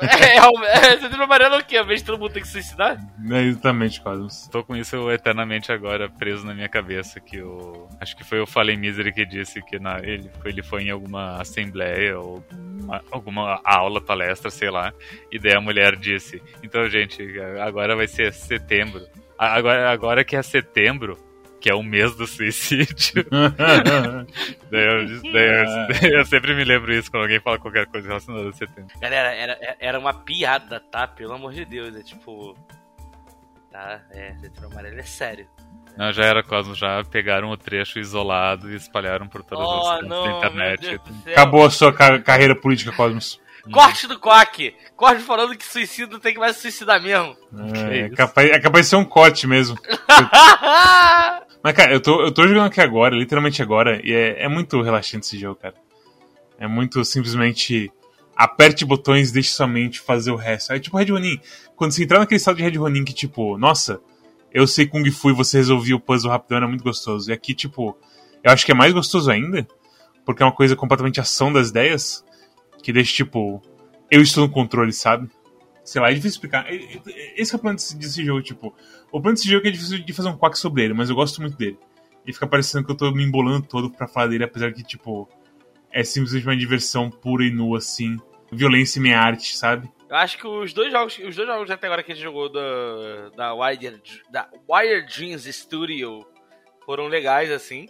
é, 0.00 0.36
é, 0.38 0.42
o- 0.42 0.64
é, 0.64 0.96
tem 0.96 1.20
amarelo 1.22 1.58
o 1.58 1.64
quê? 1.64 1.76
A 1.76 1.82
vez 1.82 2.00
de 2.00 2.06
todo 2.06 2.18
mundo 2.18 2.32
tem 2.32 2.40
que 2.40 2.48
se 2.48 2.54
suicidar? 2.54 2.98
É 3.30 3.42
exatamente, 3.42 4.00
Cosmos. 4.00 4.48
Tô 4.50 4.64
com 4.64 4.74
isso 4.74 5.10
eternamente 5.10 5.70
agora 5.70 6.08
preso 6.08 6.46
na 6.46 6.54
minha 6.54 6.68
cabeça 6.70 7.20
que 7.20 7.42
o 7.42 7.86
acho 8.00 8.16
que 8.16 8.24
foi 8.24 8.40
o 8.40 8.46
Fallen 8.46 8.78
Misery 8.78 9.12
que 9.12 9.26
disse 9.26 9.60
que 9.62 9.78
na, 9.78 9.98
ele, 9.98 10.30
foi- 10.40 10.50
ele 10.50 10.62
foi 10.62 10.82
em 10.84 10.90
alguma 10.90 11.38
assembleia 11.40 12.18
ou 12.18 12.42
uma- 12.80 13.02
alguma 13.12 13.60
aula, 13.62 14.00
palestra, 14.00 14.50
sei 14.50 14.70
lá, 14.70 14.90
e 15.30 15.38
daí 15.38 15.54
a 15.54 15.60
mulher 15.60 15.96
disse: 15.96 16.42
"Então, 16.62 16.88
gente, 16.88 17.22
agora 17.62 17.94
vai 17.94 18.06
ser 18.08 18.32
setembro. 18.32 19.02
Agora 19.38 19.90
agora 19.90 20.24
que 20.24 20.34
é 20.36 20.42
setembro, 20.42 21.18
que 21.64 21.70
é 21.70 21.74
o 21.74 21.82
mês 21.82 22.14
do 22.14 22.26
suicídio. 22.26 23.24
daí 24.70 24.84
eu, 24.84 25.22
daí 25.32 25.62
eu- 25.62 25.88
daí 25.88 26.12
eu 26.12 26.26
sempre 26.26 26.54
me 26.54 26.62
lembro 26.62 26.92
isso 26.92 27.10
quando 27.10 27.22
alguém 27.22 27.40
fala 27.40 27.58
qualquer 27.58 27.86
coisa 27.86 28.06
relacionada 28.06 28.50
a 28.50 28.52
setembro. 28.52 28.92
Galera, 29.00 29.32
era, 29.34 29.76
era 29.80 29.98
uma 29.98 30.12
piada, 30.12 30.78
tá? 30.78 31.06
Pelo 31.08 31.32
amor 31.32 31.54
de 31.54 31.64
Deus, 31.64 31.96
é 31.96 32.02
tipo... 32.02 32.54
Tá, 33.72 33.98
é, 34.10 34.34
setembro 34.34 34.70
amarelo 34.70 34.98
é 35.00 35.04
sério. 35.04 35.48
Não, 35.96 36.12
já 36.12 36.24
era 36.26 36.42
Cosmos, 36.42 36.76
já 36.76 37.02
pegaram 37.02 37.48
o 37.48 37.56
trecho 37.56 37.98
isolado 37.98 38.70
e 38.70 38.76
espalharam 38.76 39.26
por 39.26 39.42
todas 39.42 39.66
Oh, 39.66 39.72
as 39.90 40.00
cantos 40.00 40.08
da 40.10 40.14
não, 40.16 40.36
internet. 40.36 41.00
Acabou 41.28 41.64
a 41.64 41.70
sua 41.70 41.94
ca- 41.94 42.20
carreira 42.20 42.54
política, 42.54 42.92
Cosmos. 42.92 43.40
Corte 43.72 44.06
do 44.06 44.18
Quack! 44.20 44.76
Corte 44.94 45.22
falando 45.22 45.56
que 45.56 45.64
suicídio 45.64 46.08
não 46.12 46.20
tem 46.20 46.34
que 46.34 46.38
mais 46.38 46.56
se 46.56 46.62
suicidar 46.62 47.00
mesmo. 47.00 47.34
É, 47.90 48.00
isso? 48.08 48.14
capaz, 48.16 48.50
é 48.50 48.60
capaz 48.60 48.84
de 48.84 48.90
ser 48.90 48.96
um 48.96 49.04
corte 49.06 49.46
mesmo. 49.46 49.78
Mas, 51.64 51.74
cara, 51.74 51.94
eu 51.94 52.00
tô, 52.00 52.20
eu 52.20 52.30
tô 52.30 52.46
jogando 52.46 52.66
aqui 52.66 52.78
agora, 52.78 53.16
literalmente 53.16 53.62
agora, 53.62 53.98
e 54.04 54.12
é, 54.12 54.44
é 54.44 54.48
muito 54.48 54.82
relaxante 54.82 55.24
esse 55.24 55.38
jogo, 55.38 55.58
cara. 55.58 55.74
É 56.58 56.68
muito 56.68 57.02
simplesmente 57.06 57.90
aperte 58.36 58.84
botões 58.84 59.32
deixe 59.32 59.48
sua 59.48 59.66
mente 59.66 59.98
fazer 59.98 60.30
o 60.30 60.36
resto. 60.36 60.74
É 60.74 60.78
tipo 60.78 60.98
Red 60.98 61.06
Ronin. 61.06 61.40
Quando 61.74 61.92
você 61.92 62.04
entrar 62.04 62.18
naquele 62.18 62.36
estado 62.36 62.56
de 62.56 62.62
Red 62.62 62.76
Ronin 62.76 63.02
que, 63.02 63.14
tipo, 63.14 63.56
nossa, 63.56 63.98
eu 64.52 64.66
sei 64.66 64.86
Kung 64.86 65.10
Fu 65.10 65.30
e 65.30 65.32
você 65.32 65.56
resolvia 65.56 65.96
o 65.96 66.00
puzzle 66.00 66.30
rapidão, 66.30 66.58
era 66.58 66.68
muito 66.68 66.84
gostoso. 66.84 67.30
E 67.30 67.32
aqui, 67.32 67.54
tipo, 67.54 67.96
eu 68.42 68.52
acho 68.52 68.66
que 68.66 68.72
é 68.72 68.74
mais 68.74 68.92
gostoso 68.92 69.30
ainda, 69.30 69.66
porque 70.26 70.42
é 70.42 70.46
uma 70.46 70.52
coisa 70.52 70.76
completamente 70.76 71.18
ação 71.18 71.50
das 71.50 71.70
ideias, 71.70 72.22
que 72.82 72.92
deixa, 72.92 73.14
tipo, 73.14 73.62
eu 74.10 74.20
estou 74.20 74.46
no 74.46 74.52
controle, 74.52 74.92
sabe? 74.92 75.30
Sei 75.84 76.00
lá, 76.00 76.10
é 76.10 76.14
difícil 76.14 76.36
explicar. 76.36 76.66
Esse 77.36 77.54
é 77.54 77.56
o 77.56 77.60
plano 77.60 77.76
desse, 77.76 78.24
jogo, 78.24 78.42
tipo. 78.42 78.74
O 79.12 79.20
plano 79.20 79.36
desse 79.36 79.48
jogo 79.48 79.68
é 79.68 79.70
difícil 79.70 79.98
de 79.98 80.12
fazer 80.14 80.30
um 80.30 80.36
quack 80.36 80.58
sobre 80.58 80.82
ele, 80.82 80.94
mas 80.94 81.10
eu 81.10 81.14
gosto 81.14 81.42
muito 81.42 81.58
dele. 81.58 81.78
E 82.26 82.32
fica 82.32 82.46
parecendo 82.46 82.86
que 82.86 82.90
eu 82.90 82.96
tô 82.96 83.10
me 83.10 83.22
embolando 83.22 83.66
todo 83.66 83.90
pra 83.90 84.08
falar 84.08 84.28
dele, 84.28 84.44
apesar 84.44 84.72
que, 84.72 84.82
tipo, 84.82 85.28
é 85.92 86.02
simplesmente 86.02 86.46
uma 86.46 86.56
diversão 86.56 87.10
pura 87.10 87.44
e 87.44 87.50
nua, 87.50 87.78
assim. 87.78 88.18
Violência 88.50 88.98
e 88.98 89.02
minha 89.02 89.20
arte, 89.20 89.54
sabe? 89.56 89.92
Eu 90.08 90.16
acho 90.16 90.38
que 90.38 90.46
os 90.46 90.72
dois 90.72 90.90
jogos, 90.90 91.18
os 91.18 91.36
dois 91.36 91.48
jogos 91.48 91.70
até 91.70 91.86
agora 91.86 92.02
que 92.02 92.12
a 92.12 92.14
gente 92.14 92.24
jogou 92.24 92.48
da, 92.48 93.30
da, 93.36 93.54
Wired, 93.54 94.22
da 94.30 94.48
Wired 94.68 95.06
Dreams 95.14 95.52
Studio 95.52 96.24
foram 96.86 97.08
legais, 97.08 97.50
assim. 97.50 97.88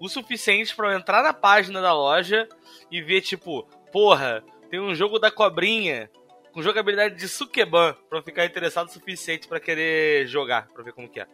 O 0.00 0.08
suficiente 0.08 0.74
pra 0.74 0.92
eu 0.92 0.98
entrar 0.98 1.22
na 1.22 1.34
página 1.34 1.82
da 1.82 1.92
loja 1.92 2.48
e 2.90 3.02
ver, 3.02 3.20
tipo, 3.20 3.68
porra, 3.92 4.42
tem 4.70 4.80
um 4.80 4.94
jogo 4.94 5.18
da 5.18 5.30
cobrinha 5.30 6.08
com 6.54 6.62
jogabilidade 6.62 7.16
de 7.16 7.28
Sukeban 7.28 7.96
pra 8.08 8.22
ficar 8.22 8.46
interessado 8.46 8.86
o 8.86 8.92
suficiente 8.92 9.48
pra 9.48 9.58
querer 9.58 10.26
jogar, 10.28 10.68
pra 10.68 10.84
ver 10.84 10.92
como 10.92 11.08
que 11.08 11.18
é. 11.20 11.26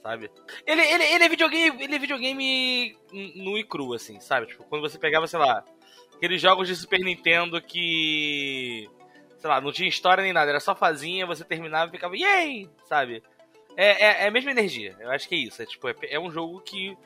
Sabe? 0.00 0.30
Ele, 0.64 0.80
ele, 0.80 1.04
ele 1.04 1.24
é 1.24 1.28
videogame. 1.28 1.84
Ele 1.84 1.94
é 1.94 1.98
videogame 1.98 2.96
nu 3.34 3.58
e 3.58 3.64
cru, 3.64 3.92
assim, 3.92 4.18
sabe? 4.20 4.46
Tipo, 4.46 4.64
quando 4.64 4.80
você 4.80 4.98
pegava, 4.98 5.26
sei 5.26 5.38
lá, 5.38 5.62
aqueles 6.14 6.40
jogos 6.40 6.68
de 6.68 6.76
Super 6.76 7.00
Nintendo 7.00 7.60
que. 7.60 8.88
Sei 9.36 9.50
lá, 9.50 9.60
não 9.60 9.72
tinha 9.72 9.88
história 9.88 10.22
nem 10.22 10.32
nada, 10.32 10.50
era 10.50 10.60
só 10.60 10.74
fazinha, 10.74 11.26
você 11.26 11.44
terminava 11.44 11.88
e 11.88 11.90
ficava, 11.90 12.16
yay! 12.16 12.68
Sabe? 12.84 13.22
É, 13.76 14.04
é, 14.04 14.24
é 14.24 14.28
a 14.28 14.30
mesma 14.30 14.50
energia. 14.50 14.94
Eu 15.00 15.10
acho 15.10 15.28
que 15.28 15.34
é 15.34 15.38
isso. 15.38 15.60
É, 15.60 15.66
tipo, 15.66 15.88
é, 15.88 15.94
é 16.02 16.20
um 16.20 16.30
jogo 16.30 16.60
que 16.60 16.96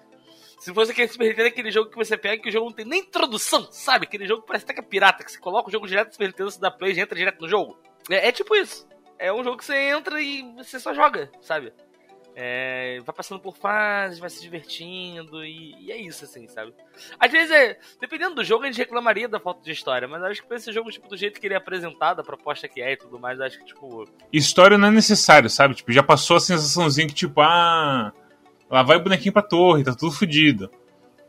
se 0.64 0.72
você 0.72 0.94
quer 0.94 1.07
Super 1.11 1.29
Nintendo, 1.29 1.48
aquele 1.48 1.70
jogo 1.70 1.90
que 1.90 1.96
você 1.96 2.16
pega 2.16 2.42
que 2.42 2.48
o 2.48 2.53
jogo 2.53 2.64
não 2.64 2.72
tem 2.72 2.87
nem 2.87 3.00
introdução, 3.00 3.68
sabe? 3.70 4.07
Aquele 4.07 4.27
jogo 4.27 4.40
que 4.40 4.46
parece 4.46 4.64
até 4.64 4.72
que 4.72 4.81
é 4.81 4.83
pirata, 4.83 5.22
que 5.22 5.31
você 5.31 5.38
coloca 5.38 5.68
o 5.68 5.70
jogo 5.70 5.87
direto 5.87 6.07
no 6.07 6.12
Super 6.14 6.29
Nintendo, 6.29 6.50
você 6.50 6.59
dá 6.59 6.70
play 6.70 6.94
e 6.94 7.00
entra 7.00 7.14
direto 7.14 7.42
no 7.42 7.46
jogo. 7.46 7.79
É, 8.09 8.29
é, 8.29 8.33
tipo 8.33 8.57
isso. 8.57 8.88
É 9.18 9.31
um 9.31 9.44
jogo 9.44 9.59
que 9.59 9.64
você 9.66 9.77
entra 9.90 10.18
e 10.22 10.42
você 10.55 10.81
só 10.81 10.94
joga, 10.94 11.31
sabe? 11.42 11.70
É, 12.35 12.98
vai 13.05 13.14
passando 13.14 13.40
por 13.40 13.55
fases, 13.55 14.18
vai 14.18 14.31
se 14.31 14.40
divertindo 14.40 15.44
e, 15.44 15.74
e, 15.81 15.92
é 15.92 15.98
isso, 15.98 16.24
assim, 16.24 16.48
sabe? 16.48 16.72
Às 17.20 17.31
vezes, 17.31 17.50
é, 17.50 17.79
dependendo 18.00 18.37
do 18.37 18.42
jogo, 18.42 18.64
a 18.64 18.66
gente 18.66 18.79
reclamaria 18.79 19.29
da 19.29 19.38
falta 19.38 19.62
de 19.62 19.70
história, 19.70 20.09
mas 20.09 20.22
acho 20.22 20.40
que 20.40 20.48
pra 20.48 20.57
esse 20.57 20.72
jogo, 20.72 20.90
tipo, 20.90 21.07
do 21.07 21.16
jeito 21.16 21.38
que 21.38 21.46
ele 21.46 21.53
é 21.53 21.59
apresentado, 21.59 22.20
a 22.20 22.24
proposta 22.24 22.66
que 22.66 22.81
é 22.81 22.94
e 22.94 22.96
tudo 22.96 23.20
mais, 23.20 23.38
acho 23.38 23.59
que, 23.59 23.66
tipo... 23.66 24.07
História 24.33 24.79
não 24.79 24.88
é 24.88 24.90
necessário, 24.90 25.50
sabe? 25.50 25.74
Tipo, 25.74 25.92
já 25.92 26.03
passou 26.03 26.38
a 26.38 26.40
sensaçãozinha 26.40 27.07
que, 27.07 27.14
tipo, 27.14 27.42
ah 27.42 28.14
Lá 28.75 28.83
vai 28.83 28.97
o 28.97 29.01
bonequinho 29.01 29.33
pra 29.33 29.41
torre, 29.41 29.85
tá 29.85 29.95
tudo 29.95 30.11
fodido. 30.11 30.69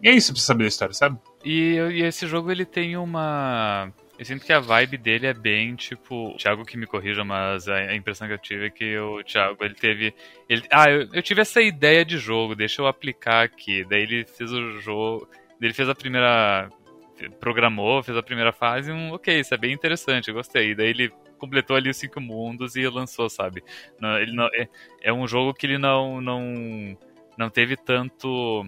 E 0.02 0.10
é 0.10 0.12
isso 0.12 0.34
pra 0.34 0.42
você 0.42 0.48
saber 0.48 0.64
da 0.64 0.68
história, 0.68 0.96
sabe? 0.96 1.20
E, 1.44 1.76
e 1.76 2.02
esse 2.02 2.26
jogo 2.26 2.52
ele 2.52 2.66
tem 2.66 2.98
uma. 2.98 3.94
Eu 4.18 4.26
sinto 4.26 4.44
que 4.44 4.52
a 4.52 4.60
vibe 4.60 4.98
dele 4.98 5.28
é 5.28 5.34
bem 5.34 5.76
tipo. 5.76 6.34
O 6.34 6.38
Thiago 6.38 6.66
que 6.66 6.76
me 6.76 6.88
corrija, 6.88 7.24
mas 7.24 7.70
a, 7.70 7.76
a, 7.76 7.96
impressão 7.96 8.28
que 8.28 8.34
eu 8.34 8.40
tive 8.40 8.66
é 8.66 8.70
que 8.72 8.98
o 8.98 9.24
Thiago 9.24 9.64
ele 9.64 9.76
teve. 9.76 10.12
Ele, 10.50 10.64
ah, 10.72 10.90
eu, 10.90 11.08
eu 11.14 11.22
tive 11.22 11.42
essa 11.42 11.62
ideia 11.62 12.04
de 12.04 12.18
jogo, 12.18 12.56
deixa 12.56 12.82
eu 12.82 12.88
aplicar 12.88 13.44
aqui. 13.44 13.86
Daí 13.88 14.02
ele 14.02 14.26
fez 14.26 14.52
o 14.52 14.80
jogo. 14.80 15.30
Ele 15.62 15.74
fez 15.74 15.88
a 15.88 15.94
primeira. 15.94 16.68
Programou, 17.40 18.02
fez 18.02 18.18
a 18.18 18.24
primeira 18.24 18.52
fase, 18.52 18.92
um, 18.92 19.14
ok, 19.14 19.40
isso 19.40 19.54
é 19.54 19.58
bem 19.58 19.72
interessante, 19.72 20.30
eu 20.30 20.34
gostei. 20.34 20.74
Daí 20.74 20.90
ele 20.90 21.14
completou 21.38 21.76
ali 21.76 21.92
os 21.92 21.98
cinco 21.98 22.20
mundos 22.20 22.76
e 22.76 22.86
lançou, 22.90 23.30
sabe? 23.30 23.64
Não, 24.02 24.18
ele 24.18 24.34
não, 24.34 24.48
é, 24.48 24.68
é 25.02 25.14
um 25.14 25.28
jogo 25.28 25.54
que 25.54 25.66
ele 25.66 25.78
não, 25.78 26.20
não 26.20 26.98
não 27.38 27.50
teve 27.50 27.76
tanto. 27.78 28.66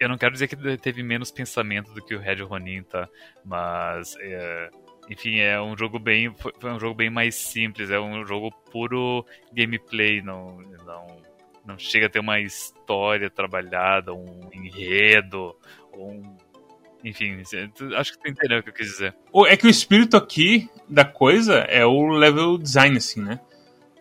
Eu 0.00 0.08
não 0.08 0.16
quero 0.16 0.32
dizer 0.32 0.48
que 0.48 0.56
teve 0.78 1.02
menos 1.02 1.30
pensamento 1.30 1.92
do 1.92 2.02
que 2.02 2.14
o 2.14 2.20
Red 2.20 2.42
Ronin, 2.42 2.82
tá? 2.82 3.08
Mas. 3.44 4.16
É, 4.18 4.70
enfim, 5.10 5.40
é 5.40 5.60
um 5.60 5.76
jogo 5.76 5.98
bem. 5.98 6.34
Foi 6.58 6.72
um 6.72 6.80
jogo 6.80 6.94
bem 6.94 7.10
mais 7.10 7.34
simples, 7.34 7.90
é 7.90 8.00
um 8.00 8.24
jogo 8.26 8.50
puro 8.70 9.24
gameplay, 9.52 10.22
não. 10.22 10.58
não 10.84 11.34
não 11.66 11.78
chega 11.78 12.08
a 12.08 12.10
ter 12.10 12.18
uma 12.18 12.38
história 12.40 13.30
trabalhada, 13.30 14.12
um 14.12 14.50
enredo, 14.52 15.56
um 15.94 16.36
enfim, 17.04 17.42
acho 17.96 18.12
que 18.12 18.18
tu 18.18 18.30
entendeu 18.30 18.58
o 18.58 18.62
que 18.62 18.70
eu 18.70 18.72
quis 18.72 18.86
dizer. 18.86 19.14
É 19.46 19.56
que 19.58 19.66
o 19.66 19.70
espírito 19.70 20.16
aqui 20.16 20.70
da 20.88 21.04
coisa 21.04 21.56
é 21.68 21.84
o 21.84 22.08
level 22.08 22.56
design, 22.56 22.96
assim, 22.96 23.20
né? 23.20 23.38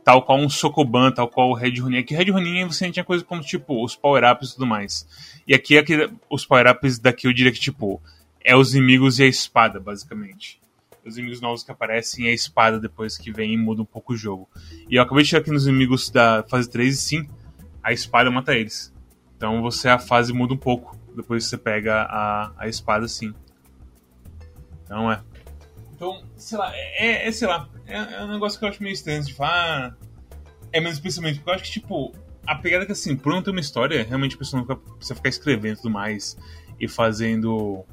Tal 0.04 0.24
qual 0.24 0.38
um 0.38 0.50
Sokoban, 0.50 1.12
tal 1.12 1.28
qual 1.28 1.50
o 1.50 1.54
Red 1.54 1.80
Ronin. 1.80 2.00
Aqui 2.00 2.14
Red 2.14 2.32
Ronin 2.32 2.66
você 2.66 2.92
tinha 2.92 3.06
coisa 3.06 3.24
como, 3.24 3.42
tipo, 3.42 3.84
os 3.84 3.96
power-ups 3.96 4.50
e 4.50 4.54
tudo 4.54 4.66
mais. 4.66 5.08
E 5.48 5.54
aqui, 5.54 5.78
aqui 5.78 6.10
os 6.30 6.46
power-ups 6.46 7.00
daqui 7.00 7.28
eu 7.28 7.34
diria 7.34 7.52
que, 7.52 7.60
tipo, 7.60 8.02
é 8.44 8.56
os 8.56 8.76
inimigos 8.76 9.20
e 9.20 9.24
a 9.24 9.28
espada, 9.28 9.80
basicamente. 9.80 10.62
Os 11.06 11.18
inimigos 11.18 11.42
novos 11.42 11.64
que 11.64 11.72
aparecem 11.72 12.26
e 12.26 12.30
a 12.30 12.34
espada 12.34 12.80
depois 12.80 13.18
que 13.18 13.32
vem 13.32 13.54
e 13.54 13.58
muda 13.58 13.82
um 13.82 13.86
pouco 13.86 14.14
o 14.14 14.18
jogo. 14.18 14.50
E 14.90 14.96
eu 14.96 15.02
acabei 15.02 15.24
de 15.24 15.30
chegar 15.30 15.42
aqui 15.42 15.52
nos 15.52 15.68
inimigos 15.68 16.10
da 16.10 16.44
fase 16.44 16.70
3 16.70 16.94
e 16.94 16.98
sim, 16.98 17.30
a 17.82 17.92
espada 17.92 18.30
mata 18.32 18.54
eles. 18.54 18.94
Então 19.36 19.62
você 19.62 19.90
a 19.90 20.00
fase 20.00 20.32
muda 20.32 20.54
um 20.54 20.58
pouco. 20.58 20.98
Depois 21.16 21.46
você 21.46 21.58
pega 21.58 22.04
a, 22.04 22.52
a 22.58 22.68
espada 22.68 23.08
sim. 23.08 23.34
Então 24.86 25.12
é. 25.12 25.22
Então, 25.94 26.24
sei 26.38 26.58
lá, 26.58 26.72
é, 26.74 27.28
é 27.28 27.32
sei 27.32 27.48
lá, 27.48 27.70
é, 27.88 28.16
é, 28.16 28.24
um 28.24 28.32
negócio 28.32 28.58
que 28.60 28.66
eu 28.66 28.70
acho 28.70 28.82
meio 28.82 28.94
estranho 28.94 29.24
de 29.24 29.34
falar. 29.34 29.96
É 30.72 30.80
menos 30.80 31.00
pensamento, 31.00 31.36
porque 31.36 31.50
eu 31.50 31.54
acho 31.54 31.64
que, 31.66 31.72
tipo, 31.72 32.14
a 32.46 32.56
pegada 32.56 32.84
é 32.84 32.86
que 32.86 32.92
assim, 32.92 33.16
por 33.16 33.32
não 33.32 33.42
ter 33.42 33.52
uma 33.52 33.60
história, 33.60 34.04
realmente 34.04 34.36
a 34.36 34.40
pessoa 34.40 34.64
não 34.64 34.76
precisa 34.76 35.16
ficar 35.16 35.30
escrevendo 35.30 35.78
tudo 35.78 35.92
mais 35.92 36.38
e 36.80 36.88
fazendo 36.88 37.86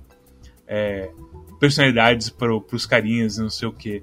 é, 0.66 1.10
personalidades 1.58 2.30
para 2.30 2.54
os 2.54 2.86
carinhas 2.86 3.36
e 3.36 3.42
não 3.42 3.50
sei 3.50 3.68
o 3.68 3.72
que. 3.72 4.02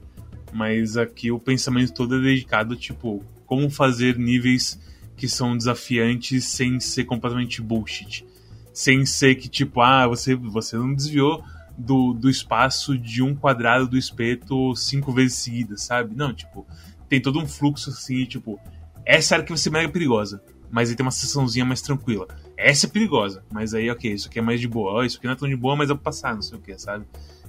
Mas 0.54 0.96
aqui 0.96 1.32
o 1.32 1.40
pensamento 1.40 1.94
todo 1.94 2.18
é 2.18 2.22
dedicado, 2.22 2.76
tipo, 2.76 3.24
como 3.46 3.70
fazer 3.70 4.18
níveis 4.18 4.80
que 5.16 5.28
são 5.28 5.58
desafiantes 5.58 6.46
sem 6.46 6.80
ser 6.80 7.06
completamente 7.06 7.62
bullshit. 7.62 8.26
Sem 8.72 9.06
ser 9.06 9.36
que, 9.36 9.50
tipo, 9.50 9.82
ah, 9.82 10.08
você, 10.08 10.36
você 10.36 10.78
não 10.78 10.94
desviou 10.94 11.44
do, 11.78 12.14
do 12.14 12.30
espaço 12.30 12.98
de 12.98 13.22
um 13.22 13.36
quadrado 13.36 13.88
do 13.88 13.98
espeto 13.98 14.76
cinco 14.76 15.12
vezes 15.12 15.38
seguidas, 15.38 15.84
sabe? 15.84 16.16
Não, 16.16 16.34
tipo, 16.34 16.66
tem 17.08 17.22
todo 17.22 17.40
um 17.40 17.48
fluxo 17.48 17.90
assim, 17.90 18.26
tipo, 18.26 18.60
essa 19.06 19.36
área 19.36 19.46
que 19.46 19.52
vai 19.52 19.58
ser 19.58 19.70
mega 19.70 19.90
perigosa, 19.90 20.42
mas 20.72 20.90
aí 20.90 20.96
tem 20.96 21.06
uma 21.06 21.12
sessãozinha 21.12 21.64
mais 21.64 21.82
tranquila. 21.82 22.28
Essa 22.58 22.88
é 22.88 22.90
perigosa, 22.90 23.44
mas 23.52 23.74
aí, 23.74 23.90
ok, 23.90 24.12
isso 24.12 24.28
aqui 24.28 24.40
é 24.40 24.42
mais 24.42 24.60
de 24.60 24.68
boa. 24.68 25.06
isso 25.06 25.18
aqui 25.18 25.28
não 25.28 25.34
é 25.34 25.38
tão 25.38 25.48
de 25.48 25.56
boa, 25.56 25.76
mas 25.76 25.90
é 25.90 25.94
pra 25.94 26.04
passar, 26.04 26.34
não 26.34 26.42
sei 26.42 26.58
o 26.58 26.62
que, 26.62 26.78
sabe? 26.78 27.06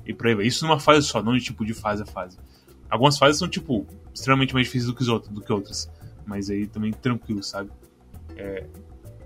E 0.07 0.12
por 0.12 0.27
aí 0.27 0.35
vai. 0.35 0.47
Isso 0.47 0.64
numa 0.64 0.79
fase 0.79 1.07
só, 1.07 1.23
não 1.23 1.35
de 1.35 1.43
tipo 1.43 1.64
de 1.64 1.75
fase 1.75 2.03
a 2.03 2.07
fase. 2.07 2.38
Algumas 2.88 3.19
fases 3.19 3.38
são, 3.38 3.49
tipo, 3.49 3.87
extremamente 4.14 4.55
mais 4.55 4.67
difíceis 4.67 4.87
do 4.87 4.95
que, 4.95 5.03
os 5.03 5.09
outros, 5.09 5.33
do 5.33 5.41
que 5.41 5.53
outras. 5.53 5.91
Mas 6.27 6.49
aí 6.51 6.67
também 6.67 6.93
tranquilo, 6.93 7.43
sabe? 7.43 7.71
É, 8.37 8.64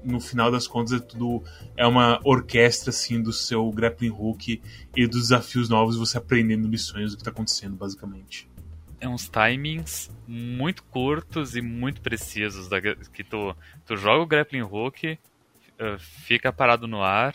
no 0.05 0.21
final 0.21 0.51
das 0.51 0.67
contas 0.67 0.93
é 0.93 0.99
tudo 0.99 1.43
é 1.77 1.87
uma 1.87 2.21
orquestra 2.25 2.91
assim 2.91 3.23
do 3.23 3.33
seu 3.33 3.71
grappling 3.71 4.11
hook 4.11 4.61
e 4.97 5.07
dos 5.07 5.23
desafios 5.23 5.69
novos 5.69 5.97
você 5.97 6.19
aprendendo 6.19 6.69
lições 6.69 7.11
do 7.11 7.17
que 7.17 7.23
está 7.23 7.31
acontecendo 7.31 7.77
basicamente. 7.77 8.49
É 9.01 9.09
uns 9.09 9.29
timings 9.29 10.11
muito 10.27 10.85
curtos 10.85 11.57
e 11.57 11.61
muito 11.61 12.01
precisos 12.01 12.69
da, 12.69 12.81
que 12.81 13.25
tu, 13.25 13.55
tu 13.85 13.97
joga 13.97 14.23
o 14.23 14.27
grappling 14.27 14.63
hook 14.63 15.19
uh, 15.81 15.99
fica 15.99 16.53
parado 16.53 16.87
no 16.87 17.03
ar 17.03 17.35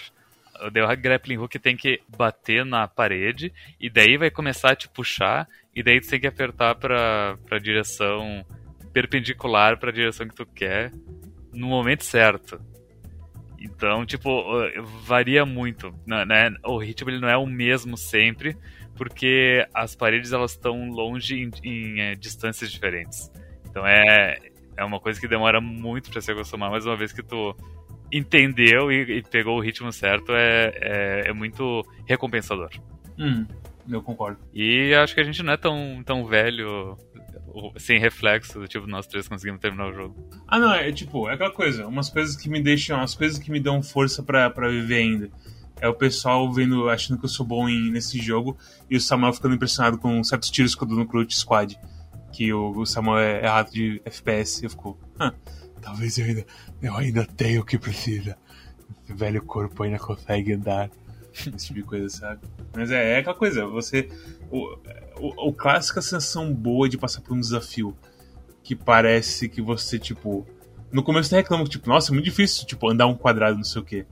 o 0.60 0.98
grappling 0.98 1.38
hook 1.38 1.60
tem 1.60 1.76
que 1.76 2.02
bater 2.18 2.66
na 2.66 2.88
parede 2.88 3.54
e 3.80 3.90
daí 3.90 4.18
vai 4.18 4.32
começar 4.32 4.72
a 4.72 4.76
te 4.76 4.90
puxar 4.90 5.48
e 5.76 5.84
daí 5.84 6.02
tu 6.02 6.10
tem 6.10 6.20
que 6.20 6.28
apertar 6.28 6.76
para 6.76 7.38
para 7.48 7.60
direção 7.60 8.46
perpendicular 8.92 9.78
para 9.78 9.90
a 9.90 9.94
direção 9.94 10.28
que 10.28 10.36
tu 10.36 10.46
quer 10.46 10.92
no 11.54 11.68
momento 11.68 12.04
certo. 12.04 12.60
Então, 13.60 14.06
tipo, 14.06 14.30
varia 15.04 15.46
muito, 15.46 15.94
né, 16.06 16.26
né? 16.26 16.56
O 16.64 16.78
ritmo 16.78 17.10
ele 17.10 17.20
não 17.20 17.28
é 17.30 17.38
o 17.38 17.46
mesmo 17.46 17.98
sempre, 17.98 18.56
porque 18.96 19.66
as 19.74 19.96
paredes 19.96 20.32
elas 20.32 20.52
estão 20.52 20.90
longe 20.90 21.36
em, 21.36 21.52
em 21.64 22.02
é, 22.02 22.16
distâncias 22.16 22.72
diferentes. 22.72 23.32
Então 23.70 23.86
é, 23.86 24.38
é 24.76 24.84
uma 24.84 25.00
coisa 25.00 25.20
que 25.20 25.28
demora 25.28 25.60
muito 25.60 26.10
para 26.12 26.22
se 26.22 26.32
acostumar, 26.32 26.70
mas 26.70 26.86
uma 26.86 26.96
vez 26.96 27.12
que 27.12 27.24
tu 27.24 27.56
entendeu 28.12 28.92
e, 28.92 29.18
e 29.18 29.24
pegou 29.24 29.58
o 29.58 29.62
ritmo 29.62 29.92
certo, 29.92 30.32
é, 30.34 30.72
é, 30.76 31.30
é 31.30 31.34
muito 31.34 31.86
recompensador. 32.06 32.70
Hum, 33.18 33.46
eu 33.90 34.02
concordo. 34.02 34.40
E 34.54 34.94
acho 34.94 35.14
que 35.14 35.22
a 35.22 35.24
gente 35.24 35.44
não 35.44 35.54
é 35.54 35.58
tão, 35.58 36.02
tão 36.06 36.26
velho 36.26 36.98
sem 37.78 38.00
reflexo, 38.00 38.60
do 38.60 38.68
tipo, 38.68 38.88
nós 38.88 39.08
três 39.08 39.28
conseguimos 39.28 39.62
terminar 39.62 39.88
o 39.88 39.94
jogo. 39.94 40.30
Ah, 40.48 40.60
não, 40.60 40.74
é 40.74 40.92
tipo, 40.92 41.30
é 41.30 41.34
aquela 41.34 41.52
coisa, 41.52 41.88
umas 41.88 42.10
coisas 42.10 42.36
que 42.36 42.50
me 42.50 42.62
deixam, 42.62 43.00
as 43.02 43.16
coisas 43.16 43.38
que 43.38 43.52
me 43.52 43.60
dão 43.60 43.82
força 43.82 44.24
para 44.24 44.70
viver 44.70 44.98
ainda. 44.98 45.30
É 45.80 45.88
o 45.88 45.94
pessoal 45.94 46.52
vendo, 46.52 46.90
achando 46.90 47.20
que 47.20 47.26
eu 47.26 47.30
sou 47.30 47.46
bom 47.46 47.70
em, 47.70 47.92
nesse 47.92 48.20
jogo, 48.20 48.58
e 48.90 48.98
o 48.98 49.02
Samuel 49.02 49.34
ficando 49.34 49.56
impressionado 49.56 49.98
com 49.98 50.24
certos 50.24 50.50
tiros 50.50 50.74
que 50.74 50.84
eu 50.84 50.88
dou 50.88 50.98
no 50.98 51.08
Crute 51.08 51.38
Squad. 51.38 51.78
Que 52.32 52.52
o, 52.52 52.72
o 52.72 52.86
Samuel 52.86 53.20
é, 53.20 53.42
é 53.42 53.48
rato 53.48 53.72
de 53.72 54.02
FPS, 54.04 54.64
eu 54.64 54.70
fico, 54.70 55.00
ah, 55.20 55.34
talvez 55.82 56.18
eu 56.18 56.26
ainda, 56.26 56.46
eu 56.82 56.96
ainda 56.96 57.26
tenho 57.26 57.62
o 57.62 57.66
que 57.66 57.78
precisa. 57.78 58.38
Esse 59.04 59.14
velho 59.14 59.42
corpo 59.44 59.84
ainda 59.84 60.00
consegue 60.00 60.54
andar. 60.54 60.90
Esse 61.32 61.68
tipo 61.68 61.80
de 61.80 61.84
coisa, 61.84 62.10
sabe? 62.10 62.42
Mas 62.76 62.90
é, 62.92 63.14
é 63.14 63.18
aquela 63.20 63.36
coisa, 63.36 63.66
você. 63.68 64.10
O, 64.50 64.78
o, 65.20 65.50
o 65.50 65.54
clássica 65.54 66.02
sensação 66.02 66.54
boa 66.54 66.88
de 66.88 66.98
passar 66.98 67.22
por 67.22 67.36
um 67.36 67.40
desafio. 67.40 67.98
Que 68.64 68.76
parece 68.76 69.48
que 69.48 69.62
você, 69.62 69.98
tipo. 69.98 70.46
No 70.92 71.04
começo 71.04 71.30
você 71.30 71.38
reclama, 71.38 71.66
tipo, 71.66 71.90
nossa, 71.90 72.12
é 72.12 72.14
muito 72.14 72.26
difícil, 72.26 72.66
tipo, 72.66 72.90
andar 72.90 73.08
um 73.08 73.16
quadrado, 73.16 73.58
não 73.58 73.64
sei 73.64 73.82
o 73.82 73.86
quê. 73.86 74.06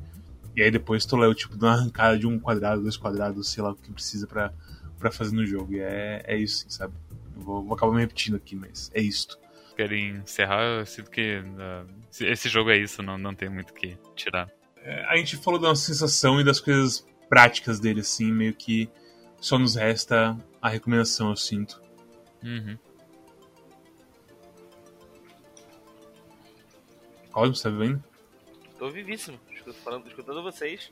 E 0.56 0.62
aí 0.62 0.72
depois 0.72 1.06
tu 1.06 1.16
leva, 1.18 1.34
tipo, 1.34 1.56
uma 1.56 1.74
arrancada 1.74 2.18
de 2.18 2.28
um 2.28 2.40
quadrado, 2.40 2.82
dois 2.82 2.98
quadrados, 2.98 3.50
sei 3.50 3.64
lá 3.64 3.72
o 3.72 3.76
que 3.76 3.92
precisa 3.92 4.28
para 4.28 5.12
fazer 5.12 5.36
no 5.36 5.46
jogo. 5.46 5.74
E 5.74 5.80
é, 5.80 6.24
é 6.26 6.38
isso, 6.38 6.66
sabe? 6.70 6.94
Eu 7.36 7.42
vou, 7.42 7.64
vou 7.64 7.76
acabar 7.76 7.94
me 7.94 8.02
repetindo 8.02 8.36
aqui, 8.36 8.56
mas 8.56 8.90
é 8.94 9.02
isto. 9.02 9.38
Querem 9.76 10.18
encerrar? 10.18 10.64
Eu 10.80 10.86
sinto 10.86 11.12
que 11.12 11.40
uh, 11.40 11.86
esse 12.22 12.48
jogo 12.48 12.70
é 12.70 12.78
isso, 12.78 13.04
não, 13.04 13.18
não 13.18 13.36
tem 13.36 13.50
muito 13.50 13.72
o 13.72 13.74
que 13.74 13.98
tirar. 14.16 14.50
É, 14.78 15.04
a 15.06 15.18
gente 15.18 15.36
falou 15.38 15.60
da 15.60 15.70
nossa 15.70 15.86
sensação 15.86 16.40
e 16.40 16.44
das 16.44 16.62
coisas 16.62 17.06
práticas 17.28 17.80
dele, 17.80 18.00
assim, 18.00 18.32
meio 18.32 18.54
que 18.54 18.90
só 19.42 19.60
nos 19.60 19.76
resta 19.76 20.38
a 20.66 20.70
recomendação, 20.70 21.30
eu 21.30 21.36
sinto. 21.36 21.80
Uhum. 22.44 22.76
Cosmos, 27.32 27.62
tá 27.62 27.70
vendo? 27.70 28.04
Tô 28.80 28.90
vivíssimo, 28.90 29.40
escuto- 29.52 29.78
falando, 29.84 30.08
escutando 30.08 30.42
vocês. 30.42 30.92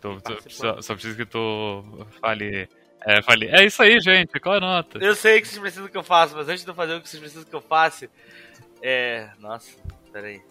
Tu- 0.00 0.20
Participando. 0.20 0.52
só, 0.76 0.82
só 0.82 0.92
preciso 0.94 1.16
que 1.16 1.26
tu 1.26 1.82
fale. 2.20 2.68
É, 3.06 3.22
fale. 3.22 3.46
É 3.48 3.64
isso 3.64 3.82
aí, 3.82 3.98
gente. 4.00 4.38
Qual 4.38 4.54
é 4.54 4.58
a 4.58 4.60
nota? 4.60 4.98
Eu 5.02 5.16
sei 5.16 5.40
que 5.40 5.48
vocês 5.48 5.58
precisam 5.60 5.88
que 5.88 5.96
eu 5.96 6.02
faça, 6.04 6.36
mas 6.36 6.48
antes 6.48 6.62
de 6.62 6.70
eu 6.70 6.74
fazer 6.74 6.94
o 6.94 7.00
que 7.00 7.08
vocês 7.08 7.20
precisam 7.20 7.44
que 7.44 7.54
eu 7.56 7.60
faça, 7.62 8.08
é. 8.82 9.30
Nossa, 9.38 9.76
peraí. 10.12 10.42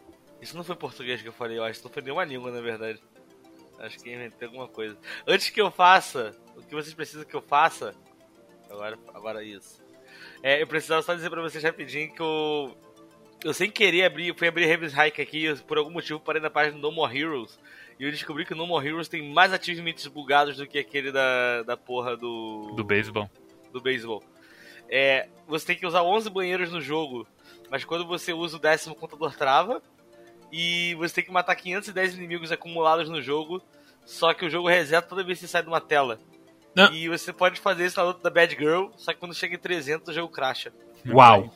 Isso 0.42 0.58
não 0.58 0.64
foi 0.64 0.76
português 0.76 1.22
que 1.22 1.28
eu 1.28 1.34
falei, 1.34 1.58
eu 1.58 1.64
acho. 1.64 1.84
Não 1.84 1.92
foi 1.92 2.02
nenhuma 2.02 2.26
língua, 2.26 2.52
na 2.52 2.60
verdade. 2.62 3.00
Acho 3.80 3.98
que 4.00 4.14
inventei 4.14 4.48
alguma 4.48 4.68
coisa. 4.68 4.98
Antes 5.26 5.50
que 5.50 5.62
eu 5.62 5.72
faça, 5.72 6.36
o 6.56 6.62
que 6.62 6.76
vocês 6.76 6.94
precisam 6.94 7.26
que 7.26 7.36
eu 7.36 7.42
faça. 7.42 7.96
Agora, 8.70 9.00
agora 9.14 9.44
isso. 9.44 9.82
É, 10.44 10.62
eu 10.62 10.68
precisava 10.68 11.02
só 11.02 11.14
dizer 11.14 11.30
pra 11.30 11.42
vocês 11.42 11.64
rapidinho 11.64 12.14
que 12.14 12.22
eu. 12.22 12.78
Eu 13.44 13.54
sem 13.54 13.72
querer 13.72 14.04
abri, 14.04 14.34
fui 14.38 14.50
abrir 14.50 14.66
Heaven's 14.66 14.94
Hike 14.94 15.22
aqui, 15.22 15.46
eu, 15.46 15.56
por 15.60 15.78
algum 15.78 15.92
motivo 15.92 16.20
parei 16.20 16.42
na 16.42 16.50
página 16.50 16.78
No 16.78 16.92
More 16.92 17.18
Heroes. 17.18 17.58
E 17.98 18.04
eu 18.04 18.12
descobri 18.12 18.46
que 18.46 18.54
o 18.54 18.56
No 18.56 18.68
More 18.68 18.86
Heroes 18.86 19.08
tem 19.08 19.34
mais 19.34 19.54
achievements 19.54 20.06
bugados 20.08 20.58
do 20.58 20.68
que 20.68 20.78
aquele 20.78 21.12
da, 21.12 21.64
da 21.64 21.78
porra 21.78 22.18
do. 22.18 22.74
Do 22.76 22.84
beisebol. 22.84 23.30
do 23.72 23.82
beisebol. 23.82 24.22
É, 24.90 25.30
você 25.48 25.68
tem 25.68 25.78
que 25.78 25.86
usar 25.86 26.04
11 26.04 26.30
banheiros 26.30 26.72
no 26.72 26.82
jogo, 26.82 27.28
mas 27.70 27.86
quando 27.86 28.06
você 28.06 28.34
usa 28.34 28.58
o 28.58 28.60
décimo, 28.60 28.96
contador 28.96 29.36
trava. 29.36 29.82
E 30.52 30.96
você 30.96 31.16
tem 31.16 31.26
que 31.26 31.32
matar 31.32 31.56
510 31.56 32.16
inimigos 32.16 32.52
acumulados 32.52 33.10
no 33.10 33.22
jogo, 33.22 33.62
só 34.06 34.34
que 34.34 34.46
o 34.46 34.50
jogo 34.50 34.68
reseta 34.68 35.08
toda 35.08 35.24
vez 35.24 35.40
que 35.40 35.46
você 35.46 35.52
sai 35.52 35.62
de 35.62 35.68
uma 35.68 35.82
tela. 35.82 36.20
Não. 36.76 36.92
E 36.94 37.08
você 37.08 37.34
pode 37.34 37.60
fazer 37.60 37.86
isso 37.86 38.00
na 38.00 38.06
luta 38.06 38.22
da 38.22 38.30
Bad 38.30 38.56
Girl, 38.56 38.88
só 38.98 39.14
que 39.14 39.20
quando 39.20 39.34
chega 39.36 39.56
em 39.56 39.60
300 39.60 40.10
o 40.10 40.14
jogo 40.14 40.34
crasha. 40.34 40.74
Uau! 41.08 41.54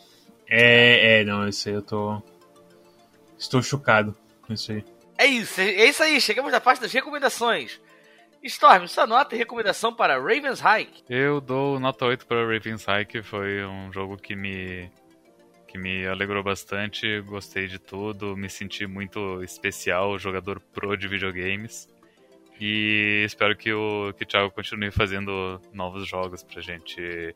É, 0.47 1.21
é, 1.21 1.23
não, 1.23 1.47
isso 1.47 1.69
aí 1.69 1.75
eu 1.75 1.81
tô. 1.81 2.21
Estou 3.37 3.61
chocado 3.61 4.15
com 4.41 4.53
isso 4.53 4.71
aí. 4.71 4.85
É 5.17 5.25
isso, 5.25 5.59
é 5.61 5.65
é 5.65 5.85
isso 5.89 6.03
aí, 6.03 6.19
chegamos 6.19 6.51
na 6.51 6.59
parte 6.59 6.81
das 6.81 6.91
recomendações. 6.91 7.79
Storm, 8.43 8.87
sua 8.87 9.07
nota 9.07 9.35
e 9.35 9.37
recomendação 9.37 9.93
para 9.93 10.19
Raven's 10.19 10.59
Hike. 10.59 11.03
Eu 11.09 11.39
dou 11.39 11.79
nota 11.79 12.05
8 12.05 12.25
para 12.25 12.45
Raven's 12.45 12.85
que 13.07 13.23
foi 13.23 13.63
um 13.63 13.91
jogo 13.93 14.17
que 14.17 14.35
me 14.35 14.91
que 15.74 15.80
me 15.80 16.05
alegrou 16.05 16.43
bastante, 16.43 17.19
gostei 17.21 17.65
de 17.65 17.80
tudo, 17.80 18.38
me 18.38 18.47
senti 18.47 18.86
muito 18.86 19.43
especial, 19.43 20.19
jogador 20.19 20.59
pro 20.59 20.95
de 20.95 21.07
videogames. 21.07 21.89
E 22.61 23.24
espero 23.26 23.57
que 23.57 23.74
o 23.74 24.13
que 24.13 24.24
o 24.24 24.28
Thiago 24.28 24.51
continue 24.51 24.91
fazendo 24.91 25.59
novos 25.74 26.07
jogos 26.07 26.43
pra 26.43 26.61
gente 26.61 27.36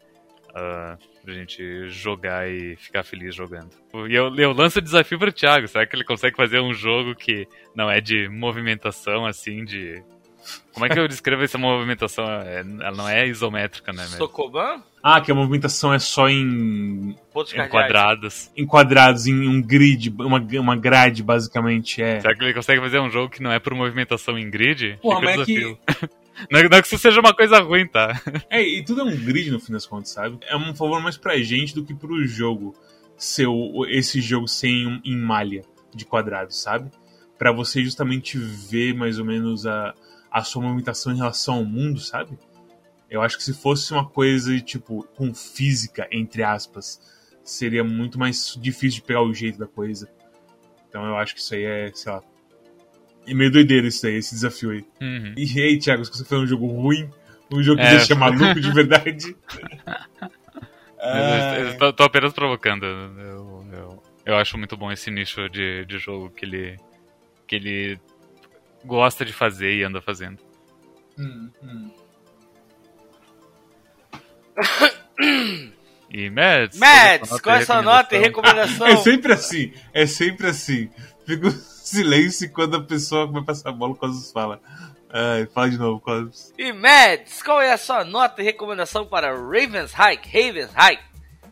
ah, 0.53 0.99
pra 1.23 1.33
gente 1.33 1.89
jogar 1.89 2.47
e 2.47 2.75
ficar 2.75 3.03
feliz 3.03 3.33
jogando. 3.33 3.71
E 4.07 4.13
eu, 4.13 4.33
eu 4.35 4.53
lanço 4.53 4.77
o 4.77 4.83
desafio 4.83 5.17
pro 5.17 5.33
Thiago, 5.33 5.67
será 5.67 5.87
que 5.87 5.95
ele 5.95 6.05
consegue 6.05 6.37
fazer 6.37 6.59
um 6.59 6.75
jogo 6.75 7.15
que 7.15 7.47
não 7.73 7.89
é 7.89 7.99
de 7.99 8.29
movimentação 8.29 9.25
assim 9.25 9.65
de 9.65 10.03
como 10.73 10.85
é 10.85 10.89
que 10.89 10.99
eu 10.99 11.07
descrevo 11.07 11.43
essa 11.43 11.57
movimentação? 11.57 12.25
É, 12.29 12.59
Ela 12.59 12.91
não 12.91 13.07
é 13.09 13.27
isométrica, 13.27 13.91
né? 13.91 14.03
Mas 14.09 14.11
Sokoban, 14.17 14.81
Ah, 15.03 15.19
que 15.21 15.31
a 15.31 15.35
movimentação 15.35 15.93
é 15.93 15.99
só 15.99 16.29
em, 16.29 17.15
pontos 17.33 17.53
em 17.53 17.67
quadrados. 17.67 18.51
em 18.55 18.65
quadrados, 18.65 19.27
em 19.27 19.47
um 19.47 19.61
grid, 19.61 20.09
uma, 20.19 20.39
uma 20.39 20.75
grade, 20.75 21.23
basicamente. 21.23 22.01
É. 22.01 22.19
Será 22.19 22.35
que 22.35 22.43
ele 22.43 22.53
consegue 22.53 22.81
fazer 22.81 22.99
um 22.99 23.09
jogo 23.09 23.29
que 23.31 23.41
não 23.41 23.51
é 23.51 23.59
por 23.59 23.73
movimentação 23.73 24.37
em 24.37 24.49
grid? 24.49 24.97
O 25.01 25.19
mas 25.21 25.39
é 25.41 25.45
que-. 25.45 25.77
Não, 26.51 26.59
é- 26.59 26.69
não 26.69 26.77
é 26.77 26.81
que 26.81 26.87
isso 26.87 26.99
seja 26.99 27.19
uma 27.19 27.33
coisa 27.33 27.59
ruim, 27.61 27.87
tá? 27.87 28.21
É, 28.47 28.61
e 28.61 28.83
tudo 28.85 29.01
é 29.01 29.03
um 29.03 29.17
grid 29.17 29.49
no 29.49 29.59
fim 29.59 29.71
das 29.73 29.87
contas, 29.87 30.11
sabe? 30.11 30.37
É 30.47 30.55
um 30.55 30.75
favor 30.75 31.01
mais 31.01 31.17
pra 31.17 31.35
gente 31.39 31.73
do 31.73 31.83
que 31.83 31.95
pro 31.95 32.23
jogo 32.27 32.75
ser 33.17 33.47
o- 33.47 33.87
esse 33.89 34.21
jogo 34.21 34.47
sem 34.47 34.85
um- 34.85 35.01
em 35.03 35.17
malha 35.17 35.63
de 35.95 36.05
quadrados, 36.05 36.61
sabe? 36.61 36.91
Pra 37.39 37.51
você 37.51 37.83
justamente 37.83 38.37
ver 38.37 38.93
mais 38.93 39.17
ou 39.17 39.25
menos 39.25 39.65
a, 39.65 39.95
a 40.37 40.43
sua 40.43 40.61
movimentação 40.61 41.13
em 41.13 41.17
relação 41.17 41.55
ao 41.55 41.65
mundo, 41.65 41.99
sabe? 41.99 42.37
Eu 43.09 43.21
acho 43.21 43.37
que 43.37 43.43
se 43.43 43.53
fosse 43.53 43.93
uma 43.93 44.07
coisa, 44.07 44.59
tipo, 44.59 45.03
com 45.15 45.33
física, 45.33 46.07
entre 46.11 46.43
aspas, 46.43 46.99
seria 47.43 47.83
muito 47.83 48.19
mais 48.19 48.57
difícil 48.59 49.01
de 49.01 49.07
pegar 49.07 49.21
o 49.21 49.33
jeito 49.33 49.57
da 49.57 49.67
coisa. 49.67 50.09
Então 50.89 51.05
eu 51.05 51.15
acho 51.15 51.33
que 51.33 51.39
isso 51.41 51.53
aí 51.53 51.63
é, 51.63 51.91
sei 51.93 52.11
lá. 52.11 52.21
É 53.25 53.33
meio 53.33 53.51
doideira 53.51 53.87
isso 53.87 54.05
aí, 54.07 54.15
esse 54.15 54.33
desafio 54.33 54.71
aí. 54.71 54.85
Uhum. 55.01 55.33
E 55.37 55.61
aí, 55.61 55.77
Thiago, 55.79 56.03
se 56.05 56.11
você 56.11 56.23
foi 56.23 56.37
um 56.37 56.47
jogo 56.47 56.67
ruim, 56.67 57.09
um 57.51 57.61
jogo 57.61 57.81
que 57.81 57.87
É. 57.87 57.97
deixa 57.97 58.15
maluco 58.15 58.59
de 58.59 58.71
verdade. 58.71 59.35
Eu, 60.99 61.65
eu 61.67 61.77
tô, 61.77 61.93
tô 61.93 62.03
apenas 62.03 62.33
provocando. 62.33 62.83
Eu, 62.85 63.65
eu, 63.71 64.03
eu 64.25 64.35
acho 64.35 64.57
muito 64.57 64.75
bom 64.75 64.91
esse 64.91 65.11
nicho 65.11 65.47
de, 65.47 65.85
de 65.85 65.99
jogo 65.99 66.29
que 66.31 66.43
ele, 66.43 66.75
que 67.45 67.55
ele 67.55 67.99
gosta 68.85 69.23
de 69.25 69.33
fazer 69.33 69.75
e 69.75 69.83
anda 69.83 70.01
fazendo. 70.01 70.39
Hum, 71.17 71.49
hum. 71.63 71.91
E 76.09 76.29
Mads? 76.29 76.77
Mads, 76.79 77.41
qual 77.41 77.55
é 77.55 77.59
a 77.59 77.65
sua 77.65 77.81
nota 77.81 78.15
e 78.15 78.19
recomendação? 78.19 78.87
É 78.87 78.95
sempre 78.97 79.33
assim, 79.33 79.73
é 79.93 80.05
sempre 80.05 80.47
assim. 80.47 80.89
Fica 81.25 81.47
um 81.47 81.51
silêncio 81.83 82.51
quando 82.51 82.77
a 82.77 82.83
pessoa 82.83 83.27
vai 83.27 83.43
passar 83.43 83.69
a 83.69 83.73
bola, 83.73 83.93
o 83.93 83.95
Cosmos 83.95 84.31
fala. 84.31 84.61
Ai, 85.09 85.45
fala 85.47 85.69
de 85.69 85.77
novo, 85.77 85.99
Cosmos. 85.99 86.53
E 86.57 86.71
Mads, 86.71 87.41
qual 87.43 87.61
é 87.61 87.73
a 87.73 87.77
sua 87.77 88.03
nota 88.05 88.41
e 88.41 88.45
recomendação 88.45 89.05
para 89.05 89.33
Raven's 89.35 89.93
Hike? 89.93 90.27
Raven's 90.27 90.71
Hike? 90.75 91.03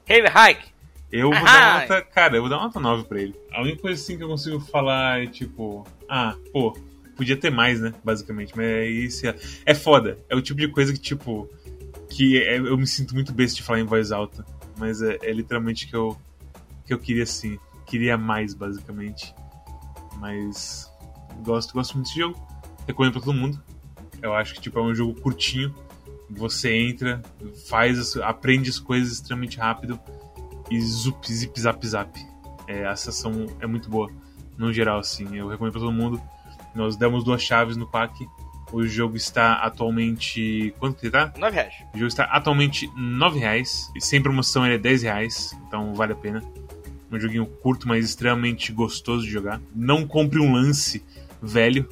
Raven 0.07 0.31
Hike? 0.31 0.75
Eu 1.11 1.29
vou 1.29 1.37
Aham. 1.37 1.45
dar 1.45 1.71
uma 1.71 1.79
nota. 1.81 2.01
Cara, 2.01 2.35
eu 2.35 2.41
vou 2.41 2.49
dar 2.49 2.57
uma 2.57 2.65
nota 2.65 2.79
9 2.79 3.03
pra 3.05 3.21
ele. 3.21 3.35
A 3.53 3.61
única 3.61 3.81
coisa 3.81 4.01
assim 4.01 4.17
que 4.17 4.23
eu 4.23 4.27
consigo 4.27 4.59
falar 4.59 5.23
é 5.23 5.27
tipo. 5.27 5.85
Ah, 6.09 6.35
pô, 6.51 6.77
podia 7.15 7.37
ter 7.37 7.49
mais, 7.49 7.79
né? 7.81 7.93
Basicamente. 8.03 8.53
Mas 8.55 8.89
isso. 8.89 9.27
É, 9.27 9.35
é 9.65 9.73
foda. 9.73 10.17
É 10.29 10.35
o 10.35 10.41
tipo 10.41 10.59
de 10.59 10.67
coisa 10.67 10.93
que, 10.93 10.99
tipo. 10.99 11.49
Que 12.09 12.41
é- 12.43 12.57
eu 12.57 12.77
me 12.77 12.85
sinto 12.85 13.13
muito 13.13 13.33
besta 13.33 13.55
de 13.57 13.63
falar 13.63 13.79
em 13.79 13.85
voz 13.85 14.11
alta. 14.11 14.45
Mas 14.77 15.01
é, 15.01 15.17
é 15.21 15.31
literalmente 15.31 15.87
que 15.87 15.95
eu. 15.95 16.17
Que 16.85 16.93
eu 16.93 16.99
queria 16.99 17.23
assim. 17.23 17.57
Queria 17.85 18.17
mais, 18.17 18.53
basicamente. 18.53 19.33
Mas. 20.17 20.91
Gosto, 21.43 21.73
gosto 21.73 21.93
muito 21.95 22.07
desse 22.07 22.19
jogo. 22.19 22.39
Recomendo 22.87 23.13
pra 23.13 23.21
todo 23.21 23.33
mundo. 23.33 23.61
Eu 24.21 24.33
acho 24.33 24.53
que 24.55 24.61
tipo, 24.61 24.79
é 24.79 24.81
um 24.81 24.93
jogo 24.93 25.19
curtinho. 25.21 25.73
Você 26.29 26.73
entra, 26.73 27.21
faz, 27.67 28.17
aprende 28.17 28.69
as 28.69 28.79
coisas 28.79 29.13
extremamente 29.13 29.59
rápido 29.59 29.99
e 30.71 30.81
zup, 30.81 31.31
zip, 31.31 31.59
zap, 31.59 31.87
zap. 31.87 32.19
É, 32.67 32.85
a 32.87 32.95
sensação 32.95 33.45
é 33.59 33.67
muito 33.67 33.89
boa, 33.89 34.09
no 34.57 34.73
geral, 34.73 34.99
assim. 34.99 35.37
Eu 35.37 35.47
recomendo 35.47 35.73
pra 35.73 35.81
todo 35.81 35.91
mundo. 35.91 36.19
Nós 36.75 36.95
demos 36.95 37.23
duas 37.23 37.41
chaves 37.41 37.77
no 37.77 37.87
Quack. 37.87 38.27
O 38.71 38.85
jogo 38.85 39.15
está 39.15 39.53
atualmente. 39.53 40.73
Quanto 40.79 40.99
que 40.99 41.05
ele 41.05 41.11
tá? 41.11 41.33
9 41.37 41.55
reais. 41.55 41.73
O 41.93 41.97
jogo 41.97 42.07
está 42.07 42.23
atualmente 42.25 42.89
9 42.95 43.39
reais. 43.39 43.91
E 43.95 44.01
sem 44.01 44.21
promoção 44.21 44.65
ele 44.65 44.75
é 44.75 44.77
10 44.77 45.03
reais. 45.03 45.57
Então 45.67 45.93
vale 45.93 46.13
a 46.13 46.15
pena. 46.15 46.43
Um 47.11 47.19
joguinho 47.19 47.45
curto, 47.45 47.87
mas 47.87 48.03
extremamente 48.03 48.71
gostoso 48.71 49.23
de 49.23 49.31
jogar. 49.31 49.61
Não 49.73 50.05
compre 50.05 50.39
um 50.39 50.53
lance 50.53 51.03
velho. 51.41 51.87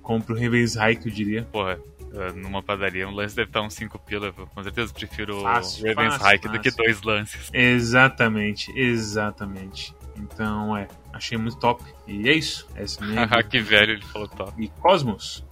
Compre 0.00 0.32
o 0.32 0.36
Reven's 0.36 0.74
High, 0.74 0.96
que 0.96 1.08
eu 1.08 1.12
diria. 1.12 1.42
Porra, 1.52 1.78
eh, 2.14 2.32
numa 2.32 2.62
padaria, 2.62 3.06
um 3.08 3.12
lance 3.12 3.34
deve 3.36 3.48
estar 3.48 3.60
uns 3.60 3.74
5 3.74 3.98
pila. 3.98 4.32
Com 4.32 4.62
certeza 4.62 4.92
prefiro 4.92 5.38
o 5.38 5.42
Fácil, 5.42 5.86
Raven's 5.94 6.14
fácil, 6.16 6.36
Hike 6.36 6.48
do 6.48 6.60
que 6.60 6.70
fácil. 6.70 6.84
dois 6.84 7.02
lances. 7.02 7.50
Exatamente, 7.52 8.72
exatamente. 8.76 9.94
Então, 10.16 10.76
é, 10.76 10.88
achei 11.12 11.36
muito 11.38 11.58
top. 11.58 11.82
E 12.06 12.28
é 12.28 12.32
isso. 12.34 12.66
Essa 12.74 13.00
é 13.00 13.04
a 13.04 13.06
minha 13.06 13.24
Haha, 13.26 13.42
que 13.42 13.60
velho, 13.60 13.92
ele 13.92 14.04
falou 14.06 14.28
top. 14.28 14.52
E 14.62 14.68
Cosmos, 14.68 15.44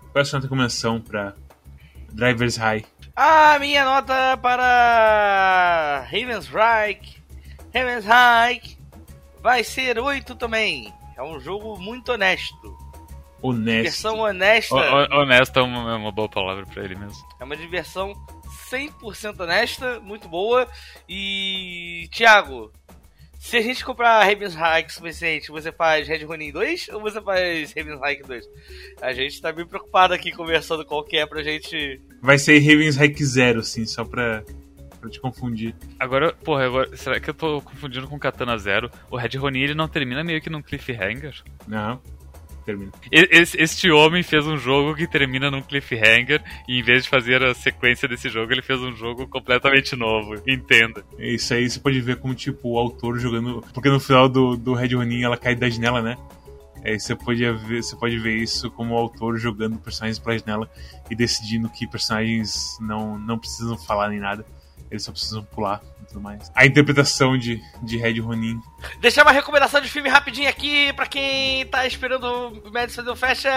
qual 0.00 0.16
é 0.16 0.20
a 0.20 0.24
sua 0.24 0.40
recomendação 0.40 1.00
pra 1.00 1.34
Drivers 2.12 2.56
High? 2.56 2.84
A 3.16 3.58
minha 3.60 3.84
nota 3.84 4.36
para 4.42 6.00
Raven's 6.10 6.48
Hike, 6.48 7.22
Raven's 7.72 8.04
Hike, 8.06 8.76
vai 9.40 9.62
ser 9.62 9.98
8 9.98 10.34
também. 10.34 10.92
É 11.16 11.22
um 11.22 11.38
jogo 11.38 11.78
muito 11.78 12.10
honesto. 12.12 12.76
Honesto. 13.40 13.76
Diversão 13.76 14.18
honesta. 14.20 14.74
O- 14.74 15.20
Honesto 15.20 15.58
é 15.58 15.62
uma, 15.62 15.92
é 15.92 15.94
uma 15.96 16.10
boa 16.10 16.28
palavra 16.28 16.64
pra 16.66 16.82
ele 16.82 16.94
mesmo. 16.96 17.22
É 17.38 17.44
uma 17.44 17.56
diversão 17.56 18.12
100% 18.70 19.38
honesta, 19.40 20.00
muito 20.00 20.26
boa. 20.28 20.66
E, 21.08 22.08
Thiago, 22.10 22.72
se 23.44 23.58
a 23.58 23.60
gente 23.60 23.84
comprar 23.84 24.24
Raven's 24.24 24.54
Hike 24.54 24.90
suficiente, 24.90 25.50
você 25.50 25.70
faz 25.70 26.08
Red 26.08 26.24
Ronin 26.24 26.50
2 26.50 26.88
ou 26.94 27.00
você 27.02 27.20
faz 27.20 27.74
Raven's 27.76 28.00
Hike 28.02 28.26
2? 28.26 28.48
A 29.02 29.12
gente 29.12 29.38
tá 29.42 29.52
bem 29.52 29.66
preocupado 29.66 30.14
aqui 30.14 30.32
conversando 30.32 30.82
qual 30.82 31.04
que 31.04 31.18
é 31.18 31.26
pra 31.26 31.42
gente. 31.42 32.00
Vai 32.22 32.38
ser 32.38 32.58
Raven's 32.58 32.96
High 32.96 33.14
Zero, 33.22 33.60
assim, 33.60 33.84
só 33.84 34.02
pra, 34.02 34.42
pra 34.98 35.10
te 35.10 35.20
confundir. 35.20 35.74
Agora, 36.00 36.32
porra, 36.32 36.64
agora, 36.64 36.96
será 36.96 37.20
que 37.20 37.28
eu 37.28 37.34
tô 37.34 37.60
confundindo 37.60 38.08
com 38.08 38.18
Katana 38.18 38.56
Zero? 38.56 38.90
O 39.10 39.16
Red 39.18 39.36
Ronin 39.36 39.60
ele 39.60 39.74
não 39.74 39.88
termina 39.88 40.24
meio 40.24 40.40
que 40.40 40.48
num 40.48 40.62
cliffhanger? 40.62 41.42
Não. 41.68 42.00
Termina. 42.64 42.92
Esse, 43.10 43.60
este 43.60 43.90
homem 43.90 44.22
fez 44.22 44.46
um 44.46 44.56
jogo 44.56 44.94
que 44.94 45.06
termina 45.06 45.50
num 45.50 45.62
cliffhanger 45.62 46.42
e 46.68 46.78
em 46.78 46.82
vez 46.82 47.04
de 47.04 47.08
fazer 47.08 47.42
a 47.42 47.54
sequência 47.54 48.08
desse 48.08 48.28
jogo, 48.28 48.52
ele 48.52 48.62
fez 48.62 48.80
um 48.80 48.94
jogo 48.94 49.26
completamente 49.26 49.94
novo. 49.94 50.34
Entenda. 50.46 51.04
Isso 51.18 51.54
aí 51.54 51.68
você 51.68 51.78
pode 51.78 52.00
ver 52.00 52.16
como, 52.16 52.34
tipo, 52.34 52.70
o 52.70 52.78
autor 52.78 53.18
jogando. 53.18 53.64
Porque 53.72 53.88
no 53.88 54.00
final 54.00 54.28
do, 54.28 54.56
do 54.56 54.74
Red 54.74 54.94
Ronin 54.94 55.22
ela 55.22 55.36
cai 55.36 55.54
da 55.54 55.68
janela, 55.68 56.02
né? 56.02 56.16
Aí 56.84 57.00
você 57.00 57.16
pode, 57.16 57.42
ver, 57.50 57.82
você 57.82 57.96
pode 57.96 58.18
ver 58.18 58.36
isso 58.36 58.70
como 58.70 58.94
o 58.94 58.98
autor 58.98 59.38
jogando 59.38 59.78
personagens 59.78 60.18
pra 60.18 60.36
janela 60.36 60.70
e 61.10 61.16
decidindo 61.16 61.70
que 61.70 61.86
personagens 61.86 62.76
não, 62.78 63.18
não 63.18 63.38
precisam 63.38 63.78
falar 63.78 64.10
nem 64.10 64.20
nada. 64.20 64.44
Eles 64.94 65.02
só 65.02 65.10
precisam 65.10 65.42
pular 65.42 65.82
e 66.00 66.06
tudo 66.06 66.20
mais. 66.20 66.52
A 66.54 66.64
interpretação 66.64 67.36
de, 67.36 67.60
de 67.82 67.96
Red 67.96 68.20
Ronin. 68.20 68.60
Deixar 69.00 69.22
uma 69.22 69.32
recomendação 69.32 69.80
de 69.80 69.88
filme 69.88 70.08
rapidinho 70.08 70.48
aqui 70.48 70.92
pra 70.92 71.06
quem 71.06 71.66
tá 71.66 71.84
esperando 71.84 72.24
o 72.64 72.70
Médici 72.70 72.96
fazer 72.96 73.10
o 73.10 73.16
fecha. 73.16 73.50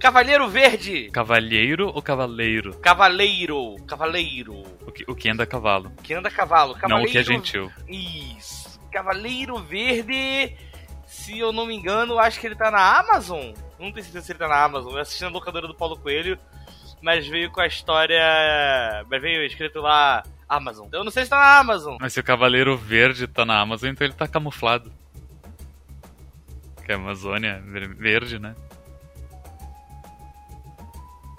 Cavaleiro 0.00 0.48
Verde. 0.48 1.10
Cavalheiro 1.10 1.92
ou 1.94 2.00
cavaleiro? 2.00 2.74
Cavaleiro. 2.78 3.76
Cavaleiro. 3.86 4.62
O 4.86 4.90
que, 4.92 5.04
o 5.06 5.14
que 5.14 5.28
anda 5.28 5.42
a 5.42 5.46
cavalo. 5.46 5.92
O 5.98 6.02
que 6.02 6.14
anda 6.14 6.28
a 6.28 6.32
cavalo. 6.32 6.74
Cavaleiro... 6.74 7.02
Não 7.02 7.08
o 7.08 7.12
que 7.12 7.18
é 7.18 7.22
gentil. 7.22 7.70
Isso. 7.86 8.80
Cavaleiro 8.90 9.58
Verde. 9.58 10.56
Se 11.06 11.38
eu 11.38 11.52
não 11.52 11.66
me 11.66 11.76
engano, 11.76 12.18
acho 12.18 12.40
que 12.40 12.46
ele 12.46 12.56
tá 12.56 12.70
na 12.70 12.98
Amazon. 12.98 13.52
Não 13.78 13.92
tenho 13.92 14.04
certeza 14.04 14.24
se 14.24 14.32
ele 14.32 14.38
tá 14.38 14.48
na 14.48 14.64
Amazon. 14.64 14.94
Eu 14.94 15.00
assisti 15.00 15.22
na 15.22 15.28
locadora 15.28 15.68
do 15.68 15.74
Paulo 15.74 15.98
Coelho. 15.98 16.38
Mas 17.02 17.26
veio 17.26 17.50
com 17.50 17.60
a 17.60 17.66
história. 17.66 18.22
Mas 19.10 19.20
veio 19.20 19.44
escrito 19.44 19.80
lá 19.80 20.22
Amazon. 20.48 20.88
Eu 20.92 21.04
não 21.04 21.10
sei 21.10 21.24
se 21.24 21.30
tá 21.30 21.36
na 21.36 21.58
Amazon. 21.58 21.96
Mas 22.00 22.12
se 22.12 22.20
o 22.20 22.24
Cavaleiro 22.24 22.76
Verde 22.76 23.26
tá 23.26 23.44
na 23.44 23.60
Amazon, 23.60 23.90
então 23.90 24.06
ele 24.06 24.14
tá 24.14 24.28
camuflado. 24.28 24.92
Que 26.84 26.92
a 26.92 26.96
Amazônia 26.96 27.62
é 27.64 27.86
verde, 27.88 28.38
né? 28.38 28.54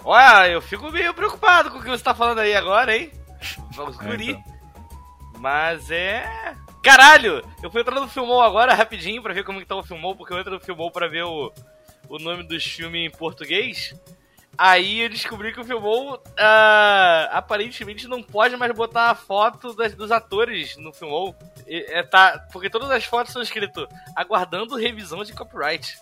Olha, 0.04 0.48
eu 0.50 0.60
fico 0.60 0.90
meio 0.90 1.12
preocupado 1.14 1.70
com 1.70 1.78
o 1.78 1.82
que 1.82 1.88
você 1.88 2.04
tá 2.04 2.14
falando 2.14 2.38
aí 2.38 2.54
agora, 2.54 2.96
hein? 2.96 3.10
Vamos 3.72 3.98
É, 4.00 4.14
então. 4.14 4.42
Mas 5.38 5.90
é. 5.90 6.54
Caralho! 6.82 7.42
Eu 7.62 7.70
fui 7.70 7.80
entrar 7.80 8.00
no 8.00 8.08
Filmou 8.08 8.42
agora 8.42 8.74
rapidinho 8.74 9.22
pra 9.22 9.34
ver 9.34 9.44
como 9.44 9.58
que 9.58 9.66
tá 9.66 9.74
o 9.74 9.82
Filmou, 9.82 10.16
porque 10.16 10.32
eu 10.32 10.38
entro 10.38 10.54
no 10.54 10.60
Filmou 10.60 10.90
pra 10.90 11.08
ver 11.08 11.24
o, 11.24 11.52
o 12.08 12.18
nome 12.18 12.42
dos 12.42 12.64
filmes 12.64 13.06
em 13.06 13.10
português. 13.10 13.94
Aí 14.60 15.02
eu 15.02 15.08
descobri 15.08 15.52
que 15.52 15.60
o 15.60 15.64
Filmou 15.64 16.20
ah, 16.36 17.28
aparentemente 17.32 18.08
não 18.08 18.20
pode 18.20 18.56
mais 18.56 18.74
botar 18.74 19.10
a 19.10 19.14
foto 19.14 19.72
das- 19.72 19.94
dos 19.94 20.10
atores 20.10 20.76
no 20.76 20.92
Filmou. 20.92 21.32
É, 21.66 22.02
tá, 22.02 22.44
porque 22.52 22.68
todas 22.68 22.90
as 22.90 23.04
fotos 23.04 23.32
são 23.32 23.40
escrito 23.40 23.86
aguardando 24.16 24.74
revisão 24.76 25.22
de 25.22 25.32
copyright. 25.32 25.96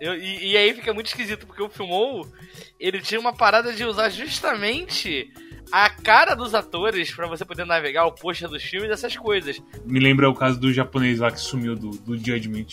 Eu- 0.00 0.14
e, 0.14 0.52
e 0.52 0.56
aí 0.56 0.72
fica 0.74 0.94
muito 0.94 1.06
esquisito, 1.06 1.46
porque 1.48 1.62
o 1.62 1.68
Filmou 1.68 2.30
ele 2.78 3.00
tinha 3.00 3.18
uma 3.18 3.34
parada 3.34 3.72
de 3.72 3.84
usar 3.84 4.08
justamente 4.10 5.28
a 5.72 5.90
cara 5.90 6.36
dos 6.36 6.54
atores 6.54 7.12
pra 7.12 7.26
você 7.26 7.44
poder 7.44 7.66
navegar 7.66 8.06
o 8.06 8.12
pôster 8.12 8.48
dos 8.48 8.62
filmes, 8.62 8.88
essas 8.88 9.16
coisas. 9.16 9.60
Me 9.84 9.98
lembra 9.98 10.30
o 10.30 10.34
caso 10.34 10.60
do 10.60 10.72
japonês 10.72 11.18
lá 11.18 11.28
que 11.32 11.40
sumiu 11.40 11.74
do, 11.74 11.90
do 11.90 12.16
Judgment. 12.16 12.66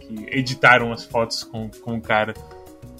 Que 0.00 0.26
editaram 0.36 0.92
as 0.92 1.04
fotos 1.06 1.42
com, 1.44 1.70
com 1.70 1.94
o 1.96 2.02
cara 2.02 2.34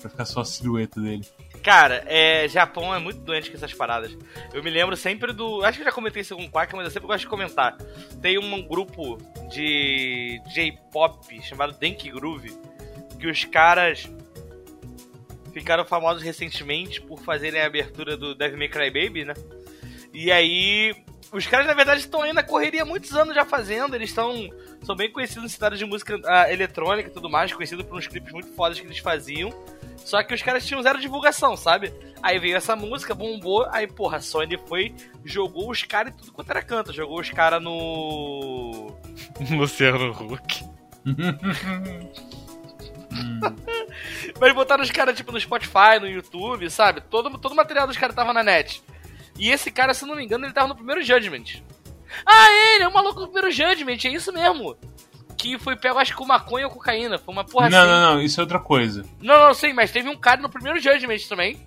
pra 0.02 0.10
ficar 0.10 0.24
só 0.24 0.40
a 0.40 0.44
silhueta 0.44 1.00
dele. 1.00 1.24
Cara, 1.62 2.04
é, 2.06 2.48
Japão 2.48 2.94
é 2.94 2.98
muito 2.98 3.20
doente 3.20 3.50
com 3.50 3.56
essas 3.56 3.72
paradas. 3.72 4.16
Eu 4.52 4.62
me 4.62 4.70
lembro 4.70 4.96
sempre 4.96 5.32
do. 5.32 5.64
Acho 5.64 5.78
que 5.78 5.84
já 5.84 5.92
comentei 5.92 6.22
isso 6.22 6.36
com 6.36 6.44
o 6.44 6.50
Quack, 6.50 6.74
mas 6.74 6.86
eu 6.86 6.90
sempre 6.90 7.06
gosto 7.06 7.20
de 7.20 7.28
comentar. 7.28 7.76
Tem 8.20 8.36
um 8.38 8.62
grupo 8.66 9.18
de 9.48 10.40
J-pop 10.52 11.40
chamado 11.42 11.78
Denki 11.78 12.10
Groove, 12.10 12.56
que 13.18 13.28
os 13.28 13.44
caras 13.44 14.10
ficaram 15.52 15.84
famosos 15.84 16.22
recentemente 16.22 17.00
por 17.00 17.20
fazerem 17.20 17.60
a 17.60 17.66
abertura 17.66 18.16
do 18.16 18.34
Devil 18.34 18.58
May 18.58 18.68
Cry 18.68 18.90
Baby, 18.90 19.24
né? 19.24 19.34
E 20.12 20.32
aí. 20.32 20.94
Os 21.32 21.46
caras, 21.46 21.66
na 21.66 21.72
verdade, 21.72 22.00
estão 22.00 22.20
aí 22.20 22.32
na 22.32 22.42
correria 22.42 22.82
há 22.82 22.84
muitos 22.84 23.16
anos 23.16 23.34
já 23.34 23.44
fazendo. 23.44 23.94
Eles 23.94 24.10
estão. 24.10 24.50
São 24.82 24.96
bem 24.96 25.10
conhecidos 25.10 25.44
no 25.44 25.48
cenário 25.48 25.76
de 25.76 25.84
música 25.84 26.20
ah, 26.24 26.52
eletrônica 26.52 27.08
e 27.08 27.12
tudo 27.12 27.30
mais, 27.30 27.52
conhecidos 27.52 27.86
por 27.86 27.96
uns 27.96 28.06
clipes 28.06 28.32
muito 28.32 28.52
fodas 28.54 28.80
que 28.80 28.86
eles 28.86 28.98
faziam. 28.98 29.52
Só 29.98 30.22
que 30.22 30.34
os 30.34 30.42
caras 30.42 30.66
tinham 30.66 30.82
zero 30.82 31.00
divulgação, 31.00 31.56
sabe? 31.56 31.92
Aí 32.22 32.38
veio 32.38 32.56
essa 32.56 32.74
música, 32.74 33.14
bombou, 33.14 33.66
aí, 33.70 33.86
porra, 33.86 34.16
a 34.18 34.20
Sony 34.20 34.58
foi, 34.66 34.94
jogou 35.24 35.70
os 35.70 35.82
caras 35.84 36.12
em 36.12 36.16
tudo 36.16 36.32
quanto 36.32 36.50
era 36.50 36.62
canto. 36.62 36.92
Jogou 36.92 37.20
os 37.20 37.30
caras 37.30 37.62
no. 37.62 38.96
Luciano 39.50 40.10
Huck. 40.10 40.64
Mas 44.40 44.54
botaram 44.54 44.82
os 44.82 44.90
caras, 44.90 45.16
tipo, 45.16 45.30
no 45.32 45.40
Spotify, 45.40 46.00
no 46.00 46.08
YouTube, 46.08 46.68
sabe? 46.70 47.00
Todo, 47.02 47.38
todo 47.38 47.52
o 47.52 47.56
material 47.56 47.86
dos 47.86 47.96
caras 47.96 48.16
tava 48.16 48.32
na 48.32 48.42
net. 48.42 48.82
E 49.38 49.50
esse 49.50 49.70
cara, 49.70 49.94
se 49.94 50.04
não 50.04 50.16
me 50.16 50.24
engano, 50.24 50.44
ele 50.44 50.52
tava 50.52 50.68
no 50.68 50.74
primeiro 50.74 51.02
Judgment. 51.02 51.62
Ah, 52.26 52.74
ele 52.74 52.84
é 52.84 52.88
o 52.88 52.92
maluco 52.92 53.20
do 53.20 53.28
primeiro 53.28 53.50
Judgment, 53.50 53.98
é 54.04 54.08
isso 54.08 54.32
mesmo. 54.32 54.76
Que 55.36 55.58
foi 55.58 55.76
pego, 55.76 55.98
acho 55.98 56.12
que 56.12 56.18
com 56.18 56.24
maconha 56.24 56.66
ou 56.66 56.72
cocaína. 56.72 57.18
Foi 57.18 57.32
uma 57.32 57.44
porra 57.44 57.68
não, 57.68 57.78
assim. 57.78 57.88
não, 57.88 58.14
não, 58.14 58.22
isso 58.22 58.40
é 58.40 58.42
outra 58.42 58.60
coisa. 58.60 59.04
Não, 59.20 59.38
não, 59.38 59.54
sei, 59.54 59.72
mas 59.72 59.90
teve 59.90 60.08
um 60.08 60.16
cara 60.16 60.40
no 60.40 60.48
primeiro 60.48 60.78
Judgment 60.78 61.18
também. 61.28 61.58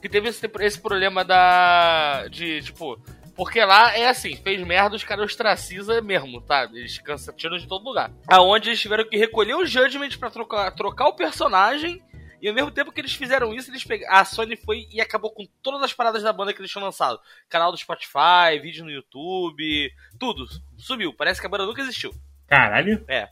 Que 0.00 0.08
teve 0.08 0.28
esse, 0.28 0.50
esse 0.60 0.80
problema 0.80 1.24
da. 1.24 2.26
De, 2.28 2.62
tipo. 2.62 2.98
Porque 3.36 3.64
lá 3.64 3.96
é 3.96 4.08
assim, 4.08 4.36
fez 4.36 4.62
merda, 4.66 4.96
os 4.96 5.04
caras 5.04 5.24
ostraciza 5.24 6.00
mesmo, 6.02 6.42
tá? 6.42 6.64
Eles 6.64 6.98
cansa, 6.98 7.32
tiram 7.32 7.56
de 7.56 7.66
todo 7.66 7.84
lugar. 7.84 8.10
Aonde 8.26 8.68
eles 8.68 8.80
tiveram 8.80 9.08
que 9.08 9.16
recolher 9.16 9.54
o 9.54 9.64
Judgment 9.64 10.10
pra 10.18 10.30
trocar, 10.30 10.70
trocar 10.72 11.08
o 11.08 11.14
personagem. 11.14 12.02
E 12.40 12.48
ao 12.48 12.54
mesmo 12.54 12.70
tempo 12.70 12.90
que 12.90 13.00
eles 13.00 13.14
fizeram 13.14 13.54
isso, 13.54 13.70
eles 13.70 13.84
peg... 13.84 14.04
a 14.06 14.24
Sony 14.24 14.56
foi 14.56 14.86
e 14.90 15.00
acabou 15.00 15.30
com 15.30 15.46
todas 15.62 15.82
as 15.82 15.92
paradas 15.92 16.22
da 16.22 16.32
banda 16.32 16.52
que 16.52 16.60
eles 16.60 16.70
tinham 16.70 16.84
lançado. 16.84 17.20
Canal 17.48 17.70
do 17.70 17.78
Spotify, 17.78 18.58
vídeo 18.60 18.84
no 18.84 18.90
YouTube, 18.90 19.92
tudo. 20.18 20.46
Sumiu. 20.78 21.12
Parece 21.12 21.40
que 21.40 21.46
a 21.46 21.50
banda 21.50 21.66
nunca 21.66 21.82
existiu. 21.82 22.14
Caralho. 22.46 23.04
É, 23.06 23.28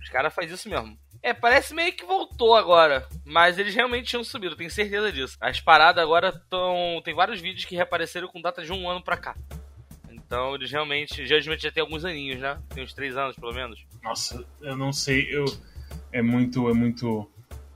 os 0.00 0.08
caras 0.08 0.34
fazem 0.34 0.54
isso 0.54 0.68
mesmo. 0.68 0.98
É, 1.22 1.34
parece 1.34 1.74
meio 1.74 1.92
que 1.92 2.04
voltou 2.04 2.54
agora, 2.56 3.06
mas 3.26 3.58
eles 3.58 3.74
realmente 3.74 4.08
tinham 4.08 4.24
subido, 4.24 4.56
tenho 4.56 4.70
certeza 4.70 5.12
disso. 5.12 5.36
As 5.40 5.60
paradas 5.60 6.02
agora 6.02 6.30
estão. 6.30 7.00
Tem 7.04 7.14
vários 7.14 7.40
vídeos 7.40 7.66
que 7.66 7.76
reapareceram 7.76 8.28
com 8.28 8.40
data 8.40 8.62
de 8.62 8.72
um 8.72 8.88
ano 8.88 9.02
pra 9.02 9.18
cá. 9.18 9.36
Então 10.10 10.54
eles 10.54 10.70
realmente. 10.70 11.26
Judgment 11.26 11.58
já 11.58 11.70
tem 11.70 11.82
alguns 11.82 12.04
aninhos, 12.04 12.40
né? 12.40 12.58
Tem 12.74 12.82
uns 12.82 12.94
três 12.94 13.16
anos 13.16 13.36
pelo 13.36 13.52
menos. 13.52 13.84
Nossa, 14.02 14.46
eu 14.62 14.76
não 14.76 14.92
sei, 14.92 15.28
eu. 15.30 15.44
É 16.12 16.22
muito, 16.22 16.70
é 16.70 16.72
muito. 16.72 17.30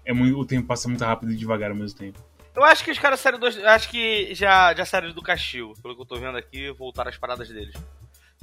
É 0.04 0.12
muito. 0.12 0.38
O 0.38 0.44
tempo 0.44 0.66
passa 0.66 0.88
muito 0.88 1.04
rápido 1.04 1.32
e 1.32 1.36
devagar 1.36 1.70
ao 1.70 1.76
mesmo 1.76 1.98
tempo. 1.98 2.18
Eu 2.54 2.62
acho 2.64 2.84
que 2.84 2.90
os 2.90 2.98
caras 2.98 3.20
saíram 3.20 3.38
do. 3.38 3.46
Acho 3.46 3.88
que 3.88 4.34
já, 4.34 4.74
já 4.74 4.84
saíram 4.84 5.12
do 5.12 5.22
castigo, 5.22 5.74
pelo 5.82 5.96
que 5.96 6.02
eu 6.02 6.06
tô 6.06 6.16
vendo 6.16 6.38
aqui, 6.38 6.70
voltaram 6.72 7.10
as 7.10 7.16
paradas 7.16 7.48
deles. 7.48 7.74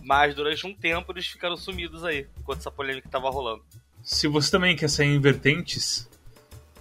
Mas 0.03 0.36
durante 0.36 0.66
um 0.68 0.74
tempo 0.74 1.12
eles 1.12 1.28
ficaram 1.28 1.55
sumidos 1.55 2.03
aí, 2.03 2.28
enquanto 2.39 2.59
essa 2.59 2.72
polêmica 2.72 3.07
tava 3.07 3.30
rolando. 3.30 3.64
Se 4.03 4.28
você 4.28 4.49
também 4.49 4.76
quer 4.76 4.89
sair 4.89 5.07
em 5.07 5.22
vertentes 5.22 6.09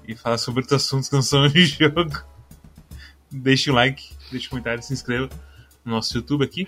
e 0.08 0.16
falar 0.16 0.38
sobre 0.38 0.62
outros 0.62 0.82
assuntos 0.82 1.08
que 1.08 1.14
não 1.14 1.22
são 1.22 1.46
de 1.48 1.66
jogo, 1.66 2.10
deixe 3.30 3.70
o 3.70 3.74
like, 3.74 4.16
deixe 4.30 4.46
o 4.46 4.50
comentário, 4.50 4.82
se 4.82 4.92
inscreva 4.92 5.28
no 5.84 5.92
nosso 5.92 6.16
YouTube 6.16 6.44
aqui. 6.44 6.66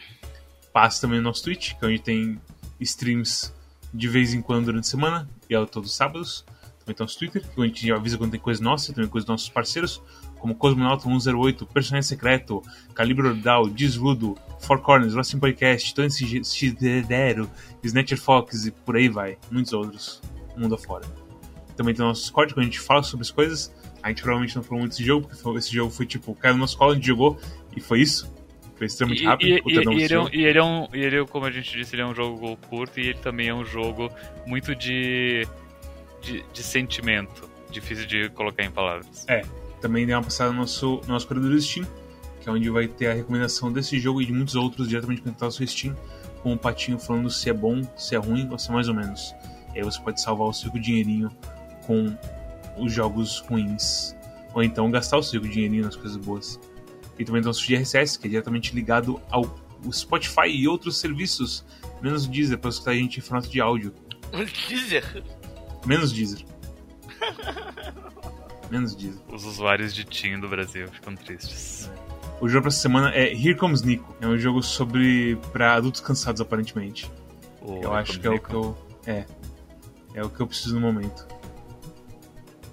Passe 0.72 1.00
também 1.00 1.18
no 1.18 1.24
nosso 1.24 1.42
Twitch, 1.42 1.74
que 1.74 1.84
é 1.84 1.88
onde 1.88 1.98
tem 1.98 2.40
streams 2.80 3.52
de 3.92 4.08
vez 4.08 4.32
em 4.32 4.40
quando 4.40 4.66
durante 4.66 4.84
a 4.86 4.90
semana, 4.90 5.28
e 5.48 5.54
é 5.54 5.66
todos 5.66 5.90
os 5.90 5.96
sábados. 5.96 6.44
Também 6.85 6.97
tem 6.97 7.05
nosso 7.05 7.18
Twitter, 7.18 7.43
que 7.43 7.61
a 7.61 7.64
gente 7.64 7.93
avisa 7.93 8.18
quando 8.18 8.33
tem 8.33 8.41
coisa 8.41 8.62
nossa, 8.62 8.93
também 8.93 9.09
coisa 9.09 9.24
dos 9.24 9.33
nossos 9.33 9.49
parceiros, 9.49 10.03
como 10.39 10.55
Cosmonauta 10.55 11.05
108, 11.05 11.64
Personagem 11.66 12.09
Secreto, 12.09 12.61
Calibre 12.95 13.28
Ordal, 13.28 13.68
Desludo, 13.68 14.37
Four 14.61 14.80
Corners, 14.80 15.14
Wrestling 15.14 15.39
Podcast, 15.41 15.95
Tony 15.95 16.11
Xidero, 16.45 17.49
Snatcher 17.85 18.18
Fox 18.20 18.66
e 18.66 18.70
por 18.70 18.97
aí 18.97 19.09
vai. 19.09 19.39
Muitos 19.51 19.72
outros, 19.72 20.20
mundo 20.57 20.74
afora. 20.74 21.05
Também 21.76 21.95
tem 21.95 22.05
o 22.05 22.09
nosso 22.09 22.22
Discord, 22.22 22.53
quando 22.55 22.62
a 22.64 22.66
gente 22.68 22.80
fala 22.80 23.03
sobre 23.03 23.22
as 23.22 23.30
coisas. 23.30 23.72
A 24.03 24.09
gente 24.09 24.20
provavelmente 24.22 24.57
não 24.57 24.62
falou 24.64 24.80
muito 24.80 24.93
desse 24.93 25.05
jogo, 25.05 25.28
porque 25.28 25.59
esse 25.59 25.72
jogo 25.72 25.91
foi 25.93 26.05
tipo, 26.07 26.35
caiu 26.35 26.55
no 26.55 26.61
nosso 26.61 26.76
colo, 26.76 26.91
a 26.93 26.95
gente 26.97 27.07
jogou 27.07 27.39
e 27.76 27.80
foi 27.80 28.01
isso. 28.01 28.30
Foi 28.76 28.87
extremamente 28.89 29.22
E, 29.22 29.26
rápido. 29.26 29.49
e- 29.49 29.53
o 29.64 29.70
e- 29.70 29.72
e 29.74 30.03
ele 30.03 30.14
é 30.14 30.20
um, 30.20 30.28
e 30.33 30.45
ele 30.45 30.59
é 30.59 30.62
um- 30.64 30.89
e 30.93 30.99
ele 31.01 31.16
é, 31.20 31.24
como 31.24 31.47
a 31.47 31.51
gente 31.53 31.70
disse, 31.76 31.95
ele 31.95 32.03
é 32.03 32.07
um 32.07 32.14
jogo 32.14 32.57
curto 32.68 32.99
e 32.99 33.07
ele 33.11 33.18
também 33.18 33.49
é 33.49 33.55
um 33.55 33.64
jogo 33.64 34.11
muito 34.45 34.74
de, 34.74 35.47
de, 36.23 36.45
de 36.53 36.62
sentimento. 36.62 37.51
Difícil 37.70 38.07
de 38.07 38.29
colocar 38.31 38.62
em 38.62 38.70
palavras. 38.70 39.27
Também 39.81 40.07
deu 40.07 40.16
uma 40.16 40.23
passada 40.23 40.53
no 40.53 40.59
nosso, 40.59 41.01
no 41.03 41.09
nosso 41.09 41.27
corredor 41.27 41.51
do 41.51 41.61
Steam, 41.61 41.87
que 42.41 42.49
é 42.49 42.53
onde 42.53 42.68
vai 42.70 42.87
ter 42.87 43.09
a 43.09 43.14
recomendação 43.14 43.73
desse 43.73 43.99
jogo 43.99 44.23
e 44.23 44.27
de 44.27 44.33
muitos 44.33 44.55
outros 44.55 44.89
diretamente 44.89 45.23
conectado 45.23 45.47
ao 45.47 45.53
seu 45.53 45.66
Steam, 45.66 45.97
com 46.43 46.53
o 46.53 46.59
patinho 46.59 46.99
falando 46.99 47.31
se 47.31 47.51
é 47.51 47.53
bom, 47.53 47.83
se 47.97 48.14
é 48.14 48.18
ruim 48.18 48.49
ou 48.51 48.59
se 48.59 48.70
é 48.70 48.73
mais 48.73 48.89
ou 48.89 48.95
menos. 48.95 49.35
E 49.75 49.79
aí 49.79 49.85
você 49.85 50.01
pode 50.01 50.20
salvar 50.20 50.49
o 50.49 50.53
seu 50.53 50.70
dinheirinho 50.73 51.31
com 51.87 52.16
os 52.79 52.93
jogos 52.93 53.41
ruins. 53.41 54.14
Ou 54.55 54.62
então 54.62 54.91
gastar 54.91 55.18
o 55.18 55.23
seu 55.23 55.41
dinheirinho 55.41 55.85
nas 55.85 55.97
coisas 55.97 56.16
boas. 56.16 56.61
E 57.18 57.25
também 57.25 57.41
tem 57.41 57.47
o 57.47 57.51
nosso 57.51 57.64
feed 57.64 57.81
RSS, 57.81 58.18
que 58.18 58.27
é 58.27 58.31
diretamente 58.31 58.75
ligado 58.75 59.20
ao 59.31 59.62
o 59.85 59.93
Spotify 59.93 60.47
e 60.47 60.68
outros 60.68 60.99
serviços, 60.99 61.64
menos 62.01 62.27
o 62.27 62.31
Deezer, 62.31 62.59
para 62.59 62.70
escutar 62.70 62.93
a 62.93 62.95
gente 62.95 63.18
em 63.18 63.20
formato 63.20 63.49
de 63.49 63.61
áudio. 63.61 63.93
Deezer. 64.68 65.25
Menos 65.87 66.12
Deezer. 66.12 66.45
Menos 68.72 68.97
Disney. 68.97 69.22
Os 69.28 69.45
usuários 69.45 69.95
de 69.95 70.05
Team 70.07 70.41
do 70.41 70.49
Brasil 70.49 70.89
ficam 70.89 71.14
tristes. 71.14 71.91
O 72.41 72.49
jogo 72.49 72.62
pra 72.62 72.68
essa 72.68 72.80
semana 72.80 73.11
é 73.11 73.30
Here 73.30 73.55
Comes 73.55 73.83
Nico. 73.83 74.16
É 74.18 74.26
um 74.26 74.39
jogo 74.39 74.62
sobre. 74.62 75.37
pra 75.53 75.74
adultos 75.74 76.01
cansados, 76.01 76.41
aparentemente. 76.41 77.11
O 77.61 77.83
eu 77.83 77.93
acho 77.93 78.18
que 78.18 78.26
é 78.26 78.30
o 78.30 78.41
que 78.41 78.55
eu. 78.55 78.76
É. 79.07 79.26
É 80.14 80.24
o 80.24 80.30
que 80.30 80.41
eu 80.41 80.47
preciso 80.47 80.74
no 80.74 80.80
momento. 80.80 81.26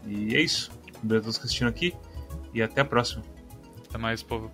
E 0.07 0.35
é 0.35 0.41
isso. 0.41 0.71
Obrigado 1.03 1.19
a 1.19 1.23
todos 1.23 1.37
que 1.37 1.43
assistiram 1.45 1.69
aqui. 1.69 1.93
E 2.53 2.61
até 2.61 2.81
a 2.81 2.85
próxima. 2.85 3.23
Até 3.87 3.97
mais, 3.97 4.23
povo. 4.23 4.49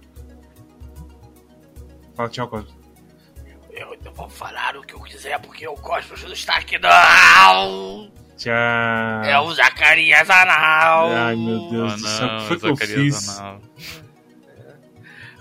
Fala 2.15 2.29
tchau, 2.29 2.47
Cosmo. 2.47 2.75
Eu 3.71 3.95
não 4.03 4.13
vou 4.13 4.29
falar 4.29 4.75
o 4.77 4.81
que 4.81 4.95
eu 4.95 5.01
quiser 5.01 5.39
porque 5.41 5.67
o 5.67 5.75
Cosmos 5.75 6.23
não 6.23 6.31
está 6.33 6.57
aqui, 6.57 6.79
não! 6.79 8.11
Tchau. 8.37 9.23
É 9.23 9.39
o 9.39 9.53
Zacarias 9.53 10.29
Anal! 10.29 11.09
Ai, 11.11 11.35
meu 11.35 11.69
Deus 11.69 11.93
Ah, 11.93 11.95
do 11.95 12.07
céu. 12.07 12.27
O 12.27 12.31
não, 12.31 12.37
que 12.39 12.47
foi 12.47 12.57
que 12.59 12.65
eu 12.67 12.75
Zacarias 12.75 13.15
fiz? 13.27 13.39
Anal. 13.39 13.61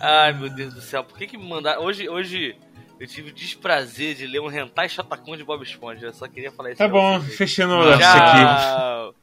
Ai, 0.00 0.32
meu 0.34 0.50
Deus 0.50 0.74
do 0.74 0.80
céu, 0.80 1.02
por 1.04 1.16
que 1.18 1.26
que 1.26 1.36
me 1.38 1.48
mandaram... 1.48 1.82
Hoje, 1.82 2.08
hoje 2.08 2.56
eu 3.00 3.06
tive 3.06 3.30
o 3.30 3.34
desprazer 3.34 4.14
de 4.14 4.26
ler 4.26 4.40
um 4.40 4.50
hentai 4.50 4.88
Shotacon 4.88 5.36
de 5.36 5.44
Bob 5.44 5.62
Esponja, 5.62 6.06
eu 6.06 6.12
só 6.12 6.28
queria 6.28 6.52
falar 6.52 6.70
isso 6.70 6.78
Tá 6.78 6.86
bom, 6.88 7.18
vocês. 7.20 7.36
fechando 7.36 7.80
isso 7.90 7.92
aqui. 7.92 8.00
Tchau! 8.44 9.14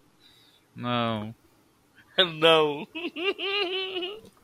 Não. 0.75 1.35
Não! 2.39 2.87